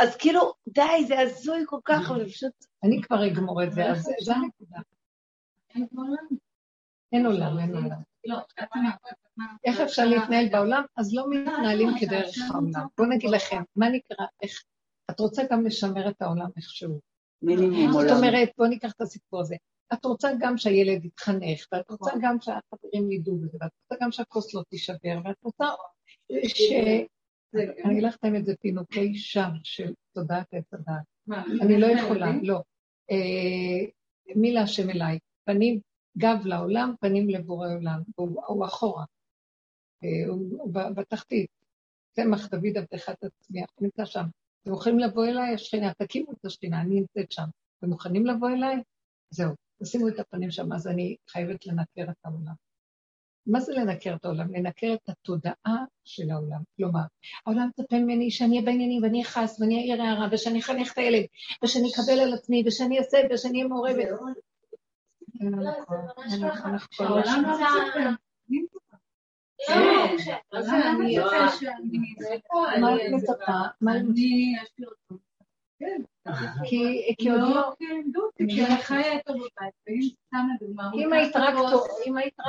אז 0.00 0.16
כאילו, 0.16 0.52
די, 0.68 1.04
זה 1.08 1.20
הזוי 1.20 1.62
כל 1.66 1.78
כך, 1.84 2.10
אבל 2.10 2.28
פשוט... 2.28 2.52
אני 2.84 3.02
כבר 3.02 3.26
אגמור 3.26 3.62
את 3.62 3.72
זה, 3.72 3.90
אז 3.90 4.08
זה 4.20 4.34
הנקודה. 4.34 4.78
אין 7.12 7.26
עולם, 7.26 7.58
אין 7.58 7.76
עולם. 7.76 7.98
לא, 8.24 8.38
איך 9.64 9.80
אפשר 9.80 10.04
להתנהל 10.04 10.48
בעולם? 10.48 10.82
אז 10.96 11.14
לא 11.14 11.30
מתנהלים 11.30 11.88
כדרך 12.00 12.34
העולם. 12.50 12.86
בואו 12.98 13.08
נגיד 13.08 13.30
לכם, 13.30 13.62
מה 13.76 13.88
נקרא, 13.88 14.26
איך... 14.42 14.62
את 15.10 15.20
רוצה 15.20 15.42
גם 15.50 15.66
לשמר 15.66 16.08
את 16.08 16.22
העולם 16.22 16.48
איכשהו. 16.56 17.00
מינימום 17.42 17.92
עולם. 17.92 18.08
זאת 18.08 18.16
אומרת, 18.16 18.48
בואו 18.58 18.68
ניקח 18.68 18.92
את 18.92 19.00
הסיפור 19.00 19.40
הזה. 19.40 19.56
את 19.92 20.04
רוצה 20.04 20.30
גם 20.38 20.58
שהילד 20.58 21.04
יתחנך, 21.04 21.66
ואת 21.72 21.90
רוצה 21.90 22.10
נכון. 22.10 22.20
גם 22.22 22.36
שהחברים 22.40 23.12
ידעו 23.12 23.36
בזה, 23.36 23.58
ואת 23.60 23.70
רוצה 23.82 24.04
גם 24.04 24.12
שהכוס 24.12 24.54
לא 24.54 24.62
תישבר, 24.68 25.18
ואת 25.24 25.36
רוצה 25.42 25.64
ש... 26.46 26.72
אני 27.54 27.92
אגיד 27.92 28.02
לך 28.02 28.16
את 28.16 28.24
האמת, 28.24 28.44
זה 28.44 28.54
פינוקי 28.60 29.14
שם 29.14 29.50
של 29.62 29.92
תודעת 30.14 30.46
עץ 30.52 30.74
הדעת. 30.74 31.02
אני 31.62 31.80
לא 31.80 31.86
יכולה, 31.86 32.32
לא. 32.42 32.60
אה, 33.10 33.86
מי 34.36 34.52
להשם 34.52 34.90
אליי? 34.90 35.18
פנים, 35.44 35.80
גב 36.18 36.38
לעולם, 36.44 36.94
פנים 37.00 37.28
לבורא 37.28 37.68
עולם. 37.68 38.00
הוא 38.46 38.66
אחורה. 38.66 39.04
אה, 40.04 40.28
הוא 40.28 40.72
בתחתית. 40.72 41.50
צמח 42.12 42.48
דוד 42.48 42.76
עבדך 42.76 43.10
תצמיח, 43.10 43.70
נמצא 43.80 44.04
שם. 44.04 44.24
אתם 44.62 44.72
יכולים 44.72 44.98
לבוא 44.98 45.26
אליי, 45.26 45.54
השכינה, 45.54 45.94
תקימו 45.94 46.32
את 46.32 46.44
השכינה, 46.44 46.80
אני 46.80 46.94
נמצאת 46.94 47.32
שם. 47.32 47.44
אתם 47.78 47.88
מוכנים 47.88 48.26
לבוא 48.26 48.50
אליי? 48.50 48.76
זהו, 49.30 49.52
תשימו 49.82 50.08
את 50.08 50.18
הפנים 50.18 50.50
שם, 50.50 50.72
אז 50.72 50.86
אני 50.86 51.16
חייבת 51.28 51.66
לנקר 51.66 52.10
את 52.10 52.16
העולם. 52.24 52.54
מה 53.46 53.60
זה 53.60 53.72
לנקר 53.72 54.14
את 54.14 54.24
העולם? 54.24 54.54
לנקר 54.54 54.94
את 54.94 55.08
התודעה 55.08 55.84
של 56.04 56.30
העולם. 56.30 56.60
כלומר, 56.76 57.00
העולם 57.46 57.68
מצפה 57.68 57.98
ממני 57.98 58.30
שאני 58.30 58.56
אהיה 58.56 58.66
בעניינים 58.66 59.02
ואני 59.02 59.22
אכעס 59.22 59.60
ואני 59.60 59.78
אעיר 59.78 60.02
הערה 60.02 60.28
ושאני 60.32 60.60
אחנך 60.60 60.92
את 60.92 60.98
הילד 60.98 61.24
ושאני 61.64 61.88
אקבל 61.92 62.20
על 62.20 62.34
עצמי 62.34 62.62
ושאני 62.66 62.98
אעשה 62.98 63.18
ושאני 63.30 63.58
אהיה 63.58 63.68
מעורבת. 63.68 64.08
מה 72.80 72.94
את 72.96 73.00
מצפה? 73.12 73.52
מה 73.80 73.96
אני... 73.96 74.54
כי 77.18 77.30
עוד 77.30 77.40
לא... 77.40 77.72
כי 78.38 78.64
אני 78.64 78.82
חיה 78.82 79.12
איתו 79.12 79.32
בבית, 79.32 79.74
ואם 79.86 80.00
סתם 80.26 80.46
לדוגמה... 80.54 80.90
אם 80.94 81.12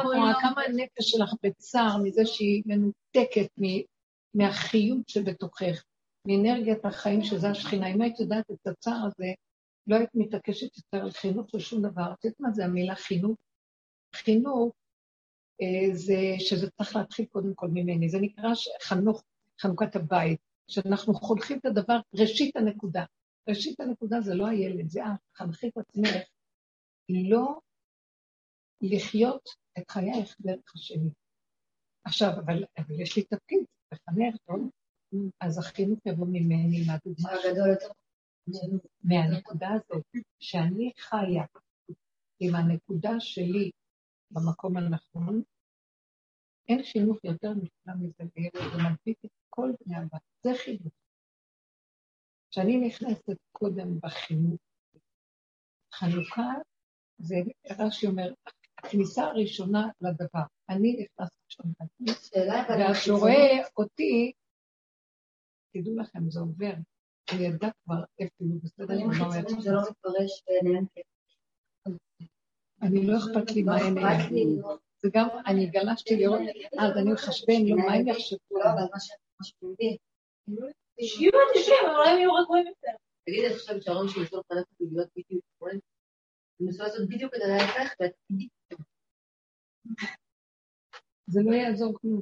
רואה 0.04 0.42
כמה 0.42 0.62
הנפש 0.62 1.12
שלך 1.12 1.34
בצער 1.44 1.98
מזה 2.04 2.26
שהיא 2.26 2.64
מנותקת 2.66 3.52
מהחיות 4.34 5.10
שבתוכך, 5.10 5.84
מאנרגיית 6.28 6.86
החיים 6.86 7.24
שזה 7.24 7.50
השכינה, 7.50 7.88
אם 7.88 8.02
היית 8.02 8.20
יודעת 8.20 8.52
את 8.52 8.68
הצער 8.68 9.06
הזה, 9.06 9.34
לא 9.88 9.96
היית 9.96 10.10
מתעקשת 10.14 10.78
יותר 10.78 11.04
על 11.04 11.12
חינוך 11.12 11.54
ושום 11.54 11.82
דבר. 11.82 12.14
את 12.14 12.26
יודעת 12.26 12.40
מה 12.40 12.52
זה 12.52 12.66
המילה 12.66 12.96
חינוך? 12.96 13.38
חינוך 14.16 14.74
אה, 15.62 15.96
זה 15.96 16.36
שזה 16.40 16.70
צריך 16.72 16.96
להתחיל 16.96 17.26
קודם 17.26 17.54
כל 17.56 17.68
ממני. 17.68 18.10
זה 18.10 18.20
נקרא 18.20 18.50
חנוך, 18.82 19.24
חנוכת 19.62 19.96
הבית, 19.96 20.40
שאנחנו 20.68 21.14
חונכים 21.14 21.58
את 21.58 21.66
הדבר, 21.66 22.00
ראשית 22.16 22.56
הנקודה. 22.56 23.06
ראשית 23.50 23.80
הנקודה 23.80 24.22
זה 24.22 24.36
לא 24.36 24.48
הילד, 24.48 24.90
זה 24.90 25.02
את, 25.06 25.38
חנכי 25.38 25.68
את 25.68 25.78
עצמך, 25.78 26.30
לא 27.10 27.60
לחיות 28.82 29.50
את 29.78 29.92
חייך 29.92 30.36
דרך 30.40 30.76
השני. 30.76 31.10
עכשיו, 32.06 32.30
אבל, 32.46 32.64
אבל 32.78 33.02
יש 33.02 33.18
לי 33.18 33.24
תפקיד, 33.24 33.60
לחנך, 33.92 34.36
לא? 34.50 34.56
אז 35.40 35.60
החינוך 35.60 36.00
יבוא 36.06 36.28
ממני, 36.28 36.86
מהדוגמה 36.88 37.32
מהנקודה 39.04 39.70
הזאת, 39.70 40.06
שאני 40.40 40.92
חיה 41.00 41.44
עם 42.40 42.56
הנקודה 42.56 43.20
שלי 43.20 43.72
במקום 44.32 44.78
הנכון, 44.78 45.42
אין 46.70 46.84
חינוך 46.84 47.18
יותר 47.24 47.54
נפלא 47.54 47.94
מזה 48.00 48.24
בילד, 48.36 48.72
זה 48.72 48.78
מדביק 48.78 49.26
את 49.26 49.32
כל 49.50 49.72
בני 49.86 49.96
הבת, 49.96 50.22
זה 50.44 50.50
חינוך. 50.64 51.03
כשאני 52.54 52.78
נכנסת 52.78 53.38
קודם 53.52 54.00
בחינוך, 54.00 54.60
חנוכה 55.94 56.52
זה, 57.18 57.36
רש"י 57.80 58.08
אומר, 58.08 58.34
הכניסה 58.78 59.24
הראשונה 59.24 59.90
לדבר. 60.02 60.44
אני 60.70 60.94
נכנס 60.94 61.30
ראשון 61.46 61.74
לדבר. 61.80 62.92
וכשהוא 62.92 63.20
רואה 63.20 63.68
אותי, 63.78 64.32
תדעו 65.74 65.96
לכם, 65.98 66.30
זה 66.30 66.40
עובר. 66.40 66.74
הוא 67.32 67.40
ידע 67.40 67.70
כבר 67.84 68.04
איפה 68.20 68.36
הוא 68.40 68.60
בסדר, 68.64 68.94
אני 68.94 69.04
חושבת 69.04 69.50
שזה 69.50 69.72
לא 69.72 69.82
מתפרש 69.90 70.44
בעיניהם 70.48 70.86
אני 72.82 73.08
לא 73.08 73.18
אכפת 73.18 73.52
לי 73.52 73.64
מה 73.64 73.76
הם 73.76 73.96
זה 75.02 75.10
גם, 75.14 75.28
אני 75.48 75.66
גלשתי 75.66 76.16
לראות, 76.16 76.42
אז 76.80 76.98
אני 76.98 77.14
מחשבן, 77.14 77.66
לא, 77.68 77.78
מה 77.78 77.94
הם 77.94 78.08
יחשבו? 78.08 78.38
לא, 78.52 78.64
אבל 78.64 78.84
מה 78.94 79.00
שאתם 79.44 79.66
יודעים. 79.66 79.98
שיהיו 81.02 81.32
אנשים, 81.50 81.76
אולי 81.96 82.10
הם 82.10 82.18
יהיו 82.18 82.34
רגועים 82.34 82.68
יותר. 82.68 82.98
תגידי, 83.26 83.48
אני 83.48 83.56
חושבת 83.56 83.84
שההורים 83.84 84.10
שלי 84.10 84.22
ניסו 84.22 84.38
לחנך 84.40 84.66
אותי 84.72 84.84
להיות 84.92 85.10
בדיוק 85.16 85.44
כמוהם? 85.60 85.80
הם 86.60 86.66
ניסו 86.66 86.84
לעשות 86.84 87.10
בדיוק 87.10 87.34
את 87.36 87.42
ההפך, 87.42 87.94
זה 91.28 91.42
לא 91.46 91.56
יעזור 91.56 91.94
כלום. 92.02 92.22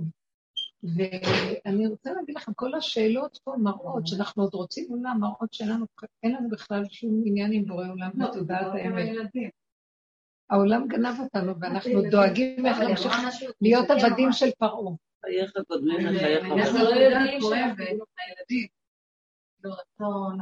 ואני 0.83 1.87
רוצה 1.87 2.13
להגיד 2.13 2.35
לכם, 2.35 2.53
כל 2.53 2.73
השאלות 2.75 3.39
פה 3.43 3.55
מראות 3.57 4.07
שאנחנו 4.07 4.43
עוד 4.43 4.53
רוצים 4.53 4.85
עולם, 4.89 5.17
מראות 5.19 5.53
שלנו, 5.53 5.85
אין 6.23 6.35
לנו 6.35 6.49
בכלל 6.49 6.83
שום 6.89 7.23
עניין 7.25 7.51
עם 7.53 7.65
בורא 7.65 7.87
עולם 7.87 8.11
לא, 8.15 8.27
בתודעת 8.27 8.61
לא 8.61 8.73
האמת. 8.73 9.31
העולם 10.49 10.87
גנב 10.87 11.19
אותנו, 11.19 11.53
ואנחנו 11.59 12.01
דואגים 12.11 12.65
איך 12.65 12.77
להמשיך 12.79 13.13
להיות 13.61 13.89
עבדים 13.89 14.31
של 14.31 14.51
פרעה. 14.57 14.95
חייך 15.21 15.51
קודמים 15.67 15.99
לחייך 15.99 16.45
אנחנו 16.45 16.83
לא 16.83 16.89
יודעים 16.89 17.41
שאנחנו 17.41 18.05
הילדים. 18.17 18.67
ברצון, 19.59 20.37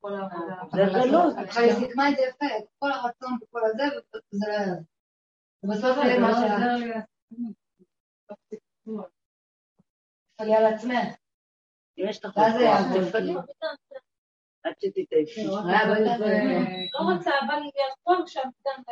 כל 0.00 0.14
העבודה. 0.14 0.56
זה 0.72 0.84
הגלות. 0.84 1.34
היא 1.36 1.72
סיכמה 1.72 2.10
את 2.10 2.16
זה 2.16 2.22
יפה, 2.22 2.46
כל 2.78 2.92
הרצון 2.92 3.38
וכל 3.42 3.60
הזה, 3.64 3.82
וזה 3.82 4.46
לא 4.48 4.52
יעזור. 4.52 4.82
ובסוף 5.62 5.96
זה 6.06 6.18
מה 6.20 6.32
ש... 6.32 6.36
תפעלי 10.34 10.54
על 10.54 10.66
עצמך. 10.66 11.16
אם 11.98 12.04
יש 12.08 12.24
לך 12.24 12.34
כוח, 12.34 12.44
תפעלי. 13.08 13.34
עד 14.64 14.74
שתתעייפי. 14.78 15.46
לא 15.46 15.54
רוצה, 17.14 17.30
בא 17.48 17.54
לי 17.54 17.70
לאכול 17.76 18.26
שם, 18.26 18.48
גם... 18.66 18.82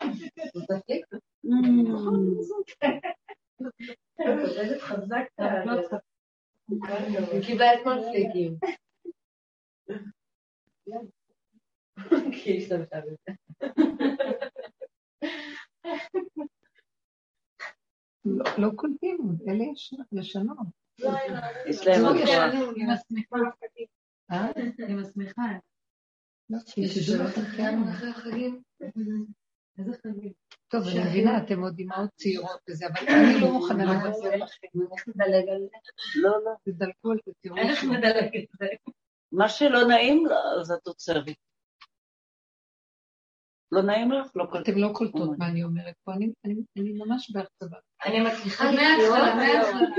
היא 7.32 7.46
קיבלה 7.46 7.74
את 7.74 7.78
כל 7.84 7.96
פליקים. 8.10 8.56
כי 12.32 12.50
היא 12.50 12.62
השתמשה 12.62 13.00
בזה. 13.00 13.32
לא 18.58 18.68
קולטים, 18.76 19.18
אלה 19.48 19.64
ישנות. 20.12 20.66
יש 21.66 21.86
להם 21.86 22.04
עוד 22.04 22.16
עם 22.76 22.90
השמיכה. 22.90 23.36
אה? 24.30 24.46
עם 24.88 24.98
השמיכה. 24.98 25.42
איזה 26.78 28.12
חגים? 28.12 28.62
טוב, 30.68 30.82
אני 30.86 31.08
מבינה, 31.08 31.38
אתם 31.38 31.62
עוד 31.62 31.78
אימהות 31.78 32.10
צעירות 32.16 32.60
וזה, 32.70 32.86
אבל 32.86 33.08
אני 33.08 33.40
לא 33.40 33.52
מוכנה 33.52 33.84
לבשר 33.84 34.36
לכם. 34.36 34.66
איך 34.92 35.08
נדלג 35.08 35.48
על 35.48 35.60
זה? 35.60 36.20
לא, 36.20 36.30
לא. 36.44 36.50
תדלגו 36.64 37.10
על 37.10 37.18
זה, 37.26 37.32
תראו. 37.40 37.56
איך 37.56 37.84
נדלג 37.84 38.36
על 38.36 38.44
זה? 38.58 38.66
מה 39.32 39.48
שלא 39.48 39.88
נעים, 39.88 40.24
אז 40.60 40.72
את 40.72 40.86
עוצרת. 40.86 41.24
לא 43.72 43.82
נעים 43.82 44.12
לך? 44.12 44.26
לא 44.34 44.44
קולטות. 44.44 44.68
אתם 44.68 44.78
לא 44.78 44.88
קולטות 44.92 45.38
מה 45.38 45.48
אני 45.48 45.64
אומרת 45.64 45.94
פה, 46.04 46.12
אני 46.76 46.92
ממש 46.92 47.30
בהרצבה. 47.30 47.76
אני 48.06 48.20
מצליחה 48.20 48.64
לקלוט, 48.72 49.18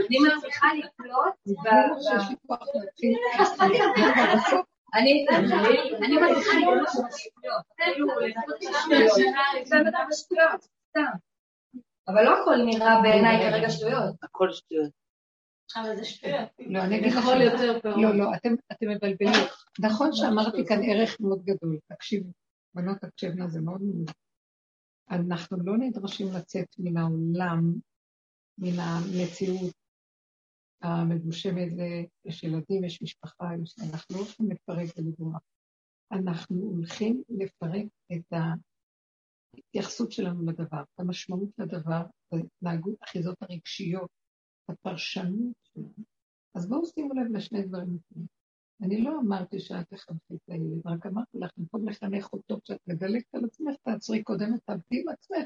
אני 0.10 0.18
מצליחה 0.38 0.68
לקלוט, 0.74 1.36
אני 4.94 5.26
לקלוט, 5.30 6.80
אבל 12.08 12.24
לא 12.24 12.42
הכל 12.42 12.56
נראה 12.66 13.02
בעיניי 13.02 13.52
כרגע 13.52 13.70
שטויות. 13.70 14.16
הכל 14.24 14.52
שטויות. 14.52 14.92
עכשיו 15.66 15.92
איזה 15.92 16.06
שטויות. 16.06 16.50
לא, 16.60 16.80
אני 16.80 17.00
אגיד 17.00 17.14
יכול 17.14 17.42
יותר 17.42 17.80
פעם. 17.80 18.04
לא, 18.04 18.16
לא, 18.16 18.36
אתם, 18.36 18.50
אתם 18.72 18.90
מבלבלים. 18.90 19.34
נכון 19.80 20.10
שאמרתי 20.14 20.66
כאן 20.66 20.80
ערך 20.84 21.20
מאוד 21.20 21.44
גדול, 21.44 21.78
תקשיבו, 21.88 22.30
בנות 22.74 22.98
תקשיבנה, 22.98 23.48
זה 23.48 23.62
מאוד 23.62 23.82
מאוד. 23.82 24.12
אנחנו 25.12 25.58
לא 25.66 25.78
נדרשים 25.78 26.28
לצאת 26.34 26.68
מן 26.80 26.98
העולם, 26.98 27.74
מן 28.58 28.80
המציאות 28.80 29.74
המגושמת, 30.82 31.72
יש 32.26 32.44
ילדים, 32.44 32.84
יש 32.84 33.02
משפחה, 33.02 33.46
יש... 33.64 33.76
אנחנו 33.80 34.16
לא 34.16 34.20
הולכים 34.22 34.52
לפרק 34.52 34.90
ולברוח. 34.98 35.42
אנחנו 36.12 36.58
הולכים 36.62 37.24
לפרק 37.30 37.86
את 38.14 38.34
ההתייחסות 39.56 40.12
שלנו 40.12 40.46
לדבר, 40.46 40.82
את 40.82 41.00
המשמעות 41.00 41.50
לדבר, 41.58 42.02
את 42.02 42.34
ההתנהגות, 42.34 42.96
האחיזות 43.02 43.38
הרגשיות, 43.42 44.10
הפרשנות 44.70 45.56
שלנו. 45.64 46.04
אז 46.56 46.70
בואו 46.70 46.86
שימו 46.86 47.14
לב 47.14 47.36
לשני 47.36 47.64
דברים. 47.64 47.98
אני 48.82 49.02
לא 49.02 49.20
אמרתי 49.20 49.60
שאת 49.60 49.90
תחנכי 49.90 50.34
את 50.34 50.50
הילד, 50.50 50.88
רק 50.88 51.06
אמרתי 51.06 51.38
לך, 51.40 51.52
במקום 51.58 51.90
לחנך 51.90 52.34
אותו, 52.34 52.60
כשאת 52.64 52.82
מדלגת 52.88 53.36
על 53.36 53.46
עצמך, 53.46 53.76
תעצרי 53.84 54.24
קודם, 54.24 54.58
תעבדי 54.66 55.02
עם 55.02 55.10
עצמך. 55.10 55.46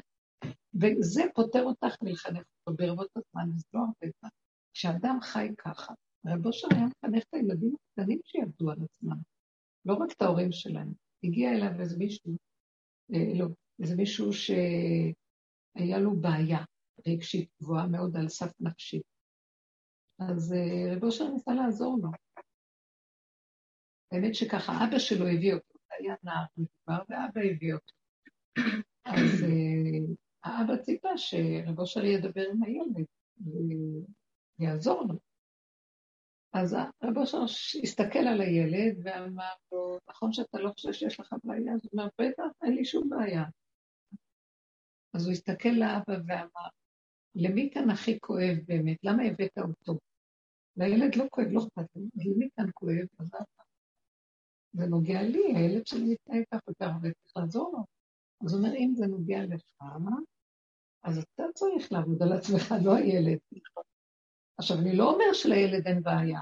וזה 0.74 1.22
פותר 1.34 1.62
אותך 1.62 1.94
מלחנך 2.02 2.44
אותו 2.66 2.76
ברבות 2.76 3.10
הזמן, 3.16 3.50
אז 3.54 3.64
לא 3.74 3.80
הרבה 3.80 4.12
זמן. 4.20 4.30
כשאדם 4.74 5.18
חי 5.22 5.48
ככה, 5.58 5.92
רב 6.26 6.46
אושר 6.46 6.68
היה 6.70 6.86
מחנך 6.86 7.22
את 7.22 7.34
הילדים 7.34 7.74
הקטנים 7.74 8.20
שיעבדו 8.24 8.70
על 8.70 8.78
עצמם, 8.84 9.16
לא 9.84 9.94
רק 9.94 10.12
את 10.16 10.22
ההורים 10.22 10.52
שלהם. 10.52 10.92
הגיע 11.24 11.50
אליו 11.50 11.80
איזה 11.80 11.98
מישהו, 11.98 12.36
אה, 13.14 13.38
לא, 13.38 13.46
איזה 13.82 13.96
מישהו 13.96 14.32
שהיה 14.32 15.98
לו 15.98 16.16
בעיה 16.20 16.64
רגשית 17.08 17.50
גבוהה 17.62 17.86
מאוד 17.86 18.16
על 18.16 18.28
סף 18.28 18.52
נפשית. 18.60 19.02
אז 20.18 20.52
אה, 20.52 20.96
רב 20.96 21.04
אושר 21.04 21.28
ניסה 21.28 21.54
לעזור 21.54 21.98
לו. 22.02 22.10
האמת 24.12 24.34
שככה, 24.34 24.72
אבא 24.84 24.98
שלו 24.98 25.26
הביא 25.26 25.54
אותו, 25.54 25.78
היה 25.98 26.14
נער 26.22 26.44
מדובר, 26.56 27.02
ואבא 27.08 27.40
הביא 27.50 27.74
אותו. 27.74 27.94
אז 29.04 29.42
אה, 29.42 30.14
האבא 30.44 30.76
ציפה 30.76 31.18
שרב 31.18 31.80
אושר 31.80 32.04
ידבר 32.04 32.44
עם 32.52 32.62
הילד 32.62 33.06
ויעזור 34.58 35.02
לו. 35.08 35.14
אז 36.52 36.76
רב 37.02 37.18
אושר 37.18 37.42
הסתכל 37.82 38.18
על 38.18 38.40
הילד 38.40 38.96
ואמר 39.04 39.52
לו, 39.72 39.98
נכון 40.08 40.32
שאתה 40.32 40.58
לא 40.58 40.70
חושב 40.70 40.92
שיש 40.92 41.20
לך 41.20 41.34
בעיה? 41.44 41.74
אז 41.74 41.80
הוא 41.82 41.90
אומר, 41.92 42.08
בטח, 42.20 42.42
אין 42.62 42.74
לי 42.74 42.84
שום 42.84 43.10
בעיה. 43.10 43.44
אז 45.14 45.24
הוא 45.26 45.32
הסתכל 45.32 45.68
לאבא 45.68 46.22
ואמר, 46.26 46.68
למי 47.34 47.70
כאן 47.74 47.90
הכי 47.90 48.20
כואב 48.20 48.56
באמת? 48.66 48.98
למה 49.02 49.22
הבאת 49.22 49.58
אותו? 49.58 49.98
לילד 50.76 51.16
לא 51.16 51.24
כואב, 51.30 51.46
לא 51.50 51.60
אכפת 51.60 51.96
לי, 51.96 52.24
למי 52.24 52.48
כאן 52.56 52.66
כואב? 52.74 53.06
אז 53.18 53.30
זה 54.72 54.86
נוגע 54.86 55.22
לי, 55.22 55.56
הילד 55.56 55.86
שלי 55.86 56.12
מתנהג 56.12 56.44
כך 56.50 56.60
וכך, 56.70 56.90
וצריך 57.02 57.36
לעזור 57.36 57.72
לו. 57.72 57.84
אז 58.44 58.54
הוא 58.54 58.62
אומר, 58.62 58.76
אם 58.76 58.92
זה 58.96 59.06
נוגע 59.06 59.42
לך, 59.42 59.62
אז 61.02 61.18
אתה 61.18 61.42
צריך 61.54 61.92
לעבוד 61.92 62.22
על 62.22 62.32
עצמך, 62.32 62.74
לא 62.84 62.96
הילד. 62.96 63.38
עכשיו, 64.58 64.78
אני 64.78 64.96
לא 64.96 65.12
אומר 65.12 65.32
שלילד 65.32 65.86
אין 65.86 66.02
בעיה, 66.02 66.40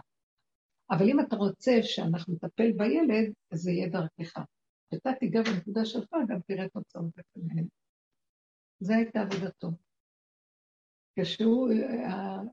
אבל 0.90 1.08
אם 1.08 1.20
אתה 1.20 1.36
רוצה 1.36 1.72
שאנחנו 1.82 2.34
נטפל 2.34 2.72
בילד, 2.72 3.32
אז 3.50 3.60
זה 3.60 3.70
יהיה 3.70 3.88
דרכך. 3.88 4.44
כשאתה 4.88 5.10
תיגע 5.20 5.42
בנקודה 5.42 5.84
שלך, 5.84 6.08
גם 6.28 6.40
תראה 6.46 6.68
תוצאות 6.68 7.10
בפניהם. 7.16 7.66
זו 8.80 8.94
הייתה 8.94 9.20
עבודתו. 9.20 9.68
כשהוא 11.18 11.70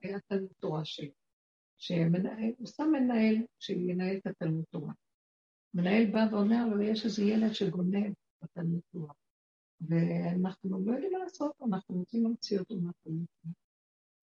היה 0.04 0.20
תלמוד 0.28 0.52
תורה 0.60 0.86
שלו, 0.86 1.12
שהוא 1.78 2.68
שם 2.68 2.92
מנהל 2.92 3.36
שינהל 3.60 4.18
את 4.18 4.28
התלמוד 4.28 4.66
תורה. 4.70 4.94
מנהל 5.74 6.12
בא 6.12 6.26
ואומר 6.32 6.66
לו, 6.68 6.82
יש 6.82 7.06
איזה 7.06 7.24
ילד 7.24 7.54
שגונב 7.54 8.14
בתלמוד 8.44 8.82
תורה, 8.92 9.14
ואנחנו 9.82 10.86
לא 10.86 10.92
יודעים 10.92 11.12
מה 11.12 11.20
לעשות, 11.20 11.52
אנחנו 11.68 11.96
רוצים 11.96 12.24
להמציא 12.24 12.60
אותו 12.60 12.76
מהתלמוד 12.76 13.26
תורה. 13.42 13.67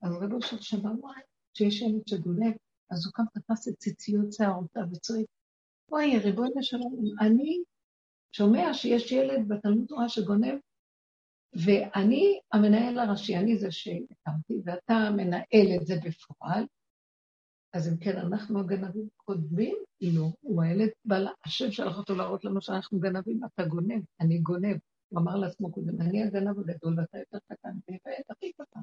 אז 0.04 0.12
רבו 0.20 0.42
של 0.42 0.60
שמע, 0.60 0.90
וואי, 1.00 1.20
שיש 1.54 1.82
ילד 1.82 2.08
שגונב, 2.08 2.54
אז 2.90 3.06
הוא 3.06 3.12
קם 3.12 3.22
תפס 3.34 3.68
את 3.68 3.74
ציציות 3.78 4.32
שערותיו 4.32 4.82
וצריך, 4.92 5.26
וואי, 5.90 6.18
ריבונו 6.18 6.62
שלום, 6.62 7.04
אני 7.20 7.62
שומע 8.32 8.74
שיש 8.74 9.12
ילד 9.12 9.48
בתלמוד 9.48 9.86
תורה 9.88 10.08
שגונב, 10.08 10.58
ואני 11.64 12.40
המנהל 12.52 12.98
הראשי, 12.98 13.36
אני 13.36 13.58
זה 13.58 13.70
שהקמתי, 13.70 14.54
ואתה 14.64 15.10
מנהל 15.16 15.66
את 15.80 15.86
זה 15.86 15.94
בפועל, 16.04 16.64
אז 17.72 17.88
אם 17.88 17.96
כן, 17.96 18.16
אנחנו 18.18 18.60
הגנבים 18.60 19.08
קודמים? 19.16 19.76
לא, 20.00 20.28
הוא 20.40 20.62
הילד, 20.62 20.88
בעל 21.04 21.28
השם 21.44 21.70
שלח 21.70 21.98
אותו 21.98 22.14
להראות 22.14 22.44
לנו 22.44 22.62
שאנחנו 22.62 23.00
גנבים, 23.00 23.40
אתה 23.44 23.64
גונב, 23.66 24.02
אני 24.20 24.38
גונב. 24.38 24.76
הוא 25.08 25.20
אמר 25.20 25.36
לעצמו 25.36 25.72
קודם, 25.72 26.00
אני 26.00 26.22
הגנב 26.22 26.58
הגדול 26.58 27.00
ואתה 27.00 27.18
יותר 27.18 27.38
קטן, 27.48 27.76
ואת 27.88 28.30
הכי 28.30 28.52
קטן. 28.52 28.80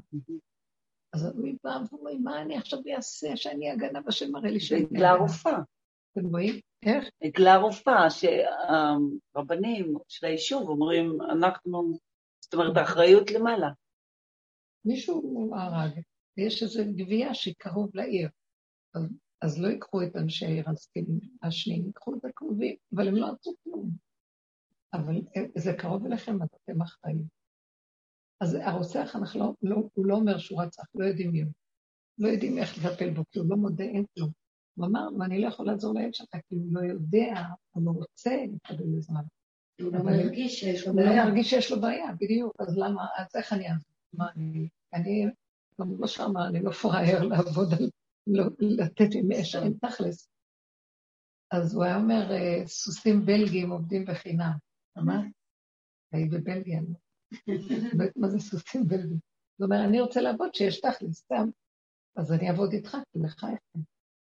אז 1.14 1.26
הוא 1.26 1.48
בא 1.64 1.78
ואומר, 1.92 2.12
מה 2.24 2.42
אני 2.42 2.58
עכשיו 2.58 2.80
אעשה 2.96 3.36
שאני 3.36 3.72
הגנב, 3.72 4.08
השם 4.08 4.32
מראה 4.32 4.52
לי 4.52 4.60
שאני... 4.60 4.82
עגלה 4.82 5.14
רופאה. 5.14 5.60
אתם 6.12 6.26
רואים? 6.28 6.60
איך? 6.86 7.10
עגלה 7.22 7.58
רופאה, 7.58 8.08
שהרבנים 8.10 9.94
של 10.08 10.26
היישוב 10.26 10.70
אומרים, 10.70 11.22
אנחנו, 11.22 12.00
זאת 12.40 12.54
אומרת, 12.54 12.78
האחריות 12.78 13.32
למעלה. 13.32 13.70
מישהו 14.86 15.52
הרג, 15.56 16.02
ויש 16.38 16.64
איזו 16.64 16.84
גבייה 16.96 17.34
שהיא 17.34 17.56
קרוב 17.58 17.90
לעיר. 17.94 18.30
אז, 18.96 19.04
אז 19.42 19.62
לא 19.62 19.68
ייקחו 19.68 20.04
את 20.04 20.16
אנשי 20.16 20.46
העיר 20.46 20.66
השניים, 21.42 21.86
ייקחו 21.86 22.16
את 22.16 22.26
הקרובים, 22.26 22.76
אבל 22.96 23.08
הם 23.08 23.16
לא 23.16 23.28
עשו 23.28 23.54
כלום. 23.64 23.90
אבל 24.94 25.22
זה 25.58 25.74
קרוב 25.78 26.06
אליכם, 26.06 26.42
אז 26.42 26.50
אתם 26.64 26.82
אחראים. 26.82 27.41
אז 28.42 28.58
הרוצח, 28.62 29.16
אנחנו 29.16 29.40
לא, 29.40 29.54
לא, 29.62 29.76
הוא 29.94 30.06
לא 30.06 30.16
אומר 30.16 30.38
שהוא 30.38 30.62
רצח, 30.62 30.84
לא 30.96 31.06
יודעים 31.06 31.32
מי 31.32 31.42
הוא. 31.42 31.52
לא 32.18 32.28
יודעים 32.28 32.58
איך 32.58 32.78
לטפל 32.78 33.10
בו, 33.10 33.24
כי 33.32 33.40
הוא 33.40 33.50
לא 33.50 33.58
מודה, 33.58 33.84
אין 33.84 34.06
כלום. 34.16 34.32
הוא 34.76 34.86
אמר, 34.86 35.08
ואני 35.20 35.42
לא 35.42 35.48
יכול 35.48 35.66
לעזור 35.66 35.94
לילד 35.94 36.14
שלך, 36.14 36.30
כי 36.32 36.56
הוא 36.56 36.68
לא 36.72 36.82
יודע, 36.82 37.44
הוא 37.72 37.86
לא 37.86 37.92
רוצה 37.92 38.36
לקבל 38.54 38.98
עזרה. 38.98 39.22
הוא 39.82 39.94
לא 39.94 40.04
מרגיש 40.04 40.60
שיש 40.60 40.88
לו 40.88 40.94
הוא 40.94 41.02
לא 41.02 41.08
בעיה. 41.08 41.26
מרגיש 41.26 41.50
שיש 41.50 41.72
לו 41.72 41.82
בעיה, 41.82 42.12
בדיוק, 42.20 42.54
אז 42.60 42.78
למה, 42.78 43.08
אז 43.18 43.36
איך 43.36 43.54
אני 43.54 43.70
אעזור? 43.70 43.92
מה, 44.14 44.26
אני, 44.36 44.70
אני, 44.94 45.26
כמו 45.76 46.08
שאמר, 46.08 46.48
אני 46.48 46.64
לא 46.64 46.72
פראייר 46.72 47.24
לעבוד 47.24 47.74
על, 47.74 47.90
לא, 48.28 48.44
לתת 48.60 49.10
עם 49.14 49.32
אש, 49.32 49.56
אין 49.56 49.74
תכלס. 49.74 50.30
אז 51.52 51.76
הוא 51.76 51.84
היה 51.84 51.96
אומר, 51.96 52.32
אה, 52.32 52.68
סוסים 52.68 53.26
בלגים 53.26 53.72
עובדים 53.72 54.06
בחינם. 54.06 54.52
אמר? 54.98 55.20
היית 56.12 56.32
בבלגיה, 56.32 56.82
לא 56.82 56.88
לא 56.88 56.96
מה 58.16 58.30
זה 58.30 58.40
סוסים 58.40 58.88
בלגים. 58.88 59.20
זאת 59.60 59.66
אומרת, 59.66 59.86
אני 59.90 60.02
רוצה 60.02 60.22
לעבוד 60.22 60.56
שיש 60.56 60.80
תכלס, 60.80 61.18
סתם. 61.18 61.50
אז 62.16 62.32
אני 62.32 62.50
אעבוד 62.50 62.74
איתך, 62.74 62.98
כי 63.14 63.20
לך 63.20 63.46
יש. 63.54 63.82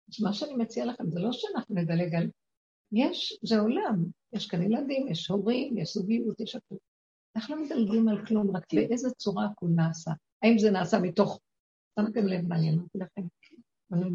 אז 0.09 0.23
מה 0.23 0.33
שאני 0.33 0.55
מציע 0.55 0.87
לכם, 0.87 1.11
זה 1.11 1.21
לא 1.21 1.33
שאנחנו 1.33 1.75
נדלג 1.75 2.15
על... 2.15 2.31
יש, 2.93 3.39
זה 3.43 3.59
עולם, 3.61 4.05
יש 4.33 4.47
כאן 4.47 4.63
ילדים, 4.63 5.09
יש 5.09 5.29
הורים, 5.29 5.79
יש 5.79 5.95
זוגיות, 5.95 6.41
יש 6.41 6.57
הכול. 6.57 6.79
אנחנו 7.37 7.57
לא 7.57 7.63
מדלגים 7.63 8.09
על 8.09 8.27
כלום, 8.27 8.57
רק 8.57 8.75
באיזה 8.75 9.11
צורה 9.11 9.47
הכול 9.47 9.71
נעשה. 9.77 10.11
האם 10.43 10.59
זה 10.59 10.71
נעשה 10.71 10.99
מתוך... 11.01 11.41
שמתם 12.01 12.27
לב 12.27 12.49
מה 12.49 12.57
אני 12.57 12.71
אמרתי 12.71 12.99
לכם? 12.99 13.23
לא 13.91 14.11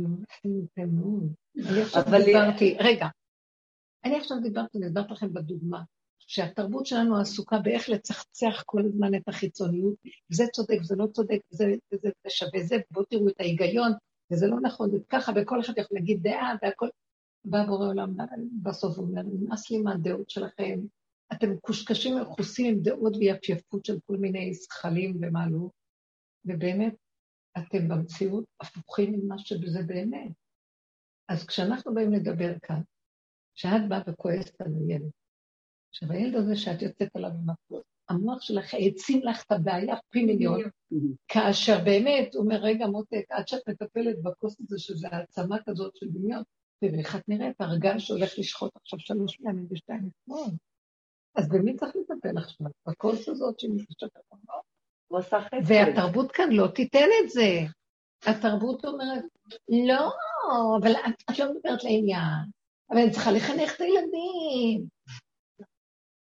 מאוד. 0.87 1.33
אני 1.69 1.81
עכשיו 1.81 2.03
אבל- 2.07 2.25
דיברתי, 2.25 2.77
רגע, 2.79 3.07
אני 4.05 4.17
עכשיו 4.17 4.37
דיברתי, 4.41 4.77
אני 4.77 4.87
דיברתי 4.87 5.13
לכם 5.13 5.33
בדוגמה, 5.33 5.83
שהתרבות 6.29 6.85
שלנו 6.85 7.17
עסוקה 7.17 7.59
באיך 7.59 7.89
לצחצח 7.89 8.63
כל 8.65 8.81
הזמן 8.85 9.15
את 9.15 9.27
החיצוניות, 9.27 9.95
זה 10.29 10.43
צודק, 10.53 10.83
זה 10.83 10.95
לא 10.95 11.07
צודק, 11.07 11.39
זה, 11.49 11.65
זה, 11.91 12.09
זה 12.23 12.29
שווה 12.29 12.63
זה, 12.63 12.75
בואו 12.91 13.05
תראו 13.05 13.29
את 13.29 13.39
ההיגיון, 13.39 13.91
וזה 14.31 14.47
לא 14.47 14.57
נכון, 14.61 14.91
זה 14.91 14.97
ככה, 15.09 15.31
וכל 15.35 15.59
אחד 15.59 15.73
יכול 15.77 15.97
להגיד 15.97 16.23
דעה, 16.23 16.55
והכל... 16.61 16.87
בא 17.45 17.65
בורא 17.65 17.87
עולם 17.87 18.15
בסוף 18.63 18.97
ואומר, 18.97 19.21
נמאס 19.21 19.71
לי 19.71 19.77
מהדעות 19.77 20.29
שלכם, 20.29 20.79
אתם 21.33 21.57
קושקשים 21.57 22.17
מכוסים 22.21 22.75
עם 22.75 22.81
דעות 22.81 23.15
ויפייפות 23.15 23.85
של 23.85 23.99
כל 24.05 24.17
מיני 24.17 24.53
זכלים 24.53 25.17
ומה 25.21 25.49
לא, 25.49 25.69
ובאמת, 26.45 26.95
אתם 27.57 27.87
במציאות 27.87 28.45
הפוכים 28.61 29.13
ממה 29.13 29.37
שבזה 29.37 29.79
באמת. 29.83 30.31
אז 31.29 31.45
כשאנחנו 31.47 31.93
באים 31.93 32.13
לדבר 32.13 32.59
כאן, 32.61 32.81
כשאת 33.55 33.89
באה 33.89 34.01
וכועסת 34.07 34.61
על 34.61 34.67
הילד, 34.67 35.09
עכשיו 35.89 36.11
הילד 36.11 36.35
הזה 36.35 36.55
שאת 36.55 36.81
יוצאת 36.81 37.15
עליו 37.15 37.29
עם 37.29 37.49
הפלוט, 37.49 37.83
המוח 38.09 38.41
שלך 38.41 38.73
העצים 38.73 39.21
לך 39.23 39.43
את 39.43 39.51
הבעיה 39.51 39.95
פי 40.09 40.25
מיליון, 40.25 40.61
כאשר 41.27 41.83
באמת, 41.83 42.35
הוא 42.35 42.43
אומר, 42.43 42.55
רגע 42.55 42.87
מותק, 42.87 43.25
עד 43.29 43.47
שאת 43.47 43.69
מטפלת 43.69 44.21
בכוס 44.23 44.55
הזה, 44.59 44.79
שזה 44.79 45.07
העצמה 45.11 45.57
כזאת 45.65 45.95
של 45.95 46.07
דמיון, 46.09 46.43
ואיך 46.81 47.15
את 47.15 47.29
נראית, 47.29 47.61
הרגע 47.61 47.93
שהולך 47.97 48.33
לשחוט 48.37 48.71
עכשיו 48.75 48.99
שלוש 48.99 49.37
פעמים 49.37 49.67
ושתיים 49.71 50.09
אתמול. 50.23 50.47
אז 51.35 51.49
במי 51.49 51.75
צריך 51.75 51.95
לטפל 51.95 52.37
עכשיו? 52.37 52.67
בכוס 52.87 53.29
הזאת 53.29 53.59
שמתקשרת. 53.59 54.11
והתרבות 55.67 56.31
כאן 56.31 56.51
לא 56.51 56.67
תיתן 56.67 57.07
את 57.23 57.29
זה. 57.29 57.59
התרבות 58.25 58.85
אומרת, 58.85 59.23
לא, 59.87 60.11
אבל 60.81 60.91
את, 60.91 61.23
את 61.31 61.39
לא 61.39 61.53
מדברת 61.53 61.83
לעניין. 61.83 62.45
אבל 62.89 62.97
אני 62.97 63.11
צריכה 63.11 63.31
לחנך 63.31 63.75
את 63.75 63.81
הילדים. 63.81 64.98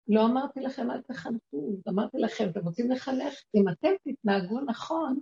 לא 0.09 0.25
אמרתי 0.25 0.59
לכם 0.59 0.91
אל 0.91 1.01
תחנכו, 1.01 1.77
אמרתי 1.89 2.17
לכם, 2.17 2.49
אתם 2.49 2.59
רוצים 2.59 2.91
לחנך? 2.91 3.33
אם 3.55 3.69
אתם 3.69 3.89
תתנהגו 4.03 4.61
נכון, 4.61 5.19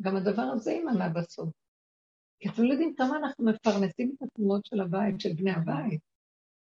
גם 0.00 0.16
הדבר 0.16 0.42
הזה 0.42 0.72
יימנע 0.72 1.08
בסוף. 1.08 1.48
כי 2.40 2.48
אתם 2.48 2.62
לא 2.62 2.72
יודעים 2.72 2.94
כמה 2.94 3.16
אנחנו 3.16 3.44
מפרנסים 3.44 4.14
את 4.16 4.22
התנועות 4.22 4.66
של 4.66 4.80
הבית, 4.80 5.20
של 5.20 5.32
בני 5.32 5.50
הבית. 5.50 6.00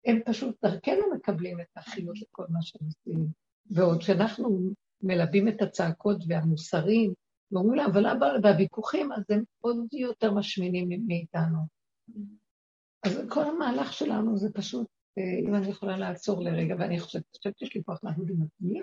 הם 0.06 0.20
פשוט 0.26 0.66
דרכנו 0.66 1.14
מקבלים 1.16 1.60
את 1.60 1.78
החיות 1.78 2.16
לכל 2.22 2.46
מה 2.50 2.60
שהם 2.62 2.88
עושים. 2.88 3.28
ועוד 3.70 4.02
שאנחנו 4.02 4.60
מלבים 5.02 5.48
את 5.48 5.62
הצעקות 5.62 6.18
והמוסרים, 6.28 7.14
ואומרים 7.52 7.76
לה, 7.76 7.86
אבל 7.86 8.06
אבא, 8.08 8.26
והוויכוחים, 8.44 9.12
אז 9.12 9.24
הם 9.30 9.44
עוד 9.62 9.78
יותר 9.94 10.34
משמינים 10.34 10.90
מאיתנו. 11.08 11.60
אז 13.06 13.22
כל 13.30 13.44
המהלך 13.44 13.94
שלנו 13.94 14.38
זה 14.38 14.54
פשוט, 14.54 14.88
אם 15.18 15.56
אני 15.56 15.68
יכולה 15.68 15.98
לעצור 15.98 16.44
לרגע, 16.44 16.76
ואני 16.80 17.00
חושבת, 17.00 17.24
שיש 17.58 17.76
לי 17.76 17.84
כוח 17.84 18.04
לעבוד 18.04 18.30
עם 18.30 18.44
עצמי, 18.44 18.82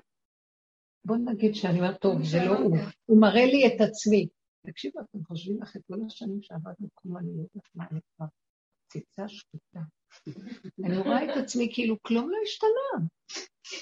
בואו 1.05 1.19
נגיד 1.19 1.55
שאני 1.55 1.79
אומרת, 1.79 2.01
טוב, 2.01 2.25
זה 2.25 2.45
לא 2.45 2.59
הוא, 2.59 2.77
הוא 3.07 3.21
מראה 3.21 3.47
לי 3.47 3.67
את 3.67 3.81
עצמי. 3.81 4.29
תקשיבו, 4.67 5.01
אתם 5.01 5.25
חושבים 5.25 5.63
אחרי 5.63 5.83
כל 5.87 5.99
השנים 6.07 6.43
שעבדנו 6.43 6.89
כמו 6.97 7.19
אני 7.19 7.27
לא 7.37 7.43
יודעת 7.43 7.71
מה 7.75 7.85
אני 7.91 8.01
כבר 8.17 8.27
ציצה 8.93 9.29
שקוטה. 9.29 9.81
אני 10.85 10.99
רואה 10.99 11.25
את 11.25 11.37
עצמי 11.37 11.69
כאילו 11.73 11.97
כלום 12.03 12.31
לא 12.31 12.37
השתנה. 12.45 13.07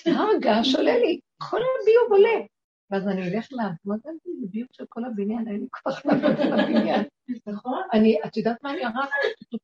הרגש 0.07 0.75
עולה 0.75 0.99
לי, 0.99 1.21
כל 1.39 1.57
הביוב 1.57 2.13
עולה. 2.13 2.47
ואז 2.91 3.09
אני 3.09 3.23
אלך 3.23 3.49
לעבוד 3.53 4.01
זה 4.05 4.11
ביוב 4.51 4.69
של 4.73 4.85
כל 4.89 5.05
הבניין, 5.05 5.49
אין 5.49 5.61
לי 5.61 5.67
כוח 5.71 6.07
לעבוד 6.07 6.41
על 6.41 6.61
הבניין. 6.61 7.05
נכון? 7.47 7.83
אני, 7.93 8.19
את 8.27 8.37
יודעת 8.37 8.63
מה 8.63 8.73
אני 8.73 8.85
ערכתי? 8.85 9.57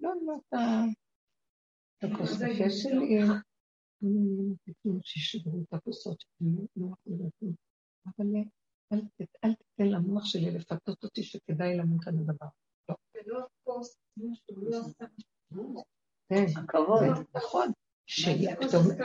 לא, 0.00 0.10
לא, 0.26 0.34
את 0.36 0.54
הכוס 2.04 2.42
קפה 2.42 2.70
שלי, 2.70 3.20
שישברו 5.02 5.62
את 5.62 5.74
הכוסות 5.74 6.20
שלי, 6.20 6.66
לא 6.76 6.86
אבל 8.06 8.26
אל 8.92 9.00
תיתן 9.16 9.90
למוח 9.90 10.24
שלי 10.24 10.50
לפתות 10.50 11.04
אותי 11.04 11.22
שכדאי 11.22 11.76
למות 11.76 12.06
על 12.06 12.14
הדבר. 12.18 12.46
לא. 12.88 13.44
כן, 16.28 16.44
נכון. 17.34 17.72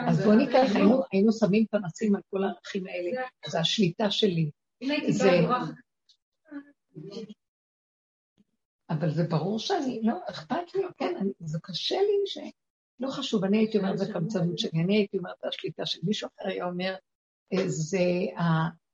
אז 0.07 0.23
בואו 0.25 0.35
ניקח, 0.35 0.75
היינו 1.11 1.31
שמים 1.31 1.65
פנסים 1.71 2.15
על 2.15 2.21
כל 2.29 2.43
הערכים 2.43 2.87
האלה, 2.87 3.21
זה 3.47 3.59
השליטה 3.59 4.11
שלי. 4.11 4.51
אבל 8.89 9.09
זה 9.11 9.23
ברור 9.29 9.59
שאני, 9.59 10.01
לא, 10.03 10.13
אכפת 10.29 10.75
לי, 10.75 10.81
כן, 10.97 11.13
זה 11.39 11.59
קשה 11.63 11.95
לי 11.95 12.21
ש... 12.25 12.37
לא 12.99 13.09
חשוב, 13.09 13.43
אני 13.43 13.57
הייתי 13.57 13.77
אומרת, 13.77 13.97
זה 13.97 14.13
קמצנות 14.13 14.59
שלי, 14.59 14.81
אני 14.83 14.95
הייתי 14.95 15.17
אומרת, 15.17 15.43
השליטה 15.43 15.85
של 15.85 15.99
מישהו 16.03 16.27
אחר 16.27 16.49
היה 16.49 16.65
אומר, 16.65 16.95
אה, 17.53 17.63
זה 17.67 17.99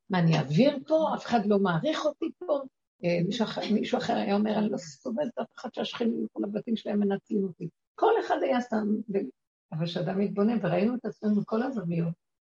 מה, 0.10 0.20
אני 0.20 0.38
אעביר 0.38 0.78
פה? 0.88 1.08
אף 1.16 1.26
אחד 1.26 1.46
לא 1.46 1.60
מעריך 1.60 2.06
אותי 2.06 2.26
פה? 2.40 2.60
אה, 3.04 3.20
מישהו 3.72 3.98
אחר, 3.98 4.14
היה 4.14 4.36
אומר, 4.36 4.58
אני 4.58 4.70
לא 4.70 4.78
סובלת 4.78 5.38
אף 5.42 5.48
אחד 5.56 5.70
שהשכנים 5.74 6.22
ילכו 6.22 6.42
לבתים 6.42 6.76
שלהם 6.76 7.00
מנצלים 7.00 7.44
אותי. 7.44 7.70
כל 7.96 8.12
אחד 8.26 8.38
היה 8.42 8.62
שם, 8.62 8.88
אבל 9.72 9.86
כשאדם 9.86 10.20
מתבונן, 10.20 10.58
וראינו 10.62 10.96
את 10.96 11.06
עצמנו 11.06 11.42
בכל 11.42 11.64
הזוויות. 11.64 12.14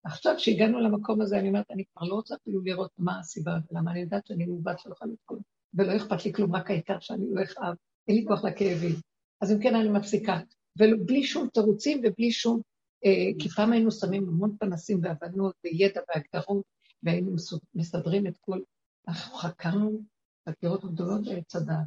עכשיו 0.05 0.35
שהגענו 0.39 0.81
למקום 0.81 1.21
הזה, 1.21 1.39
אני 1.39 1.49
אומרת, 1.49 1.71
אני 1.71 1.85
כבר 1.85 2.07
לא 2.07 2.15
רוצה 2.15 2.35
אפילו 2.35 2.61
לראות 2.65 2.91
מה 2.99 3.19
הסיבה 3.19 3.53
ולמה 3.71 3.91
אני 3.91 4.01
יודעת 4.01 4.27
שאני 4.27 4.47
מעוות 4.47 4.79
שלך 4.79 5.03
לתקום, 5.03 5.39
ולא 5.75 5.97
אכפת 5.97 6.25
לי 6.25 6.33
כלום, 6.33 6.57
רק 6.57 6.71
העיקר 6.71 7.01
שאני 7.01 7.25
לא 7.31 7.43
אכאב, 7.43 7.75
אין 8.09 8.17
לי 8.17 8.25
כוח 8.29 8.45
לכאבים. 8.45 8.93
אז 9.41 9.53
אם 9.53 9.59
כן, 9.63 9.75
אני 9.75 9.89
מפסיקה. 9.89 10.39
ובלי 10.79 11.24
שום 11.24 11.49
תירוצים 11.49 12.01
ובלי 12.05 12.33
שום... 12.33 12.61
אה, 13.05 13.31
כי 13.39 13.49
פעם 13.49 13.72
היינו 13.72 13.91
שמים 13.91 14.29
המון 14.29 14.57
פנסים 14.61 15.01
והבנות 15.03 15.55
וידע 15.64 16.01
והגדרות, 16.09 16.64
והיינו 17.03 17.37
מסדרים 17.74 18.27
את 18.27 18.39
כל... 18.41 18.61
אנחנו 19.09 19.37
חקרנו 19.37 20.01
חקירות 20.49 20.85
גדולות 20.85 21.24
בעץ 21.24 21.57
הדעת, 21.57 21.87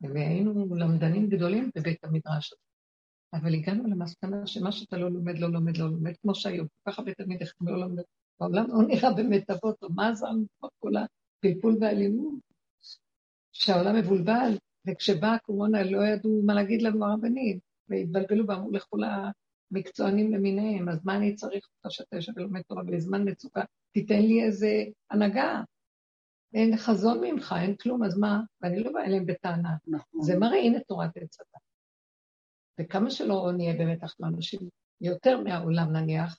והיינו 0.00 0.74
למדנים 0.76 1.28
גדולים 1.28 1.70
בבית 1.76 2.04
המדרש. 2.04 2.54
אבל 3.34 3.54
הגענו 3.54 3.90
למסקנה 3.90 4.46
שמה 4.46 4.72
שאתה 4.72 4.96
לא 4.96 5.10
לומד, 5.10 5.38
לא 5.38 5.52
לומד, 5.52 5.76
לא 5.76 5.90
לומד, 5.90 6.16
כמו 6.22 6.34
שהיום, 6.34 6.66
כל 6.66 6.90
כך 6.90 6.98
הרבה 6.98 7.14
תלמידים 7.14 7.46
לא 7.60 7.80
לומד, 7.80 8.02
העולם 8.40 8.66
לא 8.68 8.86
נראה 8.88 9.12
באמת 9.12 9.50
אבות, 9.50 9.82
או 9.82 9.88
מה 9.90 10.12
לנו 10.22 10.44
כל 10.78 10.92
הפלפול 10.96 11.76
והלימוד, 11.80 12.38
שהעולם 13.52 13.96
מבולבל, 13.96 14.58
וכשבאה 14.86 15.34
הקורונה 15.34 15.82
לא 15.82 16.04
ידעו 16.04 16.42
מה 16.46 16.54
להגיד 16.54 16.82
לנו 16.82 17.04
הרבנים, 17.04 17.58
והתבלבלו 17.88 18.46
ואמרו 18.46 18.70
לכו 18.70 18.96
למקצוענים 18.96 20.32
למיניהם, 20.32 20.88
אז 20.88 21.04
מה 21.04 21.16
אני 21.16 21.34
צריך 21.34 21.68
אותך 21.76 21.94
שאתה 21.94 22.16
יושב 22.16 22.32
ולומד 22.36 22.62
תורה 22.62 22.82
בזמן 22.82 23.28
מצוקה? 23.28 23.62
תיתן 23.92 24.22
לי 24.22 24.44
איזה 24.44 24.84
הנהגה. 25.10 25.62
אין 26.54 26.76
חזון 26.76 27.20
ממך, 27.20 27.54
אין 27.62 27.76
כלום, 27.76 28.04
אז 28.04 28.18
מה? 28.18 28.40
ואני 28.60 28.84
לא 28.84 28.92
באה 28.92 29.04
אליהם 29.04 29.26
בטענה. 29.26 29.76
נכון. 29.86 30.22
זה 30.22 30.38
מראה, 30.38 30.58
הנה 30.58 30.80
תורת 30.80 31.16
עץ 31.16 31.40
הדת. 31.40 31.62
וכמה 32.80 33.10
שלא 33.10 33.50
נהיה 33.56 33.74
באמת 33.74 34.02
אנחנו 34.02 34.26
אנשים 34.26 34.60
יותר 35.00 35.40
מהעולם 35.40 35.92
נניח, 35.92 36.38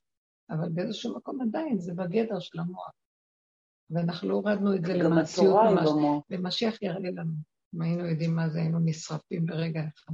אבל 0.49 0.69
באיזשהו 0.69 1.15
מקום 1.17 1.41
עדיין 1.41 1.79
זה 1.79 1.93
בגדר 1.93 2.39
של 2.39 2.59
המוח. 2.59 2.91
ואנחנו 3.89 4.29
לא 4.29 4.33
הורדנו 4.33 4.75
את 4.75 4.85
זה 4.85 4.93
למעשיות 4.93 5.55
ממש. 5.71 5.89
ומשיח 6.29 6.81
יראה 6.81 6.99
לנו. 6.99 7.33
אם 7.75 7.81
היינו 7.81 8.05
יודעים 8.05 8.35
מה 8.35 8.49
זה, 8.49 8.59
היינו 8.59 8.79
נשרפים 8.85 9.45
ברגע 9.45 9.81
אחד. 9.87 10.13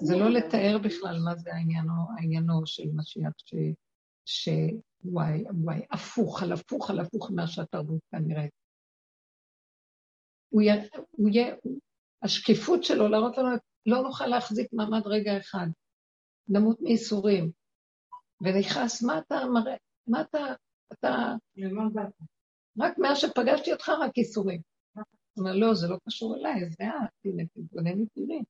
זה 0.00 0.16
לא 0.16 0.30
לתאר 0.30 0.78
בכלל 0.84 1.18
מה 1.24 1.36
זה 1.36 1.54
העניינו, 1.54 1.92
העניינו 2.18 2.66
של 2.66 2.88
משיח, 2.94 3.32
ש... 3.36 3.54
ש... 4.24 4.48
וואי, 5.04 5.44
וואי, 5.64 5.80
הפוך 5.90 6.42
על 6.42 6.52
הפוך 6.52 6.90
על 6.90 7.00
הפוך 7.00 7.30
ממה 7.30 7.46
שהתרבות 7.46 8.00
כנראה. 8.10 8.46
הוא 10.48 10.62
יהיה, 10.62 10.84
הוא 11.10 11.28
יהיה, 11.28 11.54
השקיפות 12.22 12.84
שלו 12.84 13.08
להראות 13.08 13.38
לנו, 13.38 13.48
לא 13.86 14.02
נוכל 14.02 14.26
להחזיק 14.26 14.72
מעמד 14.72 15.06
רגע 15.06 15.38
אחד. 15.38 15.66
נמות 16.48 16.80
מייסורים. 16.80 17.50
ונכנס, 18.40 19.02
מה 19.02 19.18
אתה 19.18 19.36
מראה, 19.54 19.76
מה 20.06 20.20
אתה, 20.20 20.38
אתה... 20.92 21.34
רק 22.78 22.98
מאז 22.98 23.18
שפגשתי 23.18 23.72
אותך, 23.72 23.88
רק 23.88 24.18
ייסורים. 24.18 24.60
אומר, 25.38 25.56
לא, 25.56 25.74
זה 25.74 25.88
לא 25.88 25.98
קשור 26.06 26.36
אליי, 26.36 26.70
זה 26.70 26.84
את, 26.84 27.10
הנה, 27.24 27.46
תתבונן 27.46 28.00
ותראי. 28.00 28.42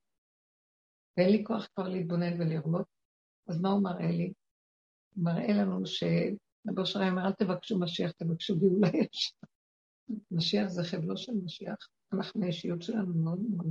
ואין 1.16 1.30
לי 1.30 1.44
כוח 1.44 1.68
כבר 1.74 1.88
להתבונן 1.88 2.40
ולראות. 2.40 2.86
אז 3.48 3.60
מה 3.60 3.68
הוא 3.68 3.82
מראה 3.82 4.10
לי? 4.10 4.32
הוא 5.14 5.24
מראה 5.24 5.52
לנו 5.52 5.86
ש... 5.86 6.04
רבו 6.68 6.86
שרי 6.86 7.10
אומר, 7.10 7.26
אל 7.26 7.32
תבקשו 7.32 7.78
משיח, 7.78 8.10
תבקשו 8.10 8.58
גאולה 8.58 8.88
יש. 9.04 9.34
משיח 10.30 10.68
זה 10.68 10.84
חבלו 10.84 11.16
של 11.16 11.32
משיח. 11.44 11.88
אנחנו, 12.12 12.44
האישיות 12.44 12.82
שלנו 12.82 13.14
מאוד 13.14 13.40
מאוד... 13.40 13.66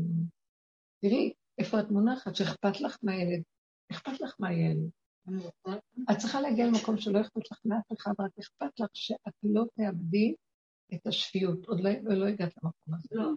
תראי, 1.01 1.33
איפה 1.57 1.79
את 1.79 1.91
מונחת, 1.91 2.35
שאכפת 2.35 2.81
לך 2.81 2.97
מהילד. 3.03 3.43
אכפת 3.91 4.21
לך 4.21 4.35
מהילד. 4.39 4.89
את 6.11 6.17
צריכה 6.17 6.41
להגיע 6.41 6.67
למקום 6.67 6.97
שלא 6.97 7.21
אכפת 7.21 7.51
לך 7.51 7.59
מאף 7.65 7.91
אחד, 7.97 8.11
רק 8.19 8.31
אכפת 8.39 8.79
לך 8.79 8.89
שאת 8.93 9.33
לא 9.43 9.63
תאבדי 9.75 10.35
את 10.93 11.07
השפיות. 11.07 11.65
עוד 11.65 11.79
לא, 11.79 11.91
לא 12.03 12.27
הגעת 12.27 12.53
למקום 12.63 12.93
הזה. 12.93 13.09
לא. 13.11 13.31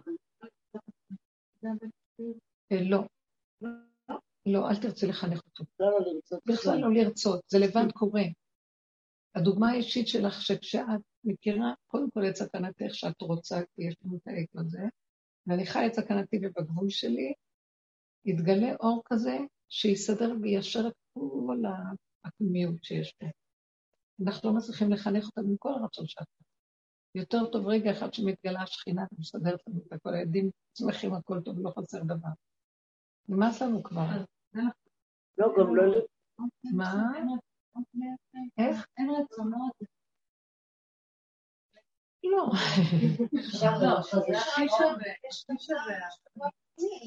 אה, 2.71 2.81
לא. 2.81 3.03
לא, 4.45 4.69
אל 4.69 4.75
תרצי 4.81 5.07
לחנך 5.07 5.41
אותו. 5.45 5.63
לא 5.79 5.99
לרצות. 5.99 6.39
בכלל 6.45 6.79
לא 6.79 6.93
לרצות, 6.93 7.41
זה 7.47 7.59
לבד 7.59 7.91
קורה. 7.93 8.23
הדוגמה 9.35 9.69
האישית 9.71 10.07
שלך, 10.07 10.41
שכשאת 10.41 11.01
מכירה, 11.23 11.73
קודם 11.87 12.11
כל 12.11 12.27
את 12.29 12.35
סכנתך 12.35 12.95
שאת 12.95 13.21
רוצה, 13.21 13.61
כי 13.75 13.83
יש 13.83 13.95
לנו 14.03 14.17
את 14.17 14.27
האקו 14.27 14.59
הזה, 14.59 14.81
ואני 15.47 15.65
חיה 15.65 15.87
את 15.87 15.93
סכנתי 15.93 16.39
ובגבול 16.41 16.89
שלי, 16.89 17.33
יתגלה 18.25 18.75
אור 18.79 19.01
כזה 19.05 19.37
שיסדר 19.69 20.33
ויישר 20.41 20.87
את 20.87 20.93
כל 21.13 21.57
הפנימיות 22.25 22.83
שיש 22.83 23.13
פה. 23.13 23.25
אנחנו 24.25 24.49
לא 24.49 24.55
מצליחים 24.55 24.91
לחנך 24.91 25.25
אותם 25.25 25.41
עם 25.41 25.57
כל 25.57 25.73
הרצון 25.73 26.07
שלנו. 26.07 26.50
יותר 27.15 27.45
טוב 27.51 27.67
רגע 27.67 27.91
אחד 27.91 28.13
שמתגלה 28.13 28.61
השכינה 28.61 29.05
ומסדרת 29.11 29.59
לנו 29.67 29.79
את 29.87 29.93
הכל, 29.93 30.13
הילדים 30.13 30.49
שמחים 30.77 31.13
הכל 31.13 31.41
טוב, 31.41 31.59
לא 31.59 31.71
חסר 31.79 32.03
דבר. 32.03 32.29
נמאס 33.29 33.61
לנו 33.61 33.83
כבר. 33.83 34.07
לא, 35.37 35.47
גם 35.57 35.75
לא... 35.75 36.01
מה? 36.73 37.11
איך? 38.57 38.85
אין 38.97 39.09
רצונות. 39.09 39.71
לא. 42.23 42.51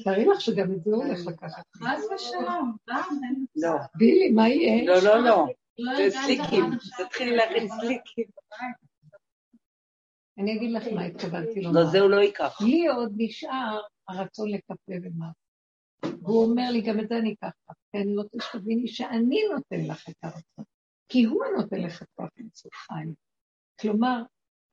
תארי 0.03 0.25
לך 0.25 0.41
שגם 0.41 0.73
את 0.73 0.83
זה 0.83 0.91
הולך 0.91 1.19
לקחת. 1.27 1.63
חס 1.75 2.03
ושלום, 2.15 2.75
לא. 3.55 3.69
בילי, 3.95 4.31
מה 4.31 4.47
יהיה? 4.47 4.85
לא, 4.85 5.03
לא, 5.03 5.23
לא. 5.23 5.45
זה 5.97 6.17
סליקים. 6.19 6.63
תתחילי 6.97 7.35
להכין 7.35 7.67
סליקים. 7.67 8.25
אני 10.37 10.57
אגיד 10.57 10.71
לך 10.71 10.87
מה 10.95 11.03
התכוונתי 11.03 11.61
לומר. 11.61 11.79
לא, 11.79 11.85
זה 11.85 11.99
הוא 11.99 12.09
לא 12.09 12.15
ייקח. 12.15 12.61
לי 12.61 12.87
עוד 12.87 13.13
נשאר 13.17 13.79
הרצון 14.07 14.49
לקפה 14.49 14.93
ומה. 15.03 15.29
והוא 16.21 16.45
אומר 16.45 16.71
לי, 16.71 16.81
גם 16.81 16.99
את 16.99 17.09
זה 17.09 17.17
אני 17.17 17.33
אקח 17.33 17.53
לך, 17.69 17.75
כי 17.91 17.97
אני 17.97 18.17
רוצה 18.17 18.37
שתביני 18.41 18.87
שאני 18.87 19.39
נותן 19.53 19.91
לך 19.91 20.09
את 20.09 20.15
הרצון. 20.23 20.65
כי 21.09 21.23
הוא 21.23 21.43
נותן 21.57 21.81
לך 21.81 22.01
את 22.01 22.07
כוח 22.15 22.29
אינסוף 22.37 22.73
חיים. 22.73 23.13
כלומר, 23.81 24.21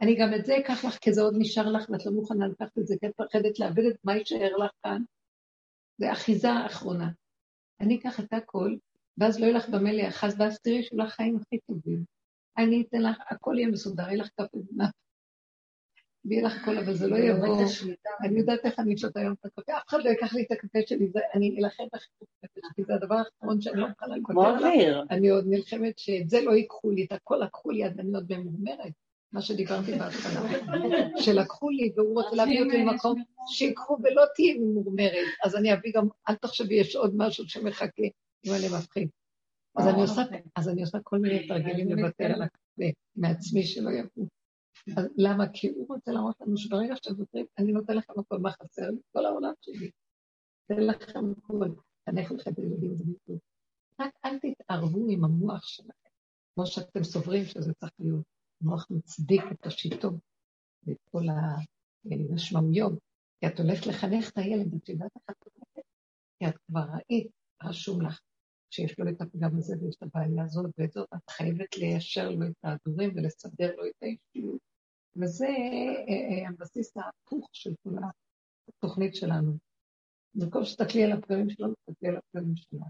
אני 0.00 0.16
גם 0.20 0.34
את 0.34 0.44
זה 0.44 0.58
אקח 0.58 0.84
לך, 0.84 0.98
כי 0.98 1.12
זה 1.12 1.22
עוד 1.22 1.34
נשאר 1.38 1.68
לך, 1.68 1.90
ואת 1.90 2.06
לא 2.06 2.12
מוכנה 2.12 2.46
לקחת 2.46 2.78
את 2.78 2.86
זה, 2.86 2.94
כי 3.00 3.06
את 3.06 3.20
מפחדת 3.20 3.58
לאבד 3.58 3.84
את 3.84 3.96
מה 4.04 4.16
יישאר 4.16 4.56
לך 4.56 4.70
כאן. 4.82 5.02
זה 5.98 6.12
אחיזה 6.12 6.66
אחרונה. 6.66 7.10
אני 7.80 7.98
אקח 7.98 8.20
את 8.20 8.32
הכל, 8.32 8.76
ואז 9.18 9.40
לא 9.40 9.46
יהיה 9.46 9.56
לך 9.56 9.68
במה 9.68 9.92
להיאחז, 9.92 10.34
ואז 10.38 10.58
תראי 10.60 10.82
שיהיו 10.82 10.98
לך 11.02 11.12
חיים 11.12 11.36
הכי 11.36 11.58
טובים. 11.66 12.04
אני 12.58 12.82
אתן 12.82 13.02
לך, 13.02 13.16
הכל 13.30 13.54
יהיה 13.58 13.68
מסודר, 13.68 14.02
יהיה 14.02 14.16
לך 14.16 14.28
כף. 14.36 14.46
ויהיה 16.24 16.42
לך 16.42 16.62
הכל, 16.62 16.78
אבל 16.78 16.94
זה 16.94 17.06
לא 17.06 17.16
יבוא. 17.16 17.64
אני 18.24 18.38
יודעת 18.38 18.60
איך 18.64 18.78
אני 18.78 18.98
שותה 18.98 19.20
היום 19.20 19.32
את 19.32 19.44
הקפה, 19.44 19.72
אף 19.76 19.82
אחד 19.88 19.98
לא 20.04 20.10
ייקח 20.10 20.34
לי 20.34 20.42
את 20.42 20.52
הקפה 20.52 20.78
שלי, 20.86 21.08
אני 21.34 21.56
אלחם 21.58 21.84
בחיפוש 21.92 22.28
כי 22.76 22.84
זה 22.84 22.94
הדבר 22.94 23.14
האחרון 23.14 23.60
שאני 23.60 23.80
לא 23.80 23.88
מוכנה 23.88 24.14
כמו 24.24 24.46
אוויר. 24.46 25.04
אני 25.10 25.28
עוד 25.28 25.44
נלחמת 25.48 25.98
שאת 25.98 26.30
זה 26.30 26.40
לא 26.40 26.52
ייקחו 26.52 26.90
לי, 26.90 27.04
את 27.04 27.12
הכל 27.12 27.36
לקחו 27.44 27.70
לי, 27.70 27.86
אז 27.86 27.98
אני 27.98 28.14
עוד 28.14 28.32
ממורמרת. 28.32 28.92
מה 29.32 29.42
שדיברתי 29.42 29.92
בהתחלה, 29.92 30.40
שלקחו 31.24 31.70
לי 31.70 31.92
והוא 31.96 32.22
רוצה 32.22 32.36
להביא 32.36 32.64
אותי 32.64 32.76
למקום 32.78 33.22
שיקחו 33.52 33.98
ולא 34.02 34.22
תהיי 34.34 34.58
ממורמרת, 34.58 35.26
אז 35.44 35.56
אני 35.56 35.74
אביא 35.74 35.92
גם, 35.94 36.06
אל 36.28 36.34
תחשבי, 36.34 36.74
יש 36.74 36.96
עוד 36.96 37.12
משהו 37.16 37.48
שמחכה, 37.48 38.02
אם 38.46 38.52
אני 38.52 38.66
מפחיד. 38.78 39.08
אז 39.76 39.88
אני 39.88 40.02
עושה, 40.02 40.22
אז 40.56 40.68
אני 40.68 40.80
עושה 40.80 40.98
כל 41.02 41.18
מיני 41.18 41.48
תרגילים 41.48 41.88
לוותר 41.88 42.24
על 42.24 42.42
הקפה 42.42 42.90
מעצמי 43.16 43.62
שלא 43.62 43.90
יבוא. 43.90 44.26
למה? 45.16 45.44
כי 45.52 45.68
הוא 45.68 45.86
רוצה 45.88 46.10
להראות 46.12 46.40
לנו 46.40 46.56
שברגע 46.56 46.96
שתוותרים, 46.96 47.46
אני 47.58 47.72
נותן 47.72 47.96
לכם 47.96 48.12
הכל 48.18 48.38
מה 48.38 48.52
חסר 48.52 48.90
לי, 48.90 48.98
כל 49.12 49.26
העולם 49.26 49.52
שלי. 49.60 49.90
אתן 50.66 50.82
לכם 50.82 51.32
הכל, 51.38 51.68
תנך 52.04 52.32
לכם 52.32 52.52
את 52.52 52.58
הילדים 52.58 52.92
וביקור. 52.92 53.38
רק 54.00 54.14
אל 54.24 54.38
תתערבו 54.38 55.06
עם 55.10 55.24
המוח 55.24 55.66
שלכם, 55.66 56.10
כמו 56.54 56.66
שאתם 56.66 57.04
סוברים 57.04 57.44
שזה 57.44 57.74
צריך 57.74 57.92
להיות. 57.98 58.24
המוח 58.62 58.86
מצדיק 58.90 59.42
את 59.52 59.66
השיטות 59.66 60.14
ואת 60.86 60.96
כל 61.10 61.22
המשמעויות. 62.04 62.92
כי 63.40 63.46
את 63.46 63.60
הולכת 63.60 63.86
לחנך 63.86 64.30
את 64.30 64.38
הילד, 64.38 64.74
את 64.74 64.88
יודעת 64.88 65.10
איך 65.16 65.24
את 65.30 65.44
הולכת? 65.44 65.88
כי 66.38 66.48
את 66.48 66.56
כבר 66.66 66.80
ראית, 66.80 67.30
רשום 67.62 68.02
לך, 68.02 68.20
שיש 68.70 68.98
לו 68.98 69.08
את 69.08 69.20
הפגם 69.20 69.56
הזה 69.56 69.74
ויש 69.80 69.96
את 69.96 70.02
הבעיה 70.02 70.44
הזאת 70.44 70.70
ואת 70.78 70.92
זאת, 70.92 71.08
את 71.14 71.30
חייבת 71.30 71.76
ליישר 71.76 72.30
לו 72.30 72.46
את 72.46 72.64
ההדורים 72.64 73.10
ולסדר 73.16 73.76
לו 73.76 73.86
את 73.86 74.02
האישיות. 74.02 74.71
וזה 75.16 75.46
אה, 75.46 76.42
אה, 76.42 76.48
הבסיס 76.48 76.96
ההפוך 76.96 77.48
של 77.52 77.70
כל 77.82 77.90
התוכנית 78.68 79.14
שלנו. 79.14 79.52
במקום 80.34 80.64
שתסתכלי 80.64 81.04
על 81.04 81.12
הפגמים 81.12 81.50
שלנו, 81.50 81.74
תסתכלי 81.74 82.08
על 82.08 82.16
הפגמים 82.16 82.56
שלנו. 82.56 82.84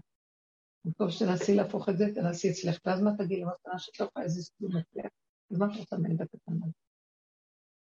במקום 0.85 1.09
שתנסי 1.09 1.55
להפוך 1.55 1.89
את 1.89 1.97
זה, 1.97 2.05
תנסי 2.15 2.51
אצלך, 2.51 2.79
ואז 2.85 3.01
מה 3.01 3.11
תגידי 3.17 3.41
למסקנה 3.41 3.79
שאת 3.79 3.99
לא 3.99 4.05
יכולה 4.05 4.25
איזה 4.25 4.41
סיכוי 4.41 4.67
מצליח? 4.67 5.11
אז 5.51 5.57
מה 5.57 5.65
את 5.65 5.79
רוצה 5.79 5.97
מהילד 5.97 6.21
הקטן 6.21 6.53
הזה? 6.63 6.71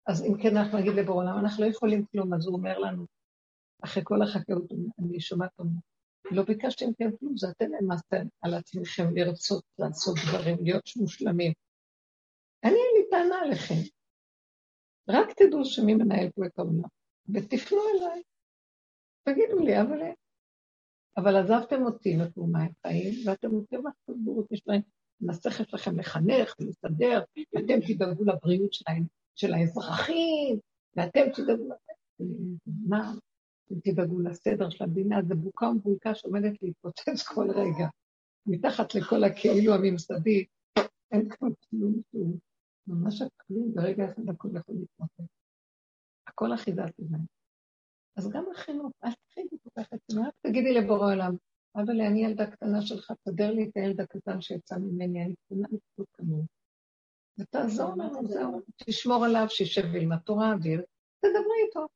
אז 0.08 0.26
אם 0.26 0.38
כן, 0.42 0.58
אנחנו 0.58 0.78
נגיד 0.78 0.94
לבורא 0.94 1.24
עולם, 1.24 1.38
אנחנו 1.40 1.64
לא 1.64 1.70
יכולים 1.70 2.06
כלום, 2.06 2.34
אז 2.34 2.46
הוא 2.46 2.56
אומר 2.56 2.80
לנו, 2.80 3.06
אחרי 3.84 4.04
כל 4.06 4.22
החקלאות, 4.22 4.72
אני 5.00 5.20
שומעת 5.20 5.52
אותו, 5.60 5.70
לא 6.32 6.44
ביקשתם 6.44 6.86
כן 6.98 7.18
כלום, 7.20 7.38
זה 7.38 7.48
אתם 7.50 7.66
למעשה 7.82 8.16
על 8.42 8.54
עצמכם 8.54 9.16
לרצות 9.16 9.64
לעשות 9.80 10.16
דברים, 10.28 10.58
להיות 10.62 10.90
מושלמים. 10.96 11.54
אני 12.64 12.72
אין 12.72 12.96
לי 12.98 13.10
טענה 13.10 13.40
עליכם. 13.42 14.03
רק 15.10 15.34
תדעו 15.34 15.66
שמי 15.66 15.94
מנהל 15.94 16.30
פה 16.30 16.46
את 16.46 16.60
העולם, 16.60 16.90
ותפנו 17.30 17.78
אליי. 17.96 18.22
תגידו 19.24 19.60
לי, 19.60 19.82
אבל... 19.82 20.00
אבל 21.18 21.36
עזבתם 21.36 21.84
אותי 21.84 22.16
נתנו 22.16 22.48
מהחיים, 22.48 23.28
ואתם 23.28 23.52
רוצים 23.52 23.80
לעשות 23.86 24.24
בורות 24.24 24.52
משלהם. 24.52 24.82
השכל 25.30 25.64
שלכם 25.64 26.00
לחנך 26.00 26.56
ולסדר, 26.60 27.24
ואתם 27.54 27.80
תדאגו 27.88 28.24
לבריאות 28.24 28.74
שלהם, 28.74 29.04
של 29.36 29.54
האזרחים, 29.54 30.60
ואתם 30.96 31.22
תדאגו... 31.34 31.70
מה? 32.88 33.14
אתם 33.66 33.76
תדאגו 33.80 34.20
לסדר 34.20 34.70
של 34.70 34.84
המדינה, 34.84 35.22
זה 35.28 35.36
בוקה 35.36 35.66
ומבולקה 35.66 36.16
שעומדת 36.16 36.54
להתפוצץ 36.62 37.28
כל 37.28 37.52
רגע. 37.52 37.88
מתחת 38.46 38.96
לכל 38.96 39.24
הכאילו 39.24 39.74
הממסדי, 39.74 40.46
אין 41.12 41.30
כבר 41.30 41.48
כלום 41.70 42.02
שהוא 42.12 42.38
ממש 42.88 43.22
הכלום, 43.22 43.74
ברגע 43.74 44.06
אחד 44.06 44.30
הכל 44.30 44.48
יכול 44.56 44.76
להתמוטט. 44.76 45.32
הכל 46.28 46.54
אחיזת 46.54 47.00
עיניים. 47.00 47.26
אז 48.18 48.30
גם 48.30 48.46
החינוך, 48.52 48.92
אל 49.04 49.12
תחידי 49.30 49.58
כל 49.64 49.82
כך 49.82 49.94
את 49.94 50.00
רק 50.26 50.34
תגידי 50.42 50.74
לבורא 50.74 51.14
עולם, 51.14 51.36
אבל 51.76 52.02
אני 52.02 52.26
ילדה 52.26 52.52
קטנה 52.52 52.82
שלך, 52.82 53.12
תדר 53.24 53.52
לי 53.52 53.64
את 53.64 53.78
הילד 53.78 54.02
הקטן 54.02 54.42
שיצא 54.42 54.76
ממני, 54.78 55.26
אני 55.26 55.34
קטנה 55.46 55.68
לפחות 55.72 56.08
כמוהו. 56.14 56.46
ותעזור 57.38 57.92
לנו, 57.92 58.28
זהו, 58.28 58.62
תשמור 58.86 59.26
עליו, 59.26 59.46
שישב 59.50 59.84
וילמד 59.94 60.18
תורה, 60.18 60.54
ותדברי 60.56 61.60
איתו. 61.68 61.88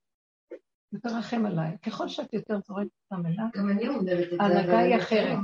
ותרחם 0.94 1.46
עליי. 1.46 1.78
ככל 1.78 2.08
שאת 2.08 2.34
יותר 2.34 2.60
זורקת 2.68 2.90
אותם 3.12 3.26
אליו, 3.26 3.46
גם 3.56 3.70
אני 3.70 3.88
אומרת 3.88 4.24
את 4.24 4.30
זה. 4.30 4.36
ההנהגה 4.40 4.80
היא 4.80 4.96
אחרת. 4.96 5.38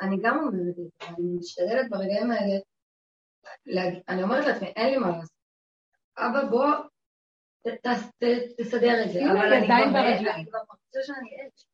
אני 0.00 0.16
גם 0.22 0.38
אומרת 0.38 0.68
את 0.68 0.74
זה, 0.76 1.06
אני 1.08 1.36
משתדלת 1.38 1.90
ברגעים 1.90 2.30
האלה, 2.30 2.60
אני 4.08 4.22
אומרת 4.22 4.44
לעצמי, 4.46 4.68
אין 4.68 4.90
לי 4.90 4.98
מה 4.98 5.08
לעשות. 5.08 5.36
אבא, 6.18 6.50
בוא, 6.50 6.66
תסדר 8.56 9.04
את 9.04 9.12
זה. 9.12 9.20
אבל 9.32 9.52
אני 9.52 9.66
כבר 9.66 10.58
מרגישה 10.68 11.02
שאני 11.02 11.30
אש. 11.48 11.66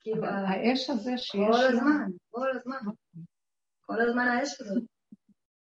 כאילו, 0.00 0.24
האש 0.24 0.90
הזה 0.90 1.18
שיש... 1.18 1.38
כל 1.50 1.66
הזמן, 1.66 2.10
כל 2.30 2.50
הזמן. 2.56 2.78
כל 3.80 4.00
הזמן 4.00 4.28
האש 4.28 4.60
הזאת. 4.60 4.82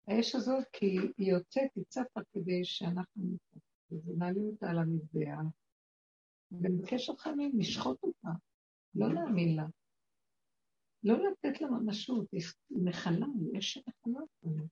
האש 0.09 0.35
הזאת, 0.35 0.64
כי 0.73 0.87
היא 1.18 1.33
יוצאת, 1.33 1.70
היא 1.75 1.85
צפה 1.89 2.20
כדי 2.33 2.64
שאנחנו 2.64 3.23
נעלים 3.91 4.45
אותה 4.45 4.70
על 4.70 4.79
המזבח, 4.79 5.39
ונבקש 6.53 7.09
אותך 7.09 7.27
מהם 7.27 7.51
לשחוט 7.59 8.03
אותה, 8.03 8.29
לא 8.95 9.14
להאמין 9.14 9.57
לה. 9.57 9.64
לא 11.03 11.19
לתת 11.19 11.61
לה 11.61 11.71
ממשות, 11.71 12.27
היא 12.33 12.43
מכלה, 12.71 13.27
אש 13.59 13.73
שמכלה 13.73 14.21
אותנו. 14.21 14.67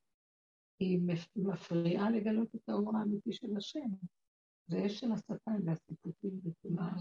היא 0.81 1.01
מפריעה 1.37 2.11
לגלות 2.11 2.55
את 2.55 2.69
האור 2.69 2.97
האמיתי 2.97 3.33
של 3.33 3.57
השם. 3.57 3.89
זה 4.67 4.87
אש 4.87 5.01
של 5.01 5.13
השטן 5.13 5.67
והסיפוטים 5.67 6.41
וכולם. 6.45 6.95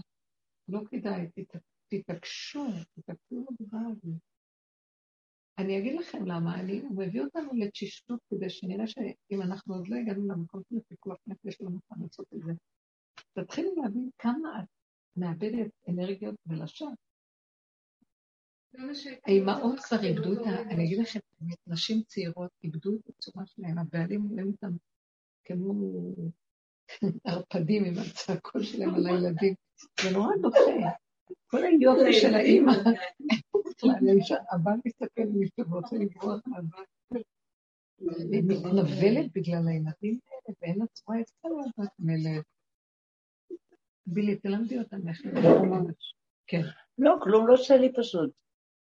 לא 0.68 0.80
כדאי, 0.90 1.26
תתעקשו, 1.88 2.66
תתעקשו 2.94 3.46
בדבר 3.60 3.78
הזה. 3.78 4.12
אני 5.58 5.78
אגיד 5.78 6.00
לכם 6.00 6.26
למה, 6.26 6.60
אני, 6.60 6.80
הוא 6.80 6.98
מביא 6.98 7.20
אותנו 7.22 7.52
לתשישות 7.54 8.20
כדי 8.30 8.50
שנראה 8.50 8.86
שאם 8.86 9.42
אנחנו 9.42 9.74
עוד 9.74 9.88
לא 9.88 9.96
הגענו 9.96 10.28
למקום 10.28 10.62
של 10.68 10.80
פיקוח 10.88 11.18
נפש, 11.26 11.60
לא 11.60 11.70
נוכל 11.70 11.94
לעשות 12.02 12.26
את 12.34 12.40
זה. 12.46 12.52
תתחילו 13.32 13.82
להבין 13.82 14.10
כמה 14.18 14.62
את 14.62 14.68
מאבדת 15.16 15.70
אנרגיות 15.88 16.34
ולשון. 16.46 16.94
האימהות 19.26 19.80
כבר 19.80 20.04
איבדו 20.04 20.32
את 20.32 20.46
ה... 20.46 20.62
אני 20.62 20.84
אגיד 20.84 20.98
לכם, 20.98 21.18
נשים 21.66 22.02
צעירות 22.02 22.50
איבדו 22.64 22.94
את 22.94 23.08
הצורה 23.08 23.46
שלהן, 23.46 23.78
הבעלים 23.78 24.28
רואים 24.28 24.46
אותם 24.46 24.72
כמו 25.44 25.74
ערפדים 27.24 27.84
עם 27.84 27.94
הצעקות 27.98 28.62
שלהם 28.64 28.94
על 28.94 29.06
הילדים. 29.06 29.54
זה 30.00 30.10
נורא 30.10 30.36
דוחה. 30.42 30.90
כל 31.46 31.64
היופי 31.64 32.12
של 32.12 32.34
האימא, 32.34 32.72
הבא 34.52 34.70
מסתכל 34.84 35.22
מישהו 35.22 35.70
ורוצה 35.70 35.96
לברוח 35.96 36.40
מהבית. 36.46 37.26
היא 38.32 38.42
מתנבלת 38.46 39.32
בגלל 39.34 39.68
הילדים 39.68 40.18
האלה, 40.26 40.56
ואין 40.62 40.78
לה 40.78 40.84
צורה 40.86 41.20
יצאה 41.20 41.50
לדעת 41.50 41.92
מלך. 41.98 42.44
בילי, 44.06 44.36
תלמדי 44.36 44.78
אותם 44.78 45.08
איך 45.08 45.26
לדבר. 45.26 45.62
כן. 46.46 46.62
לא, 46.98 47.14
כלום 47.22 47.46
לא 47.46 47.56
שלי 47.56 47.92
פשוט. 47.96 48.30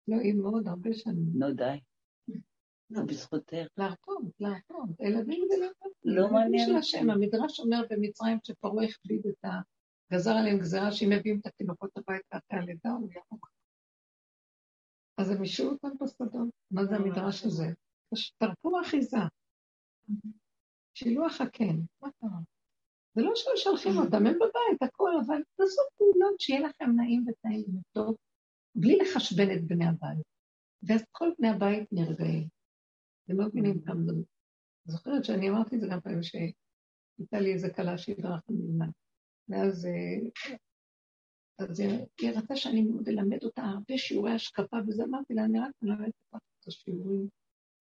לא, 0.07 0.15
היא 0.15 0.35
מאוד 0.35 0.67
הרבה 0.67 0.93
שנים. 0.93 1.31
נו, 1.33 1.53
די. 1.53 1.79
לא, 2.89 3.01
בזכותך. 3.01 3.67
להרפות, 3.77 4.23
להרפות. 4.39 4.89
הילדים 4.99 5.45
זה 5.49 5.57
להרפות. 5.57 5.91
לא 6.03 6.31
מעניין. 6.31 6.67
של 6.69 6.75
השם, 6.75 7.09
המדרש 7.09 7.59
אומר 7.59 7.81
במצרים 7.89 8.37
שפרעה 8.43 8.85
הכביד 8.85 9.21
את 9.27 9.45
ה... 9.45 9.49
גזר 10.13 10.31
עליהם 10.31 10.57
גזירה 10.59 10.91
שאם 10.91 11.09
מביאים 11.09 11.39
את 11.39 11.45
התינוקות 11.45 11.97
הביתה 11.97 12.37
אחרי 12.37 12.59
הלידה, 12.59 12.89
הוא 12.89 13.09
ירוק. 13.11 13.49
אז 15.17 15.31
הם 15.31 15.41
השאירו 15.41 15.71
אותם 15.71 15.89
בשדות. 16.01 16.49
מה 16.71 16.85
זה 16.85 16.95
המדרש 16.95 17.45
הזה? 17.45 17.65
תרפו 18.37 18.81
אחיזה. 18.81 19.17
שילוח 20.93 21.41
הקן, 21.41 21.75
מה 22.01 22.09
קרה? 22.19 22.39
זה 23.15 23.21
לא 23.21 23.31
שהם 23.35 23.53
שולחים 23.55 23.97
אותם, 23.97 24.25
הם 24.27 24.35
בבית, 24.35 24.81
הכל, 24.81 25.11
אבל 25.25 25.41
תעשו 25.55 25.81
פעולות 25.97 26.39
שיהיה 26.39 26.59
לכם 26.59 26.91
נעים 26.95 27.25
וטעים 27.27 27.65
וטוב, 27.79 28.15
בלי 28.77 28.97
לחשבן 28.97 29.51
את 29.55 29.67
בני 29.67 29.85
הבית. 29.85 30.25
ואז 30.83 31.05
כל 31.11 31.29
בני 31.39 31.49
הבית 31.49 31.89
נרגעים. 31.91 32.47
אתם 33.25 33.39
לא 33.39 33.47
מבינים 33.47 33.81
כמה 33.81 34.03
זה 34.03 34.11
זוכרת 34.85 35.25
שאני 35.25 35.49
אמרתי 35.49 35.75
את 35.75 35.81
זה 35.81 35.87
גם 35.91 36.01
פעמים 36.01 36.23
שהייתה 36.23 37.39
לי 37.39 37.53
איזה 37.53 37.69
כלה 37.73 37.97
שהדרכנו 37.97 38.57
מזמן. 38.57 38.89
ואז 39.49 39.85
אה, 39.85 40.55
אז 41.59 41.79
היא 41.79 42.31
ראתה 42.35 42.55
שאני 42.55 42.81
מאוד 42.81 43.09
אלמד 43.09 43.43
אותה 43.43 43.61
הרבה 43.61 43.97
שיעורי 43.97 44.31
השקפה, 44.31 44.77
וזה 44.87 45.03
אמרתי 45.03 45.33
לה, 45.33 45.45
אני 45.45 45.59
רק 45.59 45.71
מלמדת 45.81 46.13
את 46.33 46.67
השיעורים 46.67 47.27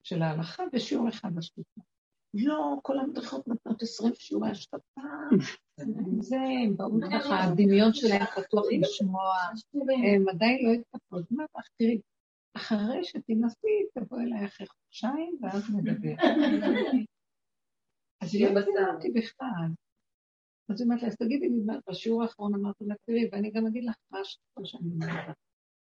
של 0.02 0.22
ההלכה 0.22 0.62
ושיעור 0.72 1.08
אחד 1.08 1.34
בשקפה. 1.34 1.80
לא, 2.34 2.76
כל 2.82 2.98
המדריכות 2.98 3.48
נותנות 3.48 3.82
עשרים 3.82 4.14
שיעורי 4.14 4.50
השקפה, 4.50 5.00
זה, 6.20 6.36
באו 6.76 6.90
ככה, 7.12 7.44
הדמיון 7.44 7.92
שלהם 7.92 8.24
פתוח 8.24 8.64
לשמוע, 8.80 9.32
הם 10.14 10.28
עדיין 10.28 10.58
לא 10.66 10.72
התפתחו. 10.72 11.16
אז 11.16 11.24
אמרת 11.32 11.48
לך, 11.58 11.68
תראי, 11.78 12.00
אחרי 12.56 13.04
שתנסי, 13.04 13.86
תבוא 13.94 14.20
אליי 14.20 14.44
אחרי 14.44 14.66
חודשיים, 14.66 15.38
ואז 15.42 15.74
נדבר. 15.74 16.14
אז 18.20 18.34
היא 18.34 18.54
לא 18.54 18.60
אותי 18.94 19.10
בכלל. 19.10 19.68
אז 20.68 20.80
היא 20.80 20.84
אומרת 20.84 21.02
לה, 21.02 21.08
אז 21.08 21.16
תגידי 21.16 21.48
לי, 21.48 21.60
בשיעור 21.88 22.22
האחרון 22.22 22.54
אמרתי 22.54 22.84
לה, 22.84 22.94
תראי, 23.06 23.28
ואני 23.32 23.50
גם 23.50 23.66
אגיד 23.66 23.84
לך 23.84 23.94
מה 24.12 24.64
שאני 24.64 24.90
אומרת. 24.90 25.36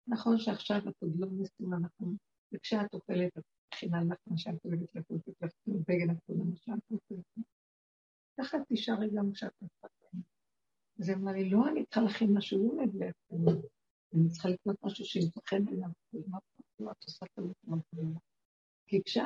נכון 0.07 0.37
שעכשיו 0.37 0.77
את 0.77 0.93
עוד 0.99 1.13
לא 1.19 1.27
מסתימה 1.31 1.77
נכון, 1.79 2.15
וכשאת 2.53 2.93
אוכלת, 2.93 3.37
את 3.37 3.43
מכינה 3.73 4.03
לך 4.03 4.17
מה 4.27 4.37
שאת 4.37 4.65
אוהבת 4.65 4.95
לקום, 4.95 5.17
בגן 5.67 6.09
הכול, 6.09 6.35
מה 6.35 6.55
שאת 6.55 6.91
אוכלת. 6.91 7.45
ככה 8.39 8.57
תישארי 8.67 9.09
גם 9.15 9.31
כשאת 9.31 9.51
מפתחת. 9.61 9.91
אז 10.99 11.09
היא 11.09 11.17
אמרה 11.17 11.33
לי, 11.33 11.49
לא, 11.49 11.67
אני 11.67 11.85
צריכה 11.85 12.01
להכין 12.01 12.33
משהו 12.33 12.69
עומד 12.69 12.89
אני 14.13 14.29
צריכה 14.29 14.49
לקנות 14.49 14.75
משהו 14.83 15.05
שימצא 15.05 15.39
חן 15.49 15.65
בעיניו. 15.65 15.89
את 16.91 17.03
עושה 17.03 17.25
מאוד 17.67 17.79
גדולה. 17.93 18.19
כי 18.87 19.01
כשאת 19.05 19.25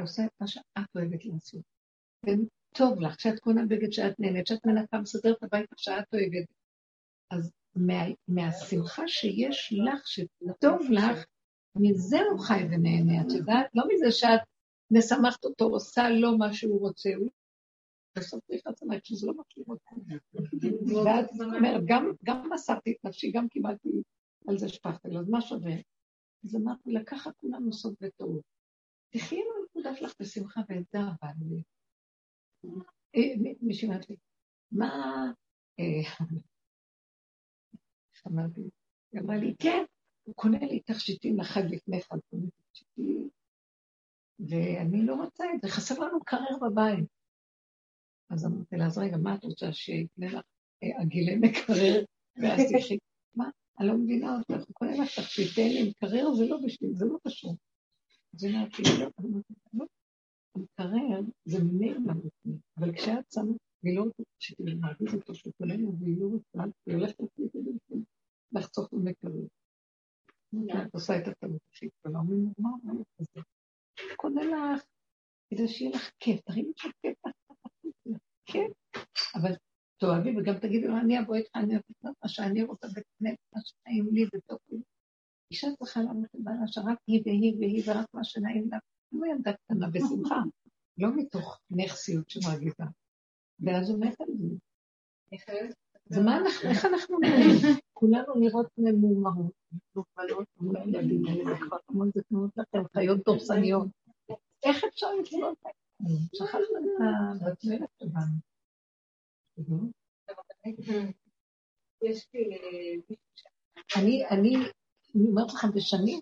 עושה 0.00 0.24
את 0.24 0.30
מה 0.40 0.46
שאת 0.46 0.96
אוהבת 0.96 1.24
לעשות. 1.24 1.62
טוב 2.74 3.00
לך, 3.00 3.16
כשאת 3.16 3.38
קונה 3.40 3.62
בגד 3.68 3.92
שאת 3.92 4.20
נהנית, 4.20 4.46
שאת 4.46 4.66
מנקה 4.66 4.98
מסדרת 4.98 5.42
הבית 5.42 5.70
שאת 5.76 6.14
אוהבת. 6.14 6.48
אז 7.30 7.52
מה, 7.76 8.02
מהשמחה 8.28 9.08
שיש 9.08 9.72
לך, 9.72 10.06
שטוב 10.06 10.80
לך, 10.90 11.24
מזה 11.76 12.18
הוא 12.30 12.40
חי 12.40 12.62
ונהנה, 12.70 13.20
את 13.20 13.32
יודעת? 13.38 13.66
לא 13.74 13.84
מזה 13.94 14.10
שאת 14.10 14.40
משמחת 14.90 15.44
אותו, 15.44 15.64
עושה 15.64 16.08
לו 16.08 16.38
מה 16.38 16.52
שהוא 16.52 16.80
רוצה. 16.80 17.10
בסוף 18.16 18.44
צריך 18.44 18.62
לעצמך 18.66 19.06
שזה 19.06 19.26
לא 19.26 19.34
מה 19.36 19.42
שהוא 19.48 19.64
רוצה. 19.66 19.90
ואת 21.04 21.40
אומרת, 21.40 21.84
גם 22.24 22.50
מסרתי 22.50 22.92
את 22.92 23.04
נפשי, 23.04 23.30
גם 23.32 23.48
קיבלתי 23.48 23.88
על 24.48 24.58
זה 24.58 24.68
שפכתי 24.68 25.08
אז 25.18 25.28
מה 25.28 25.40
שווה? 25.40 25.72
אז 26.44 26.56
אמרתי, 26.56 26.92
לקחת 26.92 27.36
כולנו 27.36 27.72
סוד 27.72 27.94
וטעות. 28.00 28.42
תחי 29.10 29.36
עם 29.36 29.46
הנקודה 29.60 29.94
שלך 29.94 30.14
בשמחה 30.20 30.60
ואת 30.68 30.84
זה 30.92 30.98
אבל. 30.98 31.32
אה, 33.16 33.54
מישהי 33.60 33.88
אמרת 33.88 34.10
לי, 34.10 34.16
מה... 34.72 34.90
אה, 35.80 36.26
אמרתי, 38.26 38.60
היא 39.12 39.20
אמרה 39.20 39.36
לי, 39.36 39.54
כן, 39.58 39.84
הוא 40.22 40.34
קונה 40.34 40.58
לי 40.58 40.80
תכשיטים 40.80 41.38
לחג 41.38 41.62
לפני 41.70 42.00
חג, 42.02 42.16
ואני 44.38 45.06
לא 45.06 45.14
רוצה 45.14 45.44
את 45.54 45.60
זה, 45.60 45.68
חסר 45.68 45.98
לנו 45.98 46.24
קרר 46.24 46.58
בבית. 46.62 47.15
אז 48.30 48.46
אמרתי 48.46 48.76
לה, 48.76 48.86
אז 48.86 48.98
רגע, 48.98 49.16
מה 49.16 49.34
את 49.34 49.44
רוצה, 49.44 49.72
שיקנה 49.72 50.26
לך 50.26 50.44
אה, 50.82 51.00
עגילי 51.00 51.36
מקרר, 51.36 52.04
ואז 52.42 52.60
תקחי, 52.72 52.98
מה? 53.34 53.50
אני 53.78 53.88
לא 53.88 53.94
מבינה 53.94 54.38
אותך, 54.38 54.66
הוא 54.66 54.74
קונה 54.74 54.92
לך 54.96 55.18
תכשיטי 55.18 55.88
מקרר, 55.88 56.34
זה 56.34 56.46
לא 56.46 56.58
בשביל, 56.64 56.90
זה 56.94 57.04
לא 57.04 57.18
קשור. 57.26 57.56
אז 58.34 58.44
היא 58.44 58.56
אמרת 58.56 58.78
לי, 58.78 58.84
לא, 59.74 59.86
מקרר 60.56 61.20
זה 61.44 61.64
ממילא 61.64 61.98
בפנים, 61.98 62.58
אבל 62.76 62.92
כשאת 62.96 63.32
שמה, 63.34 63.52
והיא 63.82 63.96
לא 63.96 64.02
רוצה 64.02 64.22
שתלמד 64.38 64.94
אותו 65.14 65.34
שהוא 65.34 65.52
קונה 65.58 65.74
והיא 65.74 66.16
לא 66.20 66.26
רוצה, 66.26 66.58
היא 66.86 66.94
הולכת 66.94 67.20
להחליט 67.20 67.56
את 67.56 67.64
זה 67.88 67.96
לחצוך 68.52 68.88
במקרר. 68.92 69.32
את 70.86 70.94
עושה 70.94 71.18
את 71.18 71.28
הטעות 71.28 71.60
הכי 71.70 71.88
גדולה, 72.00 72.18
אומרים, 72.18 72.52
מה 72.58 72.68
אומרת 72.82 73.06
כזה? 73.18 73.40
קונה 74.16 74.44
לך, 74.44 74.84
כדי 75.50 75.68
שיהיה 75.68 75.90
לך 75.90 76.10
כיף, 76.20 76.40
תראי 76.40 76.62
לי 76.62 76.72
שאת 76.76 76.92
כיף 77.02 77.16
לך, 77.26 77.34
כן, 78.46 78.66
אבל 79.34 79.52
תאהבי 80.00 80.36
וגם 80.38 80.58
תגידי 80.58 80.86
לו, 80.86 80.96
אני 80.96 81.20
אבוא 81.20 81.34
איתך, 81.34 81.50
אני 81.54 81.76
אבוא 81.76 81.84
איתך, 81.88 82.18
מה 82.22 82.28
שאני 82.28 82.62
רוצה 82.62 82.86
בקנה, 82.88 83.30
מה 83.54 83.60
שנעים 83.64 84.08
לי 84.12 84.24
וטוב 84.34 84.58
לי. 84.70 84.78
אישה 85.50 85.66
צריכה 85.78 86.00
לעמוד 86.00 86.26
לבעלה 86.34 86.66
שרק 86.66 86.98
היא 87.06 87.22
והיא 87.24 87.54
והיא 87.58 87.82
ורק 87.86 88.06
מה 88.14 88.24
שנעים 88.24 88.68
לה. 88.70 88.78
כמו 89.10 89.26
ילדה 89.26 89.52
קטנה 89.52 89.88
בשמחה, 89.90 90.40
לא 90.98 91.08
מתוך 91.16 91.60
נכסיות 91.70 92.30
שמרגיזה. 92.30 92.84
ואז 93.60 93.90
הוא 93.90 94.00
מת 94.00 94.20
על 94.20 94.26
זה. 94.38 95.74
זה 96.08 96.20
מה 96.20 96.36
אנחנו, 96.36 96.70
איך 96.70 96.84
אנחנו 96.84 97.18
נראים? 97.18 97.76
כולנו 97.92 98.34
נראות 98.34 98.66
ממומרות, 98.78 99.52
מוגבלות, 99.96 100.46
מול 100.60 100.76
הילדים 100.76 101.26
האלה, 101.26 101.52
וכבר 101.52 101.76
המון 101.88 102.10
זה 102.14 102.22
תנועות 102.22 102.50
לכם, 102.56 102.78
חיות 102.92 103.24
דורסניות. 103.24 103.88
איך 104.62 104.84
אפשר 104.84 105.06
לקנות 105.14 105.58
להם? 105.64 105.85
אני, 113.96 114.26
אני, 114.30 114.56
אומרת 115.14 115.54
לכם, 115.54 115.68
בשנים, 115.74 116.20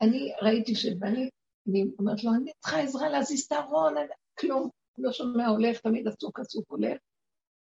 אני 0.00 0.32
ראיתי 0.42 0.74
שבני 0.74 1.30
אני 1.68 1.84
אומרת 1.98 2.24
לו, 2.24 2.30
אני 2.34 2.50
צריכה 2.60 2.80
עזרה 2.80 3.08
להזיז 3.08 3.44
את 3.44 3.52
הארון, 3.52 3.94
כלום, 4.38 4.68
לא 4.98 5.12
שומע, 5.12 5.46
הולך, 5.46 5.80
תמיד 5.80 6.08
עסוק, 6.08 6.40
עסוק, 6.40 6.64
הולך. 6.68 6.98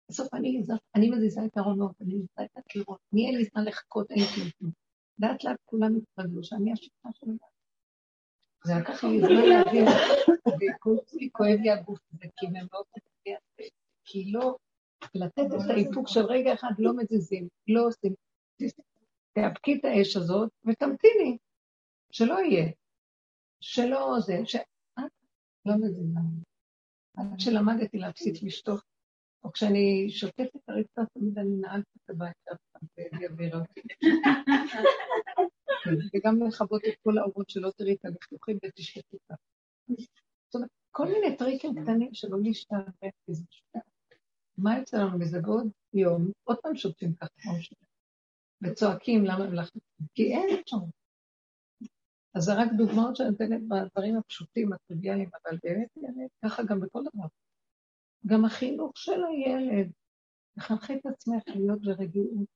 בסוף 0.10 0.34
אני, 0.34 0.62
אני 0.96 1.10
מזיזה 1.10 1.42
את 1.46 1.58
הארונות, 1.58 1.92
אני 2.02 2.14
מזיזה 2.14 2.44
את 2.44 2.58
הקירות, 2.58 3.00
מי 3.14 3.28
אין 3.28 3.36
לי 3.36 3.46
זמן 3.46 3.66
לחכות, 3.66 4.12
אין 4.12 4.20
לי 4.20 4.26
כלום. 4.26 4.72
לאט 5.20 5.44
לאט 5.44 5.58
כולם 5.66 5.92
התרגלו 5.96 6.44
שאני 6.44 6.72
השאלה 6.72 7.14
של 7.14 7.28
זה. 8.64 8.74
לקח 8.80 9.04
לי 9.04 9.20
זמן 9.20 9.50
להבין, 9.50 9.86
וכולי 10.40 11.30
כואב 11.32 11.60
לי 11.62 11.70
הגוף 11.70 12.00
הזה, 12.14 12.26
כי 12.38 12.48
הם 12.48 12.54
מתקדמים, 12.54 13.38
כי 14.06 14.32
לא, 14.32 14.56
לתת 15.16 15.46
את 15.56 15.70
האיפוק 15.70 16.08
של 16.08 16.26
רגע 16.26 16.54
אחד 16.54 16.72
לא 16.80 16.94
מזיזים, 16.98 17.48
לא 17.68 17.88
עושים. 17.88 18.14
תאבקי 19.34 19.76
את 19.76 19.86
האש 19.86 20.16
הזאת 20.16 20.50
ותמתיני, 20.66 21.38
שלא 22.12 22.40
יהיה. 22.40 22.72
שלא 23.62 24.16
זה, 24.20 24.42
שאת 24.46 24.62
לא 25.66 25.74
מבינה. 25.76 26.22
עד 27.18 27.40
שלמדתי 27.40 27.98
להפסיק 27.98 28.44
לשתות, 28.44 28.82
או 29.44 29.52
כשאני 29.52 30.10
שוטפת 30.10 30.56
את 30.56 30.70
הרצפה, 30.70 31.02
תמיד 31.14 31.40
אני 31.40 31.56
נעלת 31.62 31.86
את 31.98 32.10
הבית 32.10 32.36
ואלי 32.98 33.28
אוויר 33.28 33.56
וגם 36.14 36.48
לכבות 36.48 36.82
את 36.88 36.94
כל 37.04 37.18
האורות 37.18 37.50
שלא 37.50 37.72
תראי 37.78 37.94
את 37.94 38.06
הלכלוכים 38.06 38.58
ותשתתו 38.64 39.18
אותה. 39.18 39.34
זאת 40.46 40.56
אומרת, 40.56 40.70
כל 40.92 41.08
מיני 41.08 41.38
טריקים 41.38 41.84
קטנים 41.84 42.14
שלא 42.14 42.38
להשתערב, 42.44 42.92
כי 43.02 43.34
זה 43.34 43.44
שטח. 43.50 43.80
מה 44.58 44.78
יוצא 44.80 44.98
לנו 44.98 45.20
מזה? 45.20 45.42
בעוד 45.42 45.70
יום, 45.94 46.32
עוד 46.44 46.58
פעם 46.64 46.76
שוטפים 46.76 47.14
ככה, 47.14 47.50
וצועקים 48.62 49.26
למה 49.26 49.44
הם 49.44 49.54
לחצים, 49.54 49.82
כי 50.14 50.34
אין 50.34 50.60
אפשרות. 50.60 50.90
אז 52.36 52.44
זה 52.44 52.54
רק 52.54 52.68
דוגמאות 52.78 53.16
שאני 53.16 53.30
נותנת 53.30 53.62
בדברים 53.68 54.18
הפשוטים, 54.18 54.74
הטריוויאליים, 54.74 55.30
אבל 55.34 55.58
באמת, 55.64 55.88
ככה 56.46 56.64
גם 56.64 56.80
בכל 56.80 57.04
דבר. 57.14 57.26
גם 58.26 58.46
החינוך 58.46 58.98
של 58.98 59.24
הילד, 59.26 59.92
לחנכי 60.58 60.94
את 60.94 61.06
עצמך 61.06 61.44
להיות 61.48 61.82
ברגיעות. 61.82 62.48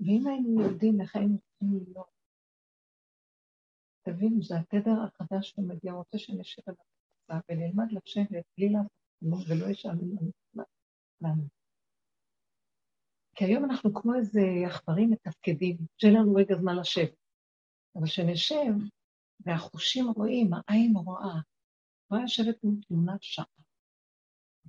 ואם 0.00 0.26
היינו 0.26 0.62
יודעים 0.62 1.00
איך 1.00 1.16
היינו 1.16 1.38
צריכים 1.38 1.84
להיות, 1.86 2.14
תבינו, 4.02 4.42
זה 4.42 4.54
התדר 4.56 5.02
החדש 5.02 5.50
שמגיע, 5.50 5.92
רוצה 5.92 6.18
שנשב 6.18 6.62
על 6.66 6.74
הקבוצה 6.74 7.52
ונלמד 7.52 7.92
לשבת 7.92 8.44
בלי 8.58 8.68
לעשות 8.68 9.48
ולא 9.48 9.70
ישאלו 9.70 10.00
לנו. 11.20 11.42
כי 13.34 13.44
היום 13.44 13.64
אנחנו 13.64 13.94
כמו 13.94 14.14
איזה 14.14 14.40
עכברים 14.66 15.10
מתפקדים, 15.10 15.76
שאין 15.96 16.14
לנו 16.14 16.34
רגע 16.34 16.54
זמן 16.60 16.76
לשבת. 16.76 17.14
אבל 17.96 18.06
כשנשב, 18.06 18.72
והחושים 19.40 20.04
רואים, 20.16 20.50
העין 20.52 20.96
רואה, 20.96 21.40
רואה 22.10 22.24
לשבת 22.24 22.56
עם 22.64 22.80
תמונת 22.88 23.22
שעה, 23.22 23.44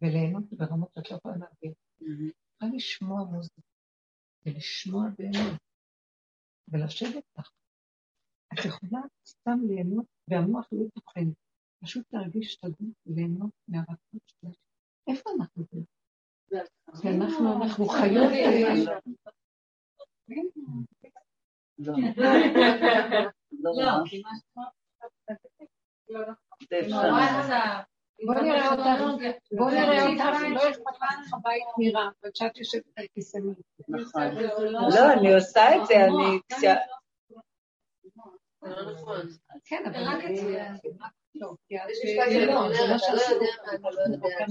וליהנות 0.01 0.43
ברמות 0.51 0.89
שאת 0.93 1.11
לא 1.11 1.17
יכולה 1.17 1.35
להבין. 1.37 1.73
יכולה 1.99 2.71
לשמוע 2.75 3.23
מוזיקה, 3.23 3.61
ולשמוע 4.45 5.03
באמת, 5.17 5.59
ולשבת 6.67 7.23
לך. 7.37 7.51
את 8.53 8.65
יכולה 8.65 8.99
סתם 9.25 9.59
ליהנות, 9.67 10.05
והמוח 10.27 10.67
לא 10.71 10.85
תוכל, 10.93 11.19
פשוט 11.83 12.13
להרגיש 12.13 12.57
את 12.57 12.63
הגוף 12.63 12.95
וליהנות 13.05 13.51
מהרצון 13.67 14.19
שלך. 14.27 14.55
איפה 15.07 15.29
אנחנו? 15.39 15.65
כי 17.01 17.07
אנחנו, 17.17 17.63
אנחנו 17.63 17.85
חיות... 17.85 18.31
לא. 21.77 21.93
לא, 23.51 23.71
לא. 23.77 24.03
זה 26.69 26.79
אפשר. 26.79 27.94
בוא 28.23 28.35
נראה 28.35 28.71
אותך, 28.71 28.83
בוא 29.51 29.71
נראה 29.71 30.07
אותך, 30.07 30.41
לא 30.49 30.69
אכפת 30.69 30.91
לך 31.25 31.35
בית 31.43 31.63
נראה, 31.77 32.09
וכשאת 32.25 32.57
יושבת 32.57 32.83
על 32.95 33.05
כיסא. 33.13 33.37
נכון. 33.87 34.21
לא, 34.71 35.13
אני 35.13 35.33
עושה 35.33 35.75
את 35.75 35.85
זה, 35.85 35.95
אני... 35.95 36.39
כן, 39.65 39.83
אבל... 39.85 40.03
רק 40.03 40.23
אצלי. 40.23 40.57
לא, 41.35 41.53
יש 41.69 42.17
לא, 42.17 42.25
לא 42.25 42.45
לא 42.45 42.97
לא 43.83 44.01
יודע 44.01 44.45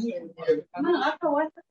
מה, 0.77 1.09
רק. 1.09 1.23
לא, 1.23 1.31
לא 1.31 1.43
יודעת. 1.43 1.65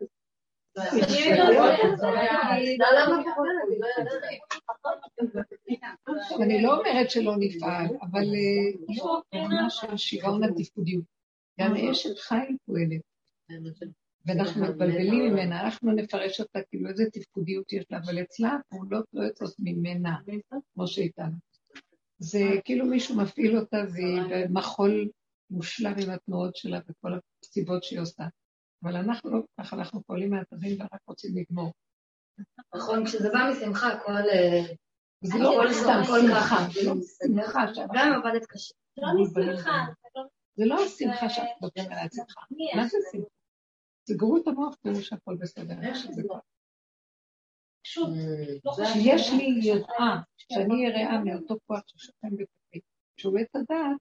אני 6.41 6.62
לא 6.62 6.78
אומרת 6.78 7.10
שלא 7.10 7.34
נפעל, 7.39 7.86
אבל 8.02 8.22
אה, 8.22 8.94
לא. 8.98 9.22
ברמה 9.34 9.70
של 9.70 9.98
שיגעון 9.98 10.44
התפקודיות. 10.44 11.04
גם 11.60 11.76
אשת 11.76 12.18
חיל 12.18 12.58
פועלת, 12.66 13.01
ואנחנו 14.26 14.62
מתבלבלים 14.62 15.34
ממנה, 15.34 15.62
אנחנו 15.62 15.91
נפרש 15.91 16.39
אותה 16.39 16.60
כאילו 16.70 16.89
איזה 16.89 17.04
תפקודיות 17.14 17.74
יש 17.74 17.86
לה, 17.91 17.97
אבל 17.97 18.22
אצלה 18.22 18.51
הפעולות 18.56 19.06
לא 19.14 19.24
יוצאות 19.24 19.54
ממנה, 19.60 20.18
כמו 20.74 20.88
שאיתנו. 20.88 21.36
זה 22.18 22.39
כאילו 22.66 22.86
מישהו 22.86 23.16
מפעיל 23.16 23.58
אותה 23.58 23.78
והיא 23.93 24.22
במחול 24.30 25.10
מושלם 25.49 25.93
עם 26.04 26.10
התנועות 26.10 26.56
שלה 26.56 26.80
וכל 26.88 27.12
הסיבות 27.43 27.84
שהיא 27.84 27.99
עושה. 27.99 28.24
אבל 28.84 28.95
אנחנו 28.95 29.32
לא 29.32 29.39
ככה, 29.60 29.76
אנחנו 29.76 30.04
פועלים 30.04 30.30
מהתווים 30.30 30.82
ורק 30.82 31.01
רוצים 31.08 31.32
לגמור. 31.38 31.72
נכון, 32.76 33.06
כשזה 33.06 33.30
בא 33.30 33.51
משמחה, 33.51 33.88
הכל... 33.88 34.12
אה, 34.12 34.62
זה 35.24 35.39
לא 35.39 35.54
הכל 35.54 35.74
סתם 35.74 36.01
שמחה, 36.04 36.68
זה 36.74 36.89
לא. 36.89 36.95
שמחה. 37.24 37.66
גם 37.93 38.14
עבדת 38.14 38.45
קשה. 38.45 38.74
לא 38.97 39.08
משמחה. 39.24 39.86
זה 40.56 40.66
לא 40.66 40.76
השמחה 40.86 41.30
שאנחנו 41.30 41.68
מדברים 41.68 41.91
עליה 41.91 42.08
שמחה. 42.16 42.41
מה 42.76 42.88
זה 42.88 42.97
שמחה? 43.12 43.28
סגרו 44.10 44.38
את 44.38 44.47
המוח, 44.47 44.76
תראו 44.76 44.95
שהכל 45.01 45.36
בסדר. 45.39 45.76
כבר. 46.24 46.39
פשוט. 47.84 48.10
כשיש 48.74 49.32
לי 49.38 49.60
יראה, 49.64 50.16
שאני 50.38 50.86
יראה 50.88 51.24
מאותו 51.24 51.56
כוח 51.66 51.82
ששוכן 51.88 52.28
בתוכי, 52.32 52.80
שהוא 53.18 53.38
עץ 53.39 53.56
הדעת, 53.56 53.97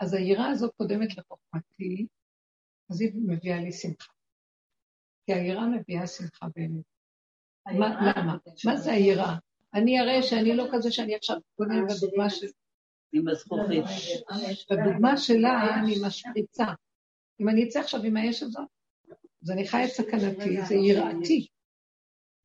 אז 0.00 0.14
היראה 0.14 0.48
הזו 0.50 0.72
קודמת 0.76 1.18
לחוכמתי, 1.18 2.06
אז 2.90 3.00
היא 3.00 3.10
מביאה 3.26 3.60
לי 3.60 3.72
שמחה. 3.72 4.12
כי 5.26 5.32
היראה 5.32 5.66
מביאה 5.66 6.06
שמחה 6.06 6.46
באמת. 6.56 6.84
מה- 7.66 8.12
למה? 8.16 8.36
מה 8.64 8.76
זה 8.76 8.92
היראה? 8.92 9.34
אני 9.74 10.00
אראה 10.00 10.22
שאני 10.22 10.56
לא 10.56 10.64
כזה 10.72 10.92
שאני 10.92 11.14
עכשיו 11.14 11.36
קונה 11.56 11.74
בדוגמה 11.82 12.30
של... 12.30 12.46
עם 13.14 13.28
הזכוכית. 13.28 13.84
בדוגמה 14.70 15.16
שלה 15.16 15.74
אני 15.78 15.94
משפריצה. 16.06 16.66
אם 17.40 17.48
אני 17.48 17.68
אצא 17.68 17.80
עכשיו 17.80 18.02
עם 18.02 18.16
האש 18.16 18.42
הזאת, 18.42 18.68
אז 19.42 19.50
אני 19.50 19.68
חיה 19.68 19.84
את 19.84 19.90
סכנתי, 19.90 20.62
זה 20.68 20.74
יראתי. 20.74 21.46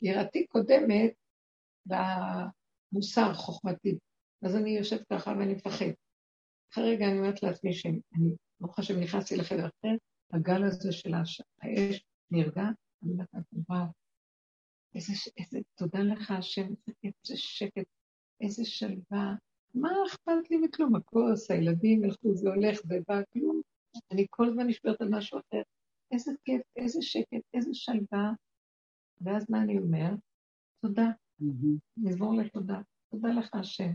יראתי 0.02 0.48
קודמת 0.48 1.14
במוסר 1.86 3.34
חוכמתי. 3.34 3.98
אז 4.42 4.56
אני 4.56 4.70
יושבת 4.70 5.08
ככה 5.14 5.32
ואני 5.32 5.54
מפחד. 5.54 5.86
אחרי 6.74 6.96
רגע 6.96 7.06
אני 7.06 7.20
אומרת 7.20 7.44
לעצמי 7.44 7.74
שאני, 7.74 8.00
ברוך 8.60 8.80
השם 8.80 9.00
נכנסתי 9.00 9.36
לחדר 9.36 9.68
אחר, 9.68 9.96
הגל 10.34 10.64
הזה 10.64 10.92
של 10.92 11.14
האש 11.14 11.42
נרגע, 12.32 12.62
אני 13.04 13.12
אומרת 13.12 13.28
לעצמי, 13.34 13.60
וואו, 13.70 13.86
איזה, 14.96 15.14
איזה, 15.38 15.60
תודה 15.76 16.00
לך 16.00 16.32
השם, 16.32 16.68
איזה 17.04 17.38
שקט, 17.38 17.86
איזה 18.42 18.66
שלווה, 18.66 19.34
מה 19.74 19.90
אכפת 20.08 20.52
לי 20.52 20.58
מכלום? 20.58 20.96
הכוס, 20.96 21.52
הילדים 21.52 22.04
ילכו, 22.04 22.34
זה 22.34 22.50
הולך, 22.50 22.80
זה 22.84 23.00
בא, 23.08 23.22
כלום. 23.34 23.62
אני 24.12 24.26
כל 24.30 24.48
הזמן 24.48 24.68
נשברת 24.68 25.02
על 25.02 25.10
משהו 25.10 25.40
אחר. 25.40 25.62
איזה 26.12 26.32
כיף, 26.46 26.62
איזה 26.76 27.02
שקט, 27.02 27.42
איזה 27.54 27.70
שלווה. 27.74 28.32
ואז 29.22 29.46
מה 29.50 29.62
אני 29.62 29.78
אומר? 29.78 30.10
תודה. 30.82 31.08
נעבור 31.98 32.34
לתודה. 32.34 32.82
תודה 33.12 33.30
לך, 33.30 33.50
השם. 33.54 33.92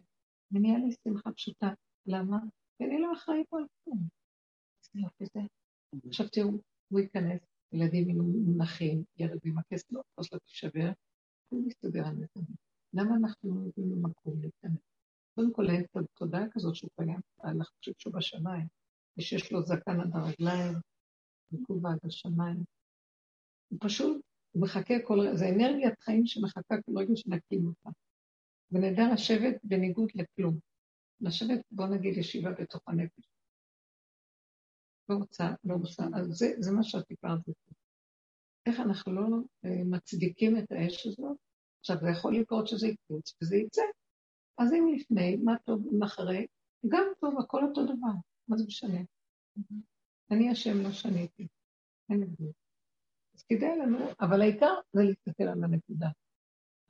ונהיה 0.53 0.79
לי 0.79 0.95
שמחה 1.05 1.33
פשוטה. 1.33 1.69
למה? 2.07 2.39
כי 2.79 2.85
אני 2.85 2.99
לא 3.01 3.13
אחראית 3.13 3.49
פה 3.49 3.59
על 3.59 3.65
כלום. 3.85 4.09
זה. 5.21 5.41
עכשיו 6.07 6.29
תראו, 6.29 6.51
הוא 6.89 7.01
ייכנס, 7.01 7.41
ילדים 7.73 8.11
יהיו 8.11 8.23
מונחים, 8.23 9.05
ילד 9.19 9.39
עם 9.45 9.59
הכסף 9.59 9.93
לא, 9.93 10.01
הכוס 10.01 10.33
לא 10.33 10.39
תישבר, 10.39 10.91
הוא 11.49 11.67
מסתדר 11.67 12.07
על 12.07 12.17
זה. 12.17 12.41
למה 12.95 13.17
אנחנו 13.17 13.55
לא 13.55 13.61
נותנים 13.61 13.91
לו 13.91 13.97
מקום 13.97 14.41
להיכנס? 14.41 14.94
קודם 15.35 15.53
כל 15.53 15.71
אין 15.71 15.85
פה 15.93 16.01
תודעה 16.15 16.45
כזאת 16.51 16.75
שהוא 16.75 16.91
קיים, 16.97 17.21
אנחנו 17.45 17.77
חושבים 17.79 17.95
שהוא 17.99 18.15
בשמיים, 18.15 18.67
ושיש 19.19 19.53
לו 19.53 19.63
זקן 19.63 20.01
עד 20.01 20.11
הרגליים, 20.15 20.75
וכובע 21.53 21.91
עד 21.91 21.99
השמיים. 22.05 22.65
הוא 23.69 23.79
פשוט, 23.83 24.23
מחכה 24.55 24.95
כל 25.05 25.21
רגע, 25.21 25.37
זה 25.37 25.49
אנרגיית 25.49 26.01
חיים 26.01 26.27
שמחכה 26.27 26.75
כל 26.87 26.99
רגע 26.99 27.17
שנקים 27.17 27.67
אותה. 27.67 27.91
ונדע 28.71 29.03
לשבת 29.13 29.61
בניגוד 29.63 30.09
לכלום. 30.15 30.59
לשבת, 31.21 31.61
בוא 31.71 31.87
נגיד, 31.87 32.17
ישיבה 32.17 32.51
בתוך 32.51 32.83
הנפש. 32.87 33.29
לא 35.09 35.15
רוצה, 35.15 35.45
לא 35.65 35.75
רוצה. 35.75 36.05
אז 36.15 36.27
זה, 36.27 36.47
זה 36.59 36.73
מה 36.73 36.83
שאת 36.83 37.05
דיברת. 37.09 37.41
איך 38.67 38.81
אנחנו 38.81 39.13
לא 39.13 39.27
אה, 39.65 39.85
מצדיקים 39.85 40.59
את 40.59 40.73
האש 40.73 41.07
הזאת? 41.07 41.37
עכשיו, 41.81 41.97
זה 42.01 42.09
יכול 42.11 42.37
לקרות 42.37 42.67
שזה 42.69 42.89
יקפוץ 42.89 43.35
וזה 43.43 43.57
יצא. 43.57 43.83
אז 44.59 44.73
אם 44.73 44.95
לפני, 44.95 45.37
מה 45.37 45.59
טוב, 45.65 45.87
אם 45.93 46.03
אחרי, 46.03 46.47
גם 46.89 47.05
טוב, 47.21 47.39
הכל 47.39 47.65
אותו 47.65 47.85
דבר, 47.85 48.13
מה 48.49 48.57
זה 48.57 48.65
משנה? 48.67 49.01
אני 50.31 50.51
השם 50.51 50.83
לא 50.83 50.93
שניתי, 50.93 51.47
אין 52.11 52.23
הבדל. 52.23 52.51
אז 53.35 53.43
כדאי 53.43 53.79
לנו, 53.79 53.99
אבל 54.21 54.41
העיקר 54.41 54.75
זה 54.93 55.03
להסתכל 55.03 55.45
על 55.45 55.65
הנקודה, 55.65 56.09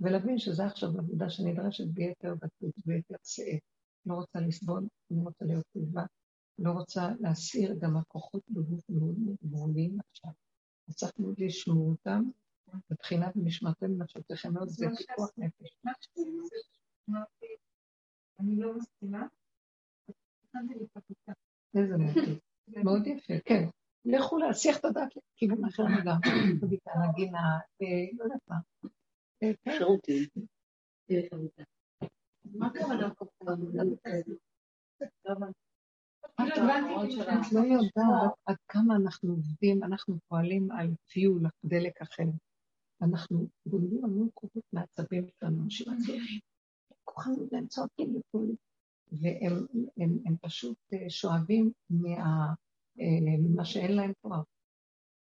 ולהבין 0.00 0.38
שזו 0.38 0.62
עכשיו 0.62 0.88
עבודה 0.88 1.30
שנדרשת 1.30 1.86
ביתר 1.86 2.34
דקות, 2.34 2.74
ביתר 2.86 3.16
שאה. 3.24 3.58
לא 4.06 4.14
רוצה 4.14 4.40
לסבול, 4.40 4.88
לא 5.10 5.20
רוצה 5.22 5.44
להיות 5.44 5.64
טובה, 5.72 6.04
לא 6.58 6.70
רוצה 6.70 7.08
להסיר 7.20 7.74
גם 7.80 7.96
הכוחות 7.96 8.42
בגוף 8.50 8.90
מאוד 8.90 9.16
גבוליים 9.42 9.98
עכשיו. 10.00 10.30
אז 10.88 10.96
צריך 10.96 11.12
מאוד 11.18 11.34
לשמור 11.38 11.90
אותם, 11.90 12.22
מבחינת 12.90 13.36
ונשמרתם 13.36 14.02
נפשותיכם 14.02 14.54
מאוד, 14.54 14.68
זה 14.68 14.86
פיקוח 14.96 15.30
נפש. 15.36 15.76
אמרתי, 17.10 17.46
אני 18.40 18.56
לא 18.56 18.74
מסכימה. 18.76 19.26
התחלתי 20.08 20.74
לפקודה. 20.74 21.32
איזה 21.74 21.96
מוטיב. 21.96 22.38
מאוד 22.68 23.06
יפה, 23.06 23.34
כן. 23.44 23.64
לכו 24.04 24.38
להסיח 24.38 24.78
את 24.78 24.84
הדעת 24.84 25.08
לכיוון 25.16 25.64
אחר 25.64 25.82
לגמרי. 25.82 26.52
מוזיקה, 26.60 26.90
נגינה, 27.10 27.58
אה, 27.82 28.16
לא 28.18 28.24
יודעת 28.24 28.40
מה. 28.48 28.56
אה, 29.42 29.52
כן. 29.62 29.72
שירותים. 29.78 30.28
מה 32.44 32.66
הכוונה? 32.66 33.08
את 36.40 37.52
לא 37.52 37.60
יודעת 37.60 38.32
עד 38.46 38.56
כמה 38.68 38.96
אנחנו 38.96 39.30
עובדים, 39.30 39.84
אנחנו 39.84 40.18
פועלים 40.28 40.70
על 40.70 40.94
פיול, 41.08 41.42
דלק 41.64 42.02
אחר. 42.02 42.24
אנחנו 43.02 43.48
גונבים 43.66 44.04
המון 44.04 44.28
כוחות 44.34 44.62
מעצבים 44.72 45.26
שלנו, 45.38 45.70
כוחנות 47.04 47.52
והם 47.52 47.66
צועקים 47.66 48.16
וכולי. 48.16 48.52
והם 49.12 49.66
הם, 49.96 50.18
הם 50.26 50.36
פשוט 50.40 50.76
אה, 50.92 51.10
שואבים 51.10 51.72
מה, 51.90 52.54
אה, 53.00 53.04
ממה 53.38 53.64
שאין 53.64 53.96
להם 53.96 54.12
כוח. 54.22 54.44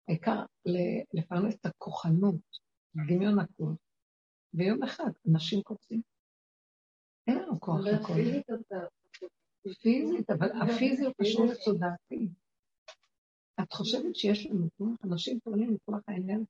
העיקר 0.08 0.46
לפרנס 1.14 1.56
את 1.56 1.66
הכוחנות, 1.66 2.36
דמיון 3.08 3.40
הכוח. 3.40 3.76
ויום 4.54 4.84
אחד 4.84 5.10
אנשים 5.32 5.62
קוצים. 5.62 6.02
אין 7.28 7.38
לנו 7.38 7.60
כוח 7.60 7.80
לכל 7.80 8.14
זה. 8.14 8.42
פיזית, 9.82 10.30
אבל 10.30 10.50
הפיזי 10.62 11.06
הוא 11.06 11.14
קשור 11.22 11.46
לתודעתי. 11.46 12.28
את 13.62 13.74
חושבת 13.74 14.16
שיש 14.16 14.46
לנו 14.46 14.68
כוח? 14.78 14.90
אנשים 15.04 15.40
פועלים 15.40 15.74
מכוח 15.74 16.02
האנרגיה. 16.08 16.46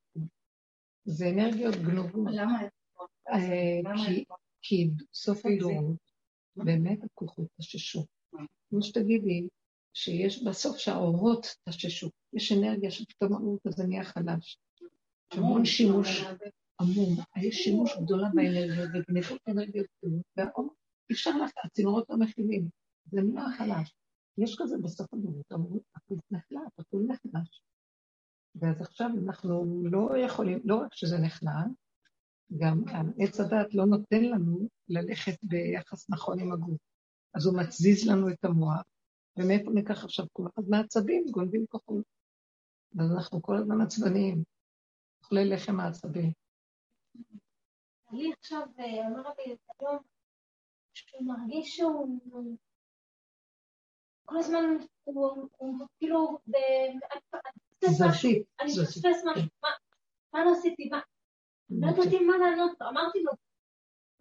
זה 1.05 1.25
אנרגיות 1.29 1.75
גנובות. 1.75 2.27
למה? 2.31 2.59
אה, 3.29 3.79
למה 3.83 4.05
כי- 4.05 4.25
כי 4.63 4.89
סוף 5.13 5.45
הדורות, 5.45 5.97
באמת 6.55 6.99
הכוחות 7.03 7.47
תששו. 7.61 8.05
כמו 8.69 8.81
שתגידי, 8.81 9.47
שיש 9.93 10.43
בסוף 10.43 10.77
שהאורות 10.77 11.47
תששו. 11.69 12.09
יש 12.33 12.51
אנרגיה 12.51 12.91
שפתאום 12.91 13.33
האור 13.33 13.57
כזה 13.67 13.83
נהיה 13.87 14.03
חלש. 14.03 14.57
המון 15.31 15.65
שימוש 15.65 16.23
עמום. 16.81 17.17
יש 17.41 17.55
שימוש 17.55 17.91
גדולה 18.03 18.27
באנרגיות 18.33 18.89
וגנבות 18.93 19.41
אנרגיות 19.47 19.87
גדולות, 19.97 20.25
והאור, 20.37 20.75
אי 21.09 21.15
אפשר 21.15 21.37
לעשות, 21.37 21.57
הצינורות 21.63 22.05
לא 22.09 22.17
מכילים. 22.17 22.69
זה 23.05 23.21
נהיה 23.21 23.45
חלש. 23.57 23.95
יש 24.37 24.55
כזה 24.59 24.75
בסוף 24.83 25.13
הדורות, 25.13 25.51
אמרו, 25.53 25.79
הכול 25.95 26.17
נחלש, 26.31 26.71
הכול 26.79 27.05
נחלש. 27.07 27.61
ואז 28.55 28.81
עכשיו 28.81 29.09
אנחנו 29.25 29.83
לא 29.91 30.17
יכולים, 30.17 30.59
לא 30.63 30.75
רק 30.75 30.93
שזה 30.93 31.17
נחלש, 31.17 31.71
גם 32.57 32.83
עץ 33.19 33.39
הדת 33.39 33.73
לא 33.73 33.85
נותן 33.85 34.23
לנו 34.23 34.67
ללכת 34.89 35.43
ביחס 35.43 36.09
נכון 36.09 36.39
עם 36.39 36.51
הגוף. 36.51 36.79
אז 37.33 37.45
הוא 37.45 37.57
מצזיז 37.57 38.07
לנו 38.09 38.29
את 38.29 38.45
המוח, 38.45 38.81
ומאיפה 39.37 39.71
ניקח 39.71 40.03
עכשיו 40.03 40.25
כוח? 40.33 40.51
אז 40.57 40.69
מעצבים 40.69 41.25
גונבים 41.31 41.65
כוחות. 41.69 42.03
אז 42.99 43.11
אנחנו 43.15 43.41
כל 43.41 43.57
הזמן 43.57 43.81
עצבניים, 43.81 44.43
אוכלי 45.23 45.45
לחם 45.45 45.79
העצבים. 45.79 46.31
אני 48.11 48.33
עכשיו 48.33 48.67
אה, 48.79 49.07
אמרתי 49.07 49.41
היום 49.79 49.97
שהוא 50.93 51.27
מרגיש 51.27 51.77
שהוא 51.77 52.19
כל 54.25 54.37
הזמן 54.37 54.63
הוא 55.03 55.49
כאילו 55.97 56.37
זזית. 57.85 58.47
אני 58.59 58.71
מפספס 58.81 59.23
משהו, 59.25 59.47
מה 60.33 60.45
לא 60.45 60.51
עשיתי, 60.51 60.89
מה? 60.89 60.99
לא 61.69 61.87
ידעתי 61.87 62.19
מה 62.19 62.37
לענות, 62.37 62.81
אמרתי 62.81 63.23
לו, 63.23 63.31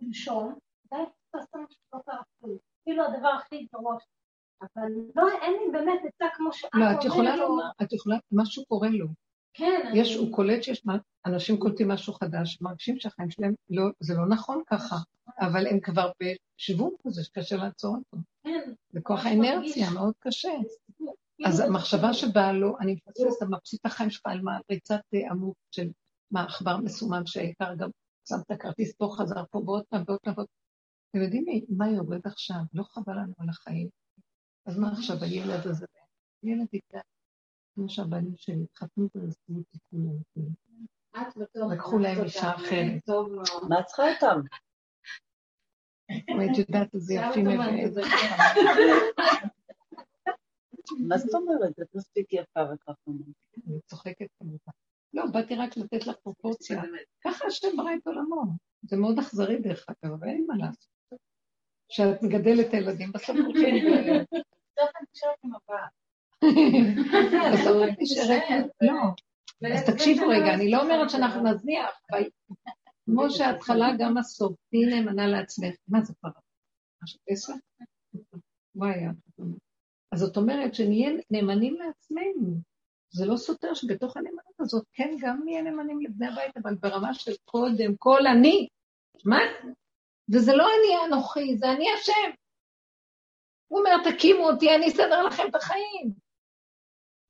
לנשום, 0.01 0.59
די 0.91 0.97
פספסת 0.97 1.55
משהו 1.55 1.81
לא 1.93 1.99
קרה 2.07 2.23
כאילו 2.85 3.05
הדבר 3.05 3.29
הכי 3.29 3.67
גרוע. 3.75 3.97
אבל 4.63 4.93
לא, 5.17 5.29
אין 5.43 5.53
לי 5.53 5.73
באמת 5.73 6.01
עצה 6.05 6.25
כמו 6.37 6.53
שאת 6.53 6.75
אומרת. 6.75 6.95
לא, 6.95 7.01
את 7.01 7.05
יכולה 7.05 7.37
לומר, 7.37 7.65
את 7.83 7.93
יכולה, 7.93 8.17
משהו 8.33 8.65
קורה 8.67 8.89
לו. 8.89 9.07
כן. 9.55 9.93
יש, 9.95 10.17
הוא 10.17 10.35
קולט 10.35 10.63
שיש, 10.63 10.83
אנשים 11.27 11.57
קולטים 11.57 11.89
משהו 11.89 12.13
חדש, 12.13 12.59
מרגישים 12.61 13.01
שהחיים 13.01 13.31
שלהם, 13.31 13.55
לא, 13.71 13.85
זה 14.01 14.15
לא 14.15 14.29
נכון 14.29 14.63
ככה, 14.67 14.97
אבל 15.41 15.67
הם 15.67 15.81
כבר 15.81 16.11
בשיווק 16.23 17.01
כזה 17.07 17.25
שקשה 17.25 17.57
לעצור 17.57 17.97
אותו. 17.97 18.17
כן. 18.45 18.73
זה 18.91 19.01
כוח 19.03 19.27
האנרציה, 19.27 19.91
מאוד 19.91 20.15
קשה. 20.19 20.53
אז 21.45 21.61
המחשבה 21.61 22.13
שבאה 22.13 22.53
לו, 22.53 22.79
אני 22.81 22.93
מפספסת, 22.93 23.47
מפסיד 23.51 23.79
את 23.81 23.87
החיים 23.87 24.11
שלך 24.11 24.23
על 24.25 24.41
ריצת 24.71 25.01
עמוק 25.31 25.57
של 25.71 25.89
מה, 26.33 26.45
עכבר 26.45 26.77
מסומם 26.77 27.23
שהעיקר 27.27 27.75
גם 27.75 27.91
שם 28.29 28.37
את 28.47 28.51
הכרטיס 28.51 28.95
פה, 28.97 29.09
חזר 29.19 29.45
פה, 29.51 29.59
ועוד 29.59 29.85
פעם, 29.89 30.03
ועוד 30.07 30.21
פעם. 30.21 30.35
אתם 31.11 31.23
יודעים 31.23 31.45
מה 31.69 31.91
יורד 31.91 32.27
עכשיו? 32.27 32.61
לא 32.73 32.83
חבל 32.83 33.13
לנו 33.13 33.33
על 33.39 33.49
החיים. 33.49 33.89
אז 34.67 34.79
מה 34.79 34.93
עכשיו, 34.93 35.17
הילד 35.21 35.67
הזה? 35.67 35.87
ילד 36.43 36.67
יגדל, 36.73 37.01
כמו 37.75 37.89
שהבנים 37.89 38.37
שלי 38.37 38.63
התחתנו 38.63 39.09
ועשו 39.15 39.53
אותי 39.59 39.79
כולם. 39.91 41.73
לקחו 41.73 41.99
להם 41.99 42.25
אישה 42.25 42.55
אחרת. 42.55 43.03
מה 43.69 43.83
צריכה 43.83 44.03
אותם? 44.15 44.41
את 46.11 46.59
יודעת 46.59 46.95
איזה 46.95 47.15
יפים 47.15 47.47
הם 47.47 47.61
מה 51.09 51.19
זאת 51.19 51.35
אומרת? 51.35 51.81
את 51.83 51.95
מספיק 51.95 52.33
יפה 52.33 52.61
וחכמה. 52.61 53.15
אני 53.67 53.81
צוחקת 53.87 54.27
כמובן. 54.39 54.73
לא, 55.15 55.27
באתי 55.27 55.55
רק 55.55 55.77
לתת 55.77 56.07
לך 56.07 56.17
פרופורציה. 56.23 56.83
ככה 57.25 57.47
השם 57.47 57.77
ברא 57.77 57.95
את 57.95 58.07
עולמו. 58.07 58.43
זה 58.83 58.97
מאוד 58.97 59.19
אכזרי 59.19 59.59
דרך 59.59 59.87
אגב, 59.89 60.13
אבל 60.13 60.29
אין 60.29 60.45
מה 60.49 60.57
לעשות. 60.57 60.93
כשאת 61.89 62.23
מגדלת 62.23 62.69
את 62.69 62.75
הילדים, 62.75 63.13
בסוף 63.13 63.37
הולכים 63.37 63.75
ו... 63.87 63.91
בסוף 64.31 64.91
אני 64.97 65.07
נשארת 65.15 65.39
עם 65.45 65.51
הבאה. 65.55 65.87
בסוף 67.53 67.77
את 67.89 67.99
נשארת... 68.01 68.43
לא. 68.81 68.95
אז 69.75 69.91
תקשיבו 69.91 70.23
רגע, 70.29 70.55
אני 70.55 70.71
לא 70.71 70.83
אומרת 70.83 71.11
שאנחנו 71.11 71.43
נזניח, 71.43 72.01
אבל 72.11 72.23
כמו 73.05 73.31
שההתחלה 73.31 73.89
גם 73.99 74.19
הסוף, 74.19 74.57
תהיי 74.71 74.87
נאמנה 74.87 75.27
לעצמך. 75.27 75.75
מה 75.89 76.03
זה 76.03 76.15
כבר? 76.21 76.31
משהו 77.03 77.21
פסח? 77.31 77.53
וואי, 78.75 78.95
אז 80.13 80.21
זאת 80.21 80.37
אומרת 80.37 80.75
שנהיה 80.75 81.11
נאמנים 81.31 81.75
לעצמנו. 81.75 82.72
זה 83.13 83.27
לא 83.27 83.37
סותר 83.37 83.75
שבתוך 83.75 84.17
הנאמנות 84.17 84.61
הזאת 84.61 84.87
כן 84.93 85.17
גם 85.21 85.41
נהיה 85.45 85.63
נאמנים 85.63 86.01
לבני 86.01 86.27
הבית, 86.27 86.57
אבל 86.57 86.75
ברמה 86.75 87.15
של 87.15 87.33
קודם 87.45 87.97
כל 87.99 88.27
אני. 88.27 88.69
מה? 89.25 89.39
וזה 90.33 90.53
לא 90.53 90.65
אני 90.65 91.07
אנוכי, 91.07 91.57
זה 91.57 91.73
אני 91.73 91.87
השם. 91.93 92.31
הוא 93.69 93.79
אומר, 93.79 94.11
תקימו 94.11 94.51
אותי, 94.51 94.75
אני 94.77 94.89
אסדר 94.89 95.23
לכם 95.23 95.43
את 95.51 95.55
החיים. 95.55 96.13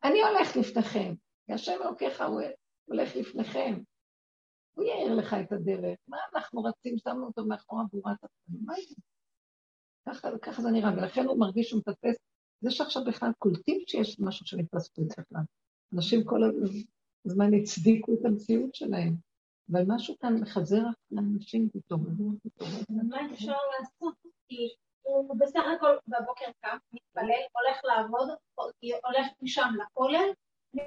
אני 0.05 0.23
הולך 0.23 0.57
לפניכם, 0.57 1.15
כי 1.47 1.53
השם 1.53 1.83
אלוקיך 1.83 2.21
הוא 2.21 2.41
הולך 2.85 3.17
לפניכם. 3.17 3.83
הוא 4.75 4.85
יאיר 4.85 5.15
לך 5.15 5.37
את 5.45 5.53
הדרך. 5.53 5.99
מה 6.09 6.17
אנחנו 6.35 6.63
רצים, 6.63 6.99
שמנו 6.99 7.27
אותו 7.27 7.45
מאחורי 7.45 7.85
בורת 7.93 8.25
החיים? 8.25 8.65
מה 8.65 8.75
זה? 8.89 8.95
ככה, 10.09 10.29
ככה 10.43 10.63
זה 10.63 10.71
נראה, 10.71 10.91
ולכן 10.97 11.25
הוא 11.27 11.39
מרגיש 11.39 11.69
שהוא 11.69 11.81
מטפס. 11.87 12.17
זה 12.61 12.71
שעכשיו 12.71 13.05
בכלל 13.05 13.31
קולטים 13.39 13.81
שיש 13.87 14.21
משהו 14.21 14.47
של 14.47 14.59
התפספות 14.59 15.07
בכלל. 15.07 15.43
אנשים 15.95 16.25
כל 16.25 16.41
הזמן 17.27 17.55
הצדיקו 17.55 18.15
את 18.15 18.25
המציאות 18.25 18.75
שלהם, 18.75 19.15
אבל 19.73 19.83
משהו 19.87 20.15
כאן 20.21 20.41
מחזר 20.41 20.83
לאנשים 21.11 21.69
פתאום. 21.73 22.05
מה 23.09 23.17
אפשר 23.33 23.57
לעשות? 23.79 24.15
כי 24.49 24.69
הוא 25.03 25.37
בסך 25.39 25.63
הכל 25.77 25.97
בבוקר 26.09 26.45
קם, 26.61 26.77
מתפלל, 26.93 27.43
הולך 27.53 27.81
לעבוד, 27.85 28.29
הולך 28.81 29.27
משם 29.43 29.69
לכולל, 29.83 30.29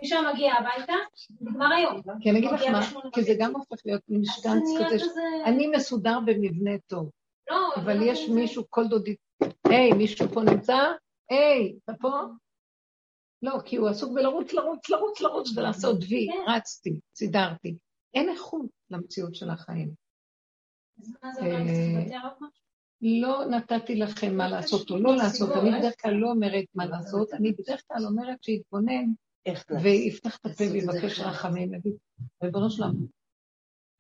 משם 0.04 0.24
מגיע 0.34 0.54
הביתה, 0.54 0.94
נגמר 1.42 1.74
היום. 1.74 2.02
כי 2.22 2.30
אני 2.30 2.40
אגיד 2.40 2.52
לך 2.52 2.62
מה, 2.64 3.12
כי 3.14 3.24
זה 3.24 3.34
גם 3.40 3.56
הופך 3.56 3.78
להיות 3.86 4.02
שגנץ 4.24 4.64
כזה, 4.86 5.22
אני 5.46 5.68
מסודר 5.68 6.20
במבנה 6.26 6.72
טוב, 6.88 7.10
לא, 7.50 7.76
אבל 7.76 7.98
לא 7.98 8.04
יש 8.04 8.30
מישהו, 8.30 8.64
כל 8.70 8.88
דודי, 8.88 9.16
היי, 9.68 9.92
מישהו 9.94 10.28
פה 10.28 10.42
נמצא? 10.42 10.92
היי, 11.30 11.76
אתה 11.84 11.94
פה? 12.02 12.10
לא, 13.42 13.60
כי 13.66 13.76
הוא 13.76 13.90
עסוק 13.90 14.14
בלרוץ, 14.14 14.54
לרוץ, 14.54 14.90
לרוץ, 14.90 15.22
לרוץ 15.22 15.58
ולעשות 15.58 15.98
וי, 16.10 16.28
כן. 16.28 16.52
רצתי, 16.52 17.00
סידרתי. 17.16 17.78
אין 18.14 18.30
איכות 18.30 18.66
למציאות 18.90 19.36
של 19.36 19.50
החיים. 19.50 19.92
אה, 21.24 21.30
לא 23.02 23.46
נתתי 23.46 23.96
לכם 23.96 24.38
מה 24.38 24.50
לעשות 24.50 24.90
או 24.90 24.98
לא 24.98 25.16
לעשות, 25.16 25.50
אני 25.52 25.80
בדרך 25.80 25.94
כלל 26.02 26.14
לא 26.14 26.30
אומרת 26.30 26.66
מה 26.76 26.86
לעשות, 26.86 27.34
אני 27.34 27.52
בדרך 27.52 27.82
כלל 27.88 28.06
אומרת 28.06 28.44
שיתבונן 28.44 29.06
ויפתח 29.84 30.38
את 30.38 30.46
הפה 30.46 30.64
ויבקש 30.72 31.20
רחמים, 31.20 31.74
יגיד, 31.74 31.94
ריבונו 32.44 32.70
שלם, 32.70 32.94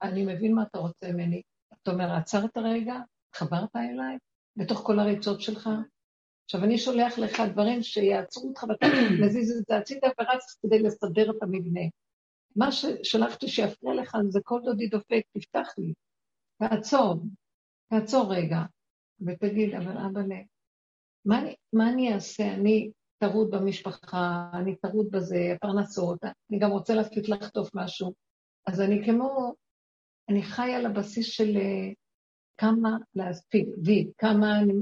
אני 0.01 0.25
מבין 0.25 0.55
מה 0.55 0.63
אתה 0.63 0.77
רוצה 0.77 1.11
ממני. 1.11 1.41
אתה 1.83 1.91
אומר, 1.91 2.11
עצרת 2.11 2.57
רגע, 2.57 2.95
חברת 3.35 3.75
אליי, 3.75 4.17
בתוך 4.55 4.79
כל 4.79 4.99
הריצות 4.99 5.41
שלך, 5.41 5.69
עכשיו, 6.45 6.63
אני 6.63 6.77
שולח 6.77 7.17
לך 7.17 7.41
דברים 7.51 7.83
שיעצרו 7.83 8.47
אותך 8.49 8.63
ואתה 8.69 8.85
מזיז 9.21 9.57
את 9.57 9.65
זה 9.67 9.77
הצידה 9.77 10.07
ורץ 10.19 10.59
כדי 10.61 10.79
לסדר 10.79 11.31
את 11.31 11.43
המבנה. 11.43 11.81
מה 12.55 12.71
ששלחתי 12.71 13.47
שיפריע 13.47 13.93
לך 13.93 14.17
זה 14.29 14.39
כל 14.43 14.61
דודי 14.63 14.87
דופק, 14.87 15.21
תפתח 15.33 15.73
לי, 15.77 15.93
תעצור, 16.59 17.23
תעצור 17.89 18.33
רגע, 18.33 18.59
ותגיד, 19.21 19.73
אבל 19.75 19.97
אבא, 19.97 20.21
מה, 21.25 21.41
מה 21.73 21.89
אני 21.89 22.13
אעשה? 22.13 22.53
אני 22.53 22.91
טרוד 23.17 23.51
במשפחה, 23.51 24.49
אני 24.53 24.75
טרוד 24.75 25.11
בזה, 25.11 25.53
הפרנסות, 25.55 26.23
אני 26.23 26.59
גם 26.59 26.71
רוצה 26.71 26.93
להספיק 26.93 27.29
לחטוף 27.29 27.69
משהו. 27.73 28.13
אז 28.67 28.81
אני 28.81 29.05
כמו, 29.05 29.53
אני 30.29 30.43
חי 30.43 30.73
על 30.73 30.85
הבסיס 30.85 31.27
של 31.27 31.57
אה, 31.57 31.91
כמה 32.57 32.97
להספיק, 33.15 33.67
וי, 33.85 34.11
כמה 34.17 34.59
אני 34.59 34.73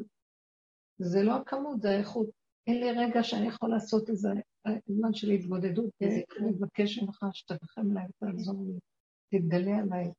זה 1.04 1.24
לא 1.24 1.36
הכמות, 1.36 1.82
זה 1.82 1.90
האיכות. 1.90 2.30
אין 2.68 2.80
לי 2.80 2.92
רגע 2.92 3.24
שאני 3.24 3.48
יכול 3.48 3.70
לעשות 3.70 4.10
איזה 4.10 4.30
זמן 4.88 5.14
של 5.14 5.30
התבודדות, 5.30 5.90
אני 6.02 6.52
מבקש 6.52 7.00
ממך 7.00 7.26
שתרחם 7.34 7.92
עליי 7.92 8.06
ותעזור 8.06 8.66
לי, 8.66 8.80
תתגלה 9.32 9.78
עליי. 9.78 10.12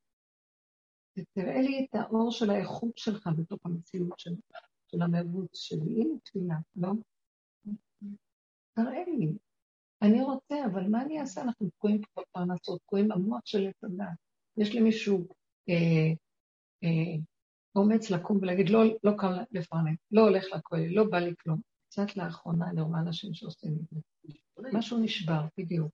ותראה 1.18 1.60
לי 1.60 1.86
את 1.90 1.94
האור 1.94 2.30
של 2.30 2.50
האיכות 2.50 2.98
שלך 2.98 3.28
בתוך 3.36 3.58
המציאות 3.64 4.18
של, 4.18 4.34
של 4.86 5.02
המרוץ 5.02 5.50
שלי. 5.54 6.02
הנה 6.02 6.18
תפילה, 6.24 6.56
לא? 6.76 6.92
תראה 8.74 9.04
לי. 9.06 9.32
אני 10.02 10.22
רוצה, 10.22 10.64
אבל 10.72 10.88
מה 10.88 11.02
אני 11.02 11.20
אעשה? 11.20 11.42
אנחנו 11.42 11.70
תקועים 11.70 12.00
פה 12.00 12.22
בפרנסות, 12.22 12.80
תקועים 12.80 13.08
במוח 13.08 13.40
של 13.44 13.66
עץ 13.66 13.84
הדת. 13.84 14.06
יש 14.56 14.74
לי 14.74 14.80
מישהו 14.80 15.26
אה, 15.68 16.12
אה, 16.84 17.16
אומץ 17.76 18.10
לקום 18.10 18.38
ולהגיד, 18.42 18.68
לא, 18.68 18.82
לא 19.04 19.12
קם 19.18 19.32
לפרנס, 19.52 19.98
לא 20.10 20.20
הולך 20.20 20.44
לכולל, 20.54 20.88
לא 20.88 21.04
בא 21.04 21.18
לי 21.18 21.34
כלום. 21.42 21.60
קצת 21.88 22.16
לאחרונה 22.16 22.70
אני 22.70 22.80
רואה 22.80 23.00
אנשים 23.00 23.34
שעושים 23.34 23.72
את 23.72 23.88
זה. 23.90 24.00
משהו 24.72 24.98
נשבר, 24.98 25.40
בדיוק. 25.58 25.92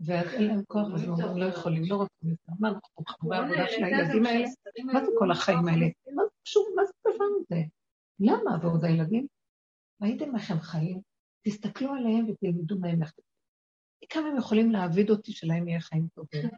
ואין 0.00 0.46
להם 0.46 0.62
כוח, 0.68 0.86
אז 0.94 1.02
הם 1.02 1.36
לא 1.38 1.44
יכולים, 1.44 1.82
לא 1.86 1.94
רוצים 1.96 2.30
יותר. 2.30 2.52
מה, 2.58 2.68
אנחנו 2.68 3.04
חברי 3.08 3.36
העבודה 3.36 3.66
של 3.68 3.84
הילדים 3.84 4.26
האלה? 4.26 4.46
מה 4.84 5.04
זה 5.04 5.10
כל 5.18 5.30
החיים 5.30 5.68
האלה? 5.68 5.86
מה 6.14 6.22
זה 6.24 6.30
פשוט, 6.42 6.66
מה 6.76 6.82
זה 6.84 6.92
הדבר 7.06 7.24
הזה? 7.24 7.62
למה? 8.20 8.58
ועוד 8.62 8.84
הילדים? 8.84 9.26
ראיתם 10.02 10.36
איך 10.36 10.50
הם 10.50 10.60
חיים? 10.60 11.00
תסתכלו 11.42 11.94
עליהם 11.94 12.26
ותלמדו 12.28 12.78
מהם 12.78 13.02
איך 13.02 13.12
כמה 14.08 14.28
הם 14.28 14.36
יכולים 14.36 14.70
להעביד 14.70 15.10
אותי 15.10 15.32
שלהם 15.32 15.68
יהיה 15.68 15.80
חיים 15.80 16.08
טובים. 16.14 16.48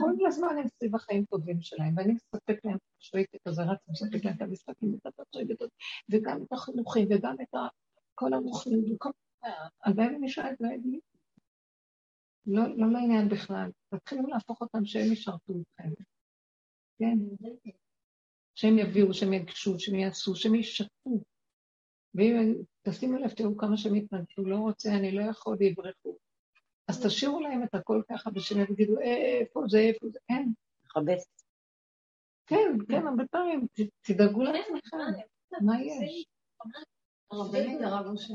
כל 0.00 0.26
הזמן 0.26 0.58
הם 0.58 0.68
סביב 0.68 0.94
החיים 0.94 1.24
טובים 1.24 1.60
שלהם, 1.60 1.94
ואני 1.96 2.12
מספק 2.12 2.64
להם 2.64 2.76
את 2.76 2.82
השוויקת 3.00 3.46
הזה, 3.46 3.62
רק 3.62 3.78
מספק 3.88 4.24
להם 4.24 4.34
את 4.36 4.42
המשחקים, 4.42 4.94
את 4.94 5.06
הזאת, 5.06 5.70
וגם 6.10 6.42
את 6.42 6.52
החינוכים, 6.52 7.08
וגם 7.10 7.34
את 7.42 7.54
כל 8.14 8.32
הרוחים, 8.32 8.94
וכל... 8.94 9.10
הלוואי 9.84 10.16
ומישהו 10.16 10.42
היה 10.42 10.52
דואג 10.60 10.80
לי. 10.84 11.00
לא, 12.46 12.62
לא 12.76 12.92
לעניין 12.92 13.28
בכלל. 13.28 13.70
תתחילו 13.94 14.26
להפוך 14.26 14.60
אותם 14.60 14.84
שהם 14.84 15.12
ישרתו 15.12 15.52
אתכם. 15.60 15.90
כן. 16.98 17.18
שהם 18.54 18.78
יביאו, 18.78 19.14
שהם 19.14 19.32
יגשו, 19.32 19.78
שהם 19.78 19.94
יעשו, 19.94 20.36
שהם 20.36 20.54
ישתפו. 20.54 21.22
ואם 22.14 22.54
תשימו 22.82 23.18
לב, 23.18 23.30
תראו 23.30 23.56
כמה 23.56 23.76
שהם 23.76 23.94
התנגדו, 23.94 24.44
לא 24.44 24.56
רוצה, 24.56 24.94
אני 24.96 25.12
לא 25.12 25.22
יכול, 25.22 25.56
ויברחו. 25.60 26.18
אז 26.88 27.06
תשאירו 27.06 27.40
להם 27.40 27.62
את 27.62 27.74
הכל 27.74 28.02
ככה 28.10 28.30
בשם 28.30 28.62
ותגידו, 28.62 28.98
"אה, 29.00 29.38
איפה 29.40 29.62
זה, 29.68 29.78
איפה 29.78 30.06
זה, 30.08 30.18
אין. 30.28 30.52
מכבס. 30.84 31.26
כן, 32.46 32.76
כן, 32.88 33.06
הרבה 33.06 33.24
פעמים, 33.30 33.66
תדאגו 34.00 34.42
לעצמכם, 34.42 34.96
מה 35.60 35.82
יש? 35.82 36.24
הרבנית, 37.30 37.80
הרב 37.82 38.06
אושר. 38.06 38.34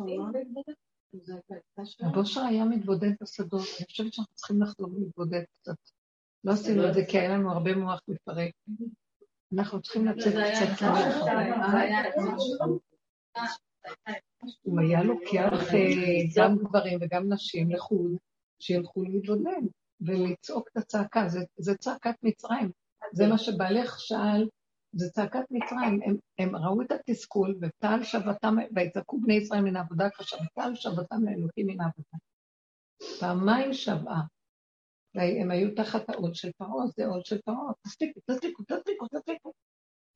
רב 2.02 2.18
אושר 2.18 2.42
היה 2.42 2.66
מתבודד 2.66 3.12
בשדות, 3.22 3.62
אני 3.80 3.86
חושבת 3.86 4.14
שאנחנו 4.14 4.36
צריכים 4.36 4.62
לחזור 4.62 4.90
להתבודד 5.00 5.44
קצת. 5.62 5.76
לא 6.44 6.52
עשינו 6.52 6.90
את 6.90 6.94
זה 6.94 7.02
כי 7.10 7.20
היה 7.20 7.38
לנו 7.38 7.52
הרבה 7.52 7.76
מוח 7.76 8.00
לפרק. 8.08 8.52
אנחנו 9.58 9.82
צריכים 9.82 10.06
לצאת 10.06 10.34
קצת 10.34 10.82
לרחוב. 10.82 11.24
זה 11.72 11.78
היה 11.78 12.10
אצלנו. 12.10 12.80
הוא 14.62 14.80
היה 14.80 15.04
לוקח 15.04 15.74
אה, 15.74 15.80
גם 16.36 16.58
גברים 16.58 17.00
וגם 17.02 17.34
נשים 17.34 17.72
לחו"ל, 17.72 18.18
שילכו 18.64 19.04
להתבודד 19.04 19.62
ולצעוק 20.02 20.68
את 20.72 20.78
הצעקה, 20.78 21.30
זה, 21.30 21.40
זה 21.58 21.76
צעקת 21.76 22.16
מצרים. 22.24 22.72
זה 23.14 23.28
מה 23.28 23.38
שבעלך 23.38 24.00
שאל, 24.00 24.50
זה 24.96 25.10
צעקת 25.10 25.44
מצרים. 25.52 26.00
הם, 26.06 26.16
הם 26.40 26.56
ראו 26.56 26.82
את 26.82 26.92
התסכול, 26.92 27.56
וטל 27.62 28.04
שבתם, 28.04 28.56
ויצעקו 28.76 29.22
בני 29.22 29.34
ישראל 29.34 29.62
מן 29.62 29.76
העבודה 29.76 30.06
הקשה, 30.06 30.36
וטל 30.36 30.76
שבתם 30.76 31.24
לאלוקים 31.24 31.68
מן 31.68 31.82
העבודה. 31.82 32.18
פעמיים 33.20 33.74
שבעה. 33.74 34.22
והם 35.16 35.52
היו 35.52 35.76
תחת 35.76 36.10
העול 36.10 36.34
של 36.34 36.52
פרעה, 36.58 36.88
זה 36.98 37.06
עול 37.06 37.22
של 37.26 37.42
פרעה, 37.42 37.72
תספיקו, 37.88 38.20
תספיקו, 38.32 38.64
תספיקו, 38.64 39.08
תספיקו. 39.08 39.54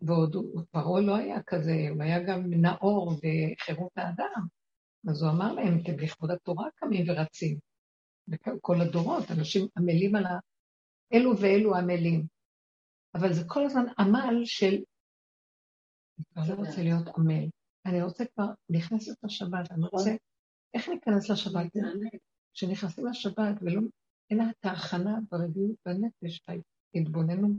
ועוד 0.01 0.35
פרעה 0.71 1.01
לא 1.01 1.15
היה 1.15 1.43
כזה, 1.43 1.87
הוא 1.89 2.03
היה 2.03 2.23
גם 2.23 2.41
נאור 2.49 3.11
וחירות 3.11 3.91
האדם. 3.95 4.47
אז 5.09 5.23
הוא 5.23 5.31
אמר 5.31 5.53
להם, 5.53 5.79
אתם 5.83 5.99
לכבוד 5.99 6.31
התורה 6.31 6.67
קמים 6.75 7.05
ורצים. 7.09 7.57
וכל 8.29 8.81
הדורות, 8.81 9.31
אנשים 9.31 9.67
עמלים 9.77 10.15
על 10.15 10.25
ה... 10.25 10.39
אלו 11.13 11.31
ואלו 11.41 11.75
עמלים. 11.75 12.27
אבל 13.15 13.33
זה 13.33 13.41
כל 13.47 13.65
הזמן 13.65 13.85
עמל 13.99 14.41
של... 14.45 14.73
אני 16.17 16.25
כבר 16.33 16.41
לא 16.49 16.53
רוצה 16.53 16.83
להיות 16.83 17.07
עמל. 17.17 17.49
אני 17.85 18.01
רוצה 18.01 18.25
כבר, 18.25 18.45
נכנסת 18.69 19.23
לשבת, 19.23 19.71
אני 19.71 19.85
רוצה... 19.91 20.11
איך 20.73 20.89
ניכנס 20.89 21.29
לשבת? 21.29 21.71
כשנכנסים 22.53 23.05
לשבת 23.05 23.55
ולא... 23.61 23.81
אין 24.29 24.39
את 24.49 24.65
ההכנה 24.65 25.19
ברביעות 25.31 25.75
בנפש, 25.85 26.41
ההתבוננות, 26.95 27.57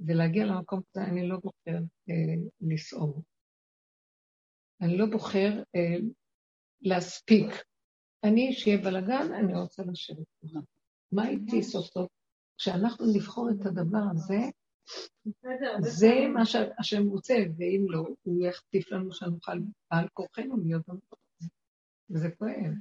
ולהגיע 0.00 0.46
למקום 0.46 0.80
כזה, 0.90 1.04
אני 1.04 1.28
לא 1.28 1.36
בוחר 1.36 1.78
אה, 2.10 2.34
לסעור. 2.60 3.22
אני 4.80 4.98
לא 4.98 5.06
בוחר 5.06 5.62
אה, 5.76 5.96
להספיק. 6.80 7.46
אני, 8.24 8.52
שיהיה 8.52 8.78
בלאגן, 8.78 9.32
אני 9.32 9.54
רוצה 9.54 9.82
לשבת. 9.82 10.26
מה 11.12 11.28
איתי 11.28 11.62
סוף 11.62 11.86
סוף? 11.86 12.08
כשאנחנו 12.58 13.06
נבחור 13.14 13.50
את 13.50 13.66
הדבר 13.66 14.02
הזה, 14.10 14.38
זה 15.80 16.12
מה 16.34 16.46
שהשם 16.46 17.08
רוצה, 17.08 17.34
ואם 17.56 17.86
לא, 17.88 18.06
הוא 18.22 18.46
יחטיף 18.46 18.92
לנו 18.92 19.12
שנוכל 19.12 19.58
בעל 19.90 20.08
כורחנו 20.12 20.56
להיות 20.56 20.82
במקום 20.88 21.18
הזה. 21.40 21.48
וזה 22.10 22.30
כואב. 22.38 22.72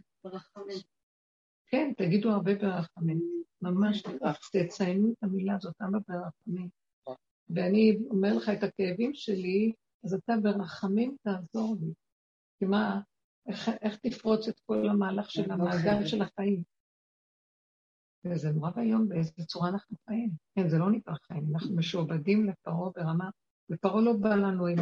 כן, 1.68 1.93
תגידו 1.97 2.30
הרבה 2.30 2.55
ברחמים. 2.55 3.43
ממש 3.61 4.03
תציינו 4.51 5.11
את 5.11 5.23
המילה 5.23 5.55
הזאת, 5.55 5.76
למה 5.81 5.97
ברחמים? 6.07 6.69
ואני 7.49 7.97
אומר 8.09 8.38
לך 8.38 8.49
את 8.49 8.63
הכאבים 8.63 9.13
שלי, 9.13 9.73
אז 10.03 10.13
אתה 10.13 10.34
ברחמים 10.43 11.15
תעזור 11.22 11.76
לי. 11.81 11.93
כי 12.59 12.65
מה, 12.65 13.01
איך, 13.47 13.69
איך 13.81 13.95
תפרוץ 13.95 14.47
את 14.47 14.59
כל 14.65 14.89
המהלך 14.89 15.31
של 15.31 15.51
המעגל 15.51 16.05
של 16.05 16.22
החיים? 16.22 16.63
וזה 18.26 18.51
נורא 18.51 18.72
ואיום 18.76 19.09
באיזה 19.09 19.31
צורה 19.47 19.69
אנחנו 19.69 19.97
חיים. 20.05 20.30
כן, 20.55 20.69
זה 20.69 20.77
לא 20.77 20.91
נקרא 20.91 21.13
חיים, 21.27 21.43
אנחנו 21.53 21.76
משועבדים 21.76 22.49
לפרעה 22.49 22.89
ברמה, 22.95 23.30
ופרעה 23.72 24.01
לא 24.01 24.13
בא 24.13 24.35
לנו 24.35 24.68
עם 24.68 24.77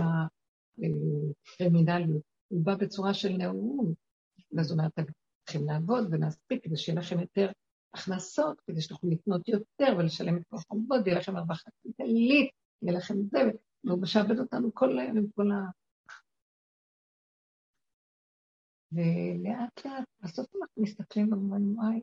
הקרימינליות, 1.57 2.21
הוא 2.47 2.65
בא 2.65 2.75
בצורה 2.75 3.13
של 3.13 3.37
נאורות. 3.37 3.93
אז 4.59 4.71
הוא 4.71 4.77
אומר, 4.77 4.89
אתם 4.89 5.03
צריכים 5.45 5.67
לעבוד 5.67 6.07
ונספיק 6.11 6.63
כדי 6.63 6.77
שיהיה 6.77 6.99
לכם 6.99 7.19
יותר 7.19 7.51
הכנסות, 7.93 8.61
כדי 8.67 8.81
שתוכלו 8.81 9.09
לקנות 9.09 9.47
יותר 9.47 9.95
ולשלם 9.97 10.37
את 10.37 10.41
כל 10.49 10.57
החובות, 10.57 11.01
ויהיה 11.05 11.19
לכם 11.19 11.35
הרווחה 11.35 11.69
כלכלית, 11.83 12.51
יהיה 12.81 12.97
לכם 12.97 13.15
זה, 13.31 13.39
והוא 13.83 14.01
משעבד 14.01 14.39
אותנו 14.39 14.73
כל 14.73 14.99
היום 14.99 15.17
עם 15.17 15.27
כל 15.35 15.51
ה... 15.51 15.55
ולאט 18.91 19.85
לאט, 19.85 20.03
בסוף 20.23 20.47
אנחנו 20.55 20.83
מסתכלים 20.83 21.33
ואומרים, 21.33 21.77
וואי, 21.77 22.01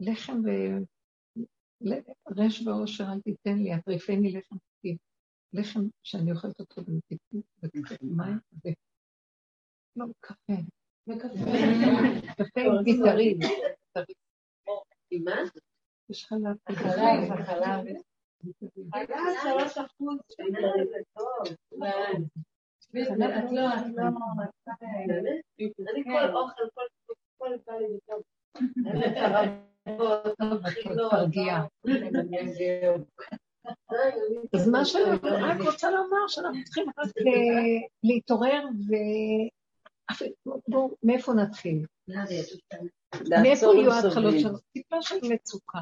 לחם 0.00 0.40
ו... 0.44 0.48
רש 2.36 2.66
ועושר 2.66 3.04
אל 3.04 3.20
תיתן 3.20 3.58
לי, 3.58 3.74
אטריפני 3.74 4.32
לחם 4.32 4.56
חכי. 4.56 4.96
לחם 5.52 5.80
שאני 6.02 6.32
אוכלת 6.32 6.60
אותו 6.60 6.82
במתיקות, 6.82 7.44
ומים, 8.02 8.38
ו... 8.64 8.68
לא, 9.96 10.06
קפה. 10.20 10.52
קפה 12.36 12.60
עם 12.60 12.84
ביטרים. 12.84 13.38
עם 15.10 15.24
מה? 15.24 15.36
יש 16.10 16.24
חלב. 16.24 16.56
חלב, 16.72 17.44
חלב. 17.46 17.84
שלוש 19.42 19.78
אחוז. 19.78 20.18
את 23.02 23.08
לא, 23.52 23.74
את 23.74 23.80
לא. 23.96 24.02
אני 25.92 26.04
כל 26.04 26.36
אוכל, 26.36 26.62
כל- 26.74 26.82
כל 27.38 27.50
בא 27.66 27.72
לי 27.72 27.86
בטוב. 27.96 28.22
אז 34.54 34.68
מה 34.68 34.84
שאני 34.84 35.04
רק 35.22 35.60
רוצה 35.66 35.90
לומר, 35.90 36.28
שאנחנו 36.28 36.64
צריכים 36.64 36.88
רק 36.88 36.96
אה, 37.06 37.86
להתעורר 38.02 38.64
ו... 38.88 38.92
בואו, 40.68 40.96
מאיפה 41.02 41.32
נתחיל? 41.32 41.84
מאיפה 43.42 43.66
יהיו 43.74 43.92
ההתחלות. 43.92 44.34
שלנו? 44.40 44.58
טיפה 44.72 45.02
של 45.02 45.16
מצוקה. 45.32 45.78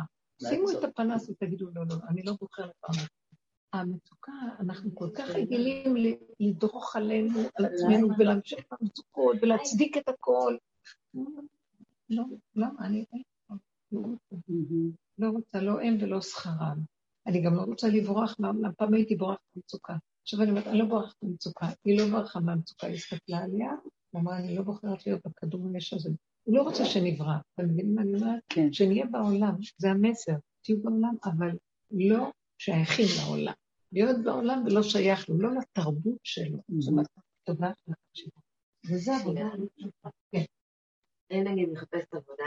שימו 0.48 0.70
את 0.70 0.84
הפנס 0.84 1.30
ותגידו, 1.30 1.66
לא, 1.74 1.82
לא, 1.88 1.94
אני 2.08 2.22
לא 2.22 2.32
בוחר 2.40 2.62
לפרנס. 2.66 3.08
המצוקה, 3.80 4.32
אנחנו 4.60 4.94
כל 4.94 5.08
כך 5.14 5.30
רגילים 5.30 5.94
לדרוך 6.40 6.96
עלינו, 6.96 7.40
על 7.54 7.64
עצמנו, 7.64 8.08
ולהמשיך 8.18 8.64
במצוקות, 8.70 9.36
ולהצדיק 9.42 9.96
את 9.96 10.08
הכל. 10.08 10.56
לא, 12.10 12.24
למה? 12.56 12.86
אני 12.86 13.04
לא 13.92 14.00
רוצה. 14.00 14.36
לא 15.18 15.28
רוצה, 15.28 15.60
לא 15.60 15.80
הם 15.80 15.96
ולא 16.00 16.20
שכרם. 16.20 16.78
אני 17.26 17.42
גם 17.42 17.54
לא 17.54 17.62
רוצה 17.62 17.88
לברוח 17.88 18.36
מהעולם. 18.38 18.72
פעם 18.76 18.94
הייתי 18.94 19.16
בורחת 19.16 19.40
ממצוקה. 19.56 19.96
עכשיו 20.22 20.42
אני 20.42 20.50
אומרת, 20.50 20.66
אני 20.66 20.78
לא 20.78 20.84
בורחת 20.84 21.16
ממצוקה. 21.22 21.68
היא 21.84 21.98
לא 21.98 22.04
ברחה 22.10 22.40
מהמצוקה, 22.40 22.86
היא 22.86 22.94
הסתכלה 22.94 23.38
עליה, 23.38 23.72
ואמרה, 24.14 24.38
אני 24.38 24.56
לא 24.56 24.62
בוחרת 24.62 25.06
להיות 25.06 25.20
בכדור 25.26 25.68
האש 25.74 25.92
הזה. 25.92 26.10
הוא 26.44 26.56
לא 26.56 26.62
רוצה 26.62 26.84
שנברא. 26.84 27.34
אתם 27.54 27.64
מבינים 27.64 27.94
מה 27.94 28.02
אני 28.02 28.14
אומרת? 28.14 28.40
כן. 28.48 28.72
שנהיה 28.72 29.06
בעולם, 29.06 29.54
זה 29.78 29.90
המסר. 29.90 30.32
תהיו 30.62 30.82
בעולם, 30.82 31.14
אבל 31.24 31.50
לא 31.90 32.30
שייכים 32.58 33.06
לעולם. 33.18 33.52
להיות 33.94 34.16
בעולם 34.24 34.62
ולא 34.66 34.82
שייך 34.82 35.28
לו, 35.28 35.38
לא 35.38 35.50
לתרבות 35.54 36.18
שלו. 36.22 36.58
זאת 36.78 36.90
אומרת, 36.92 37.06
תודה 37.44 37.70
שלך. 38.14 38.34
וזה 38.90 39.16
עבודה. 39.16 39.48
כן. 40.32 40.44
אני 41.30 41.40
נגיד 41.40 41.68
מחפשת 41.68 42.14
עבודה, 42.14 42.44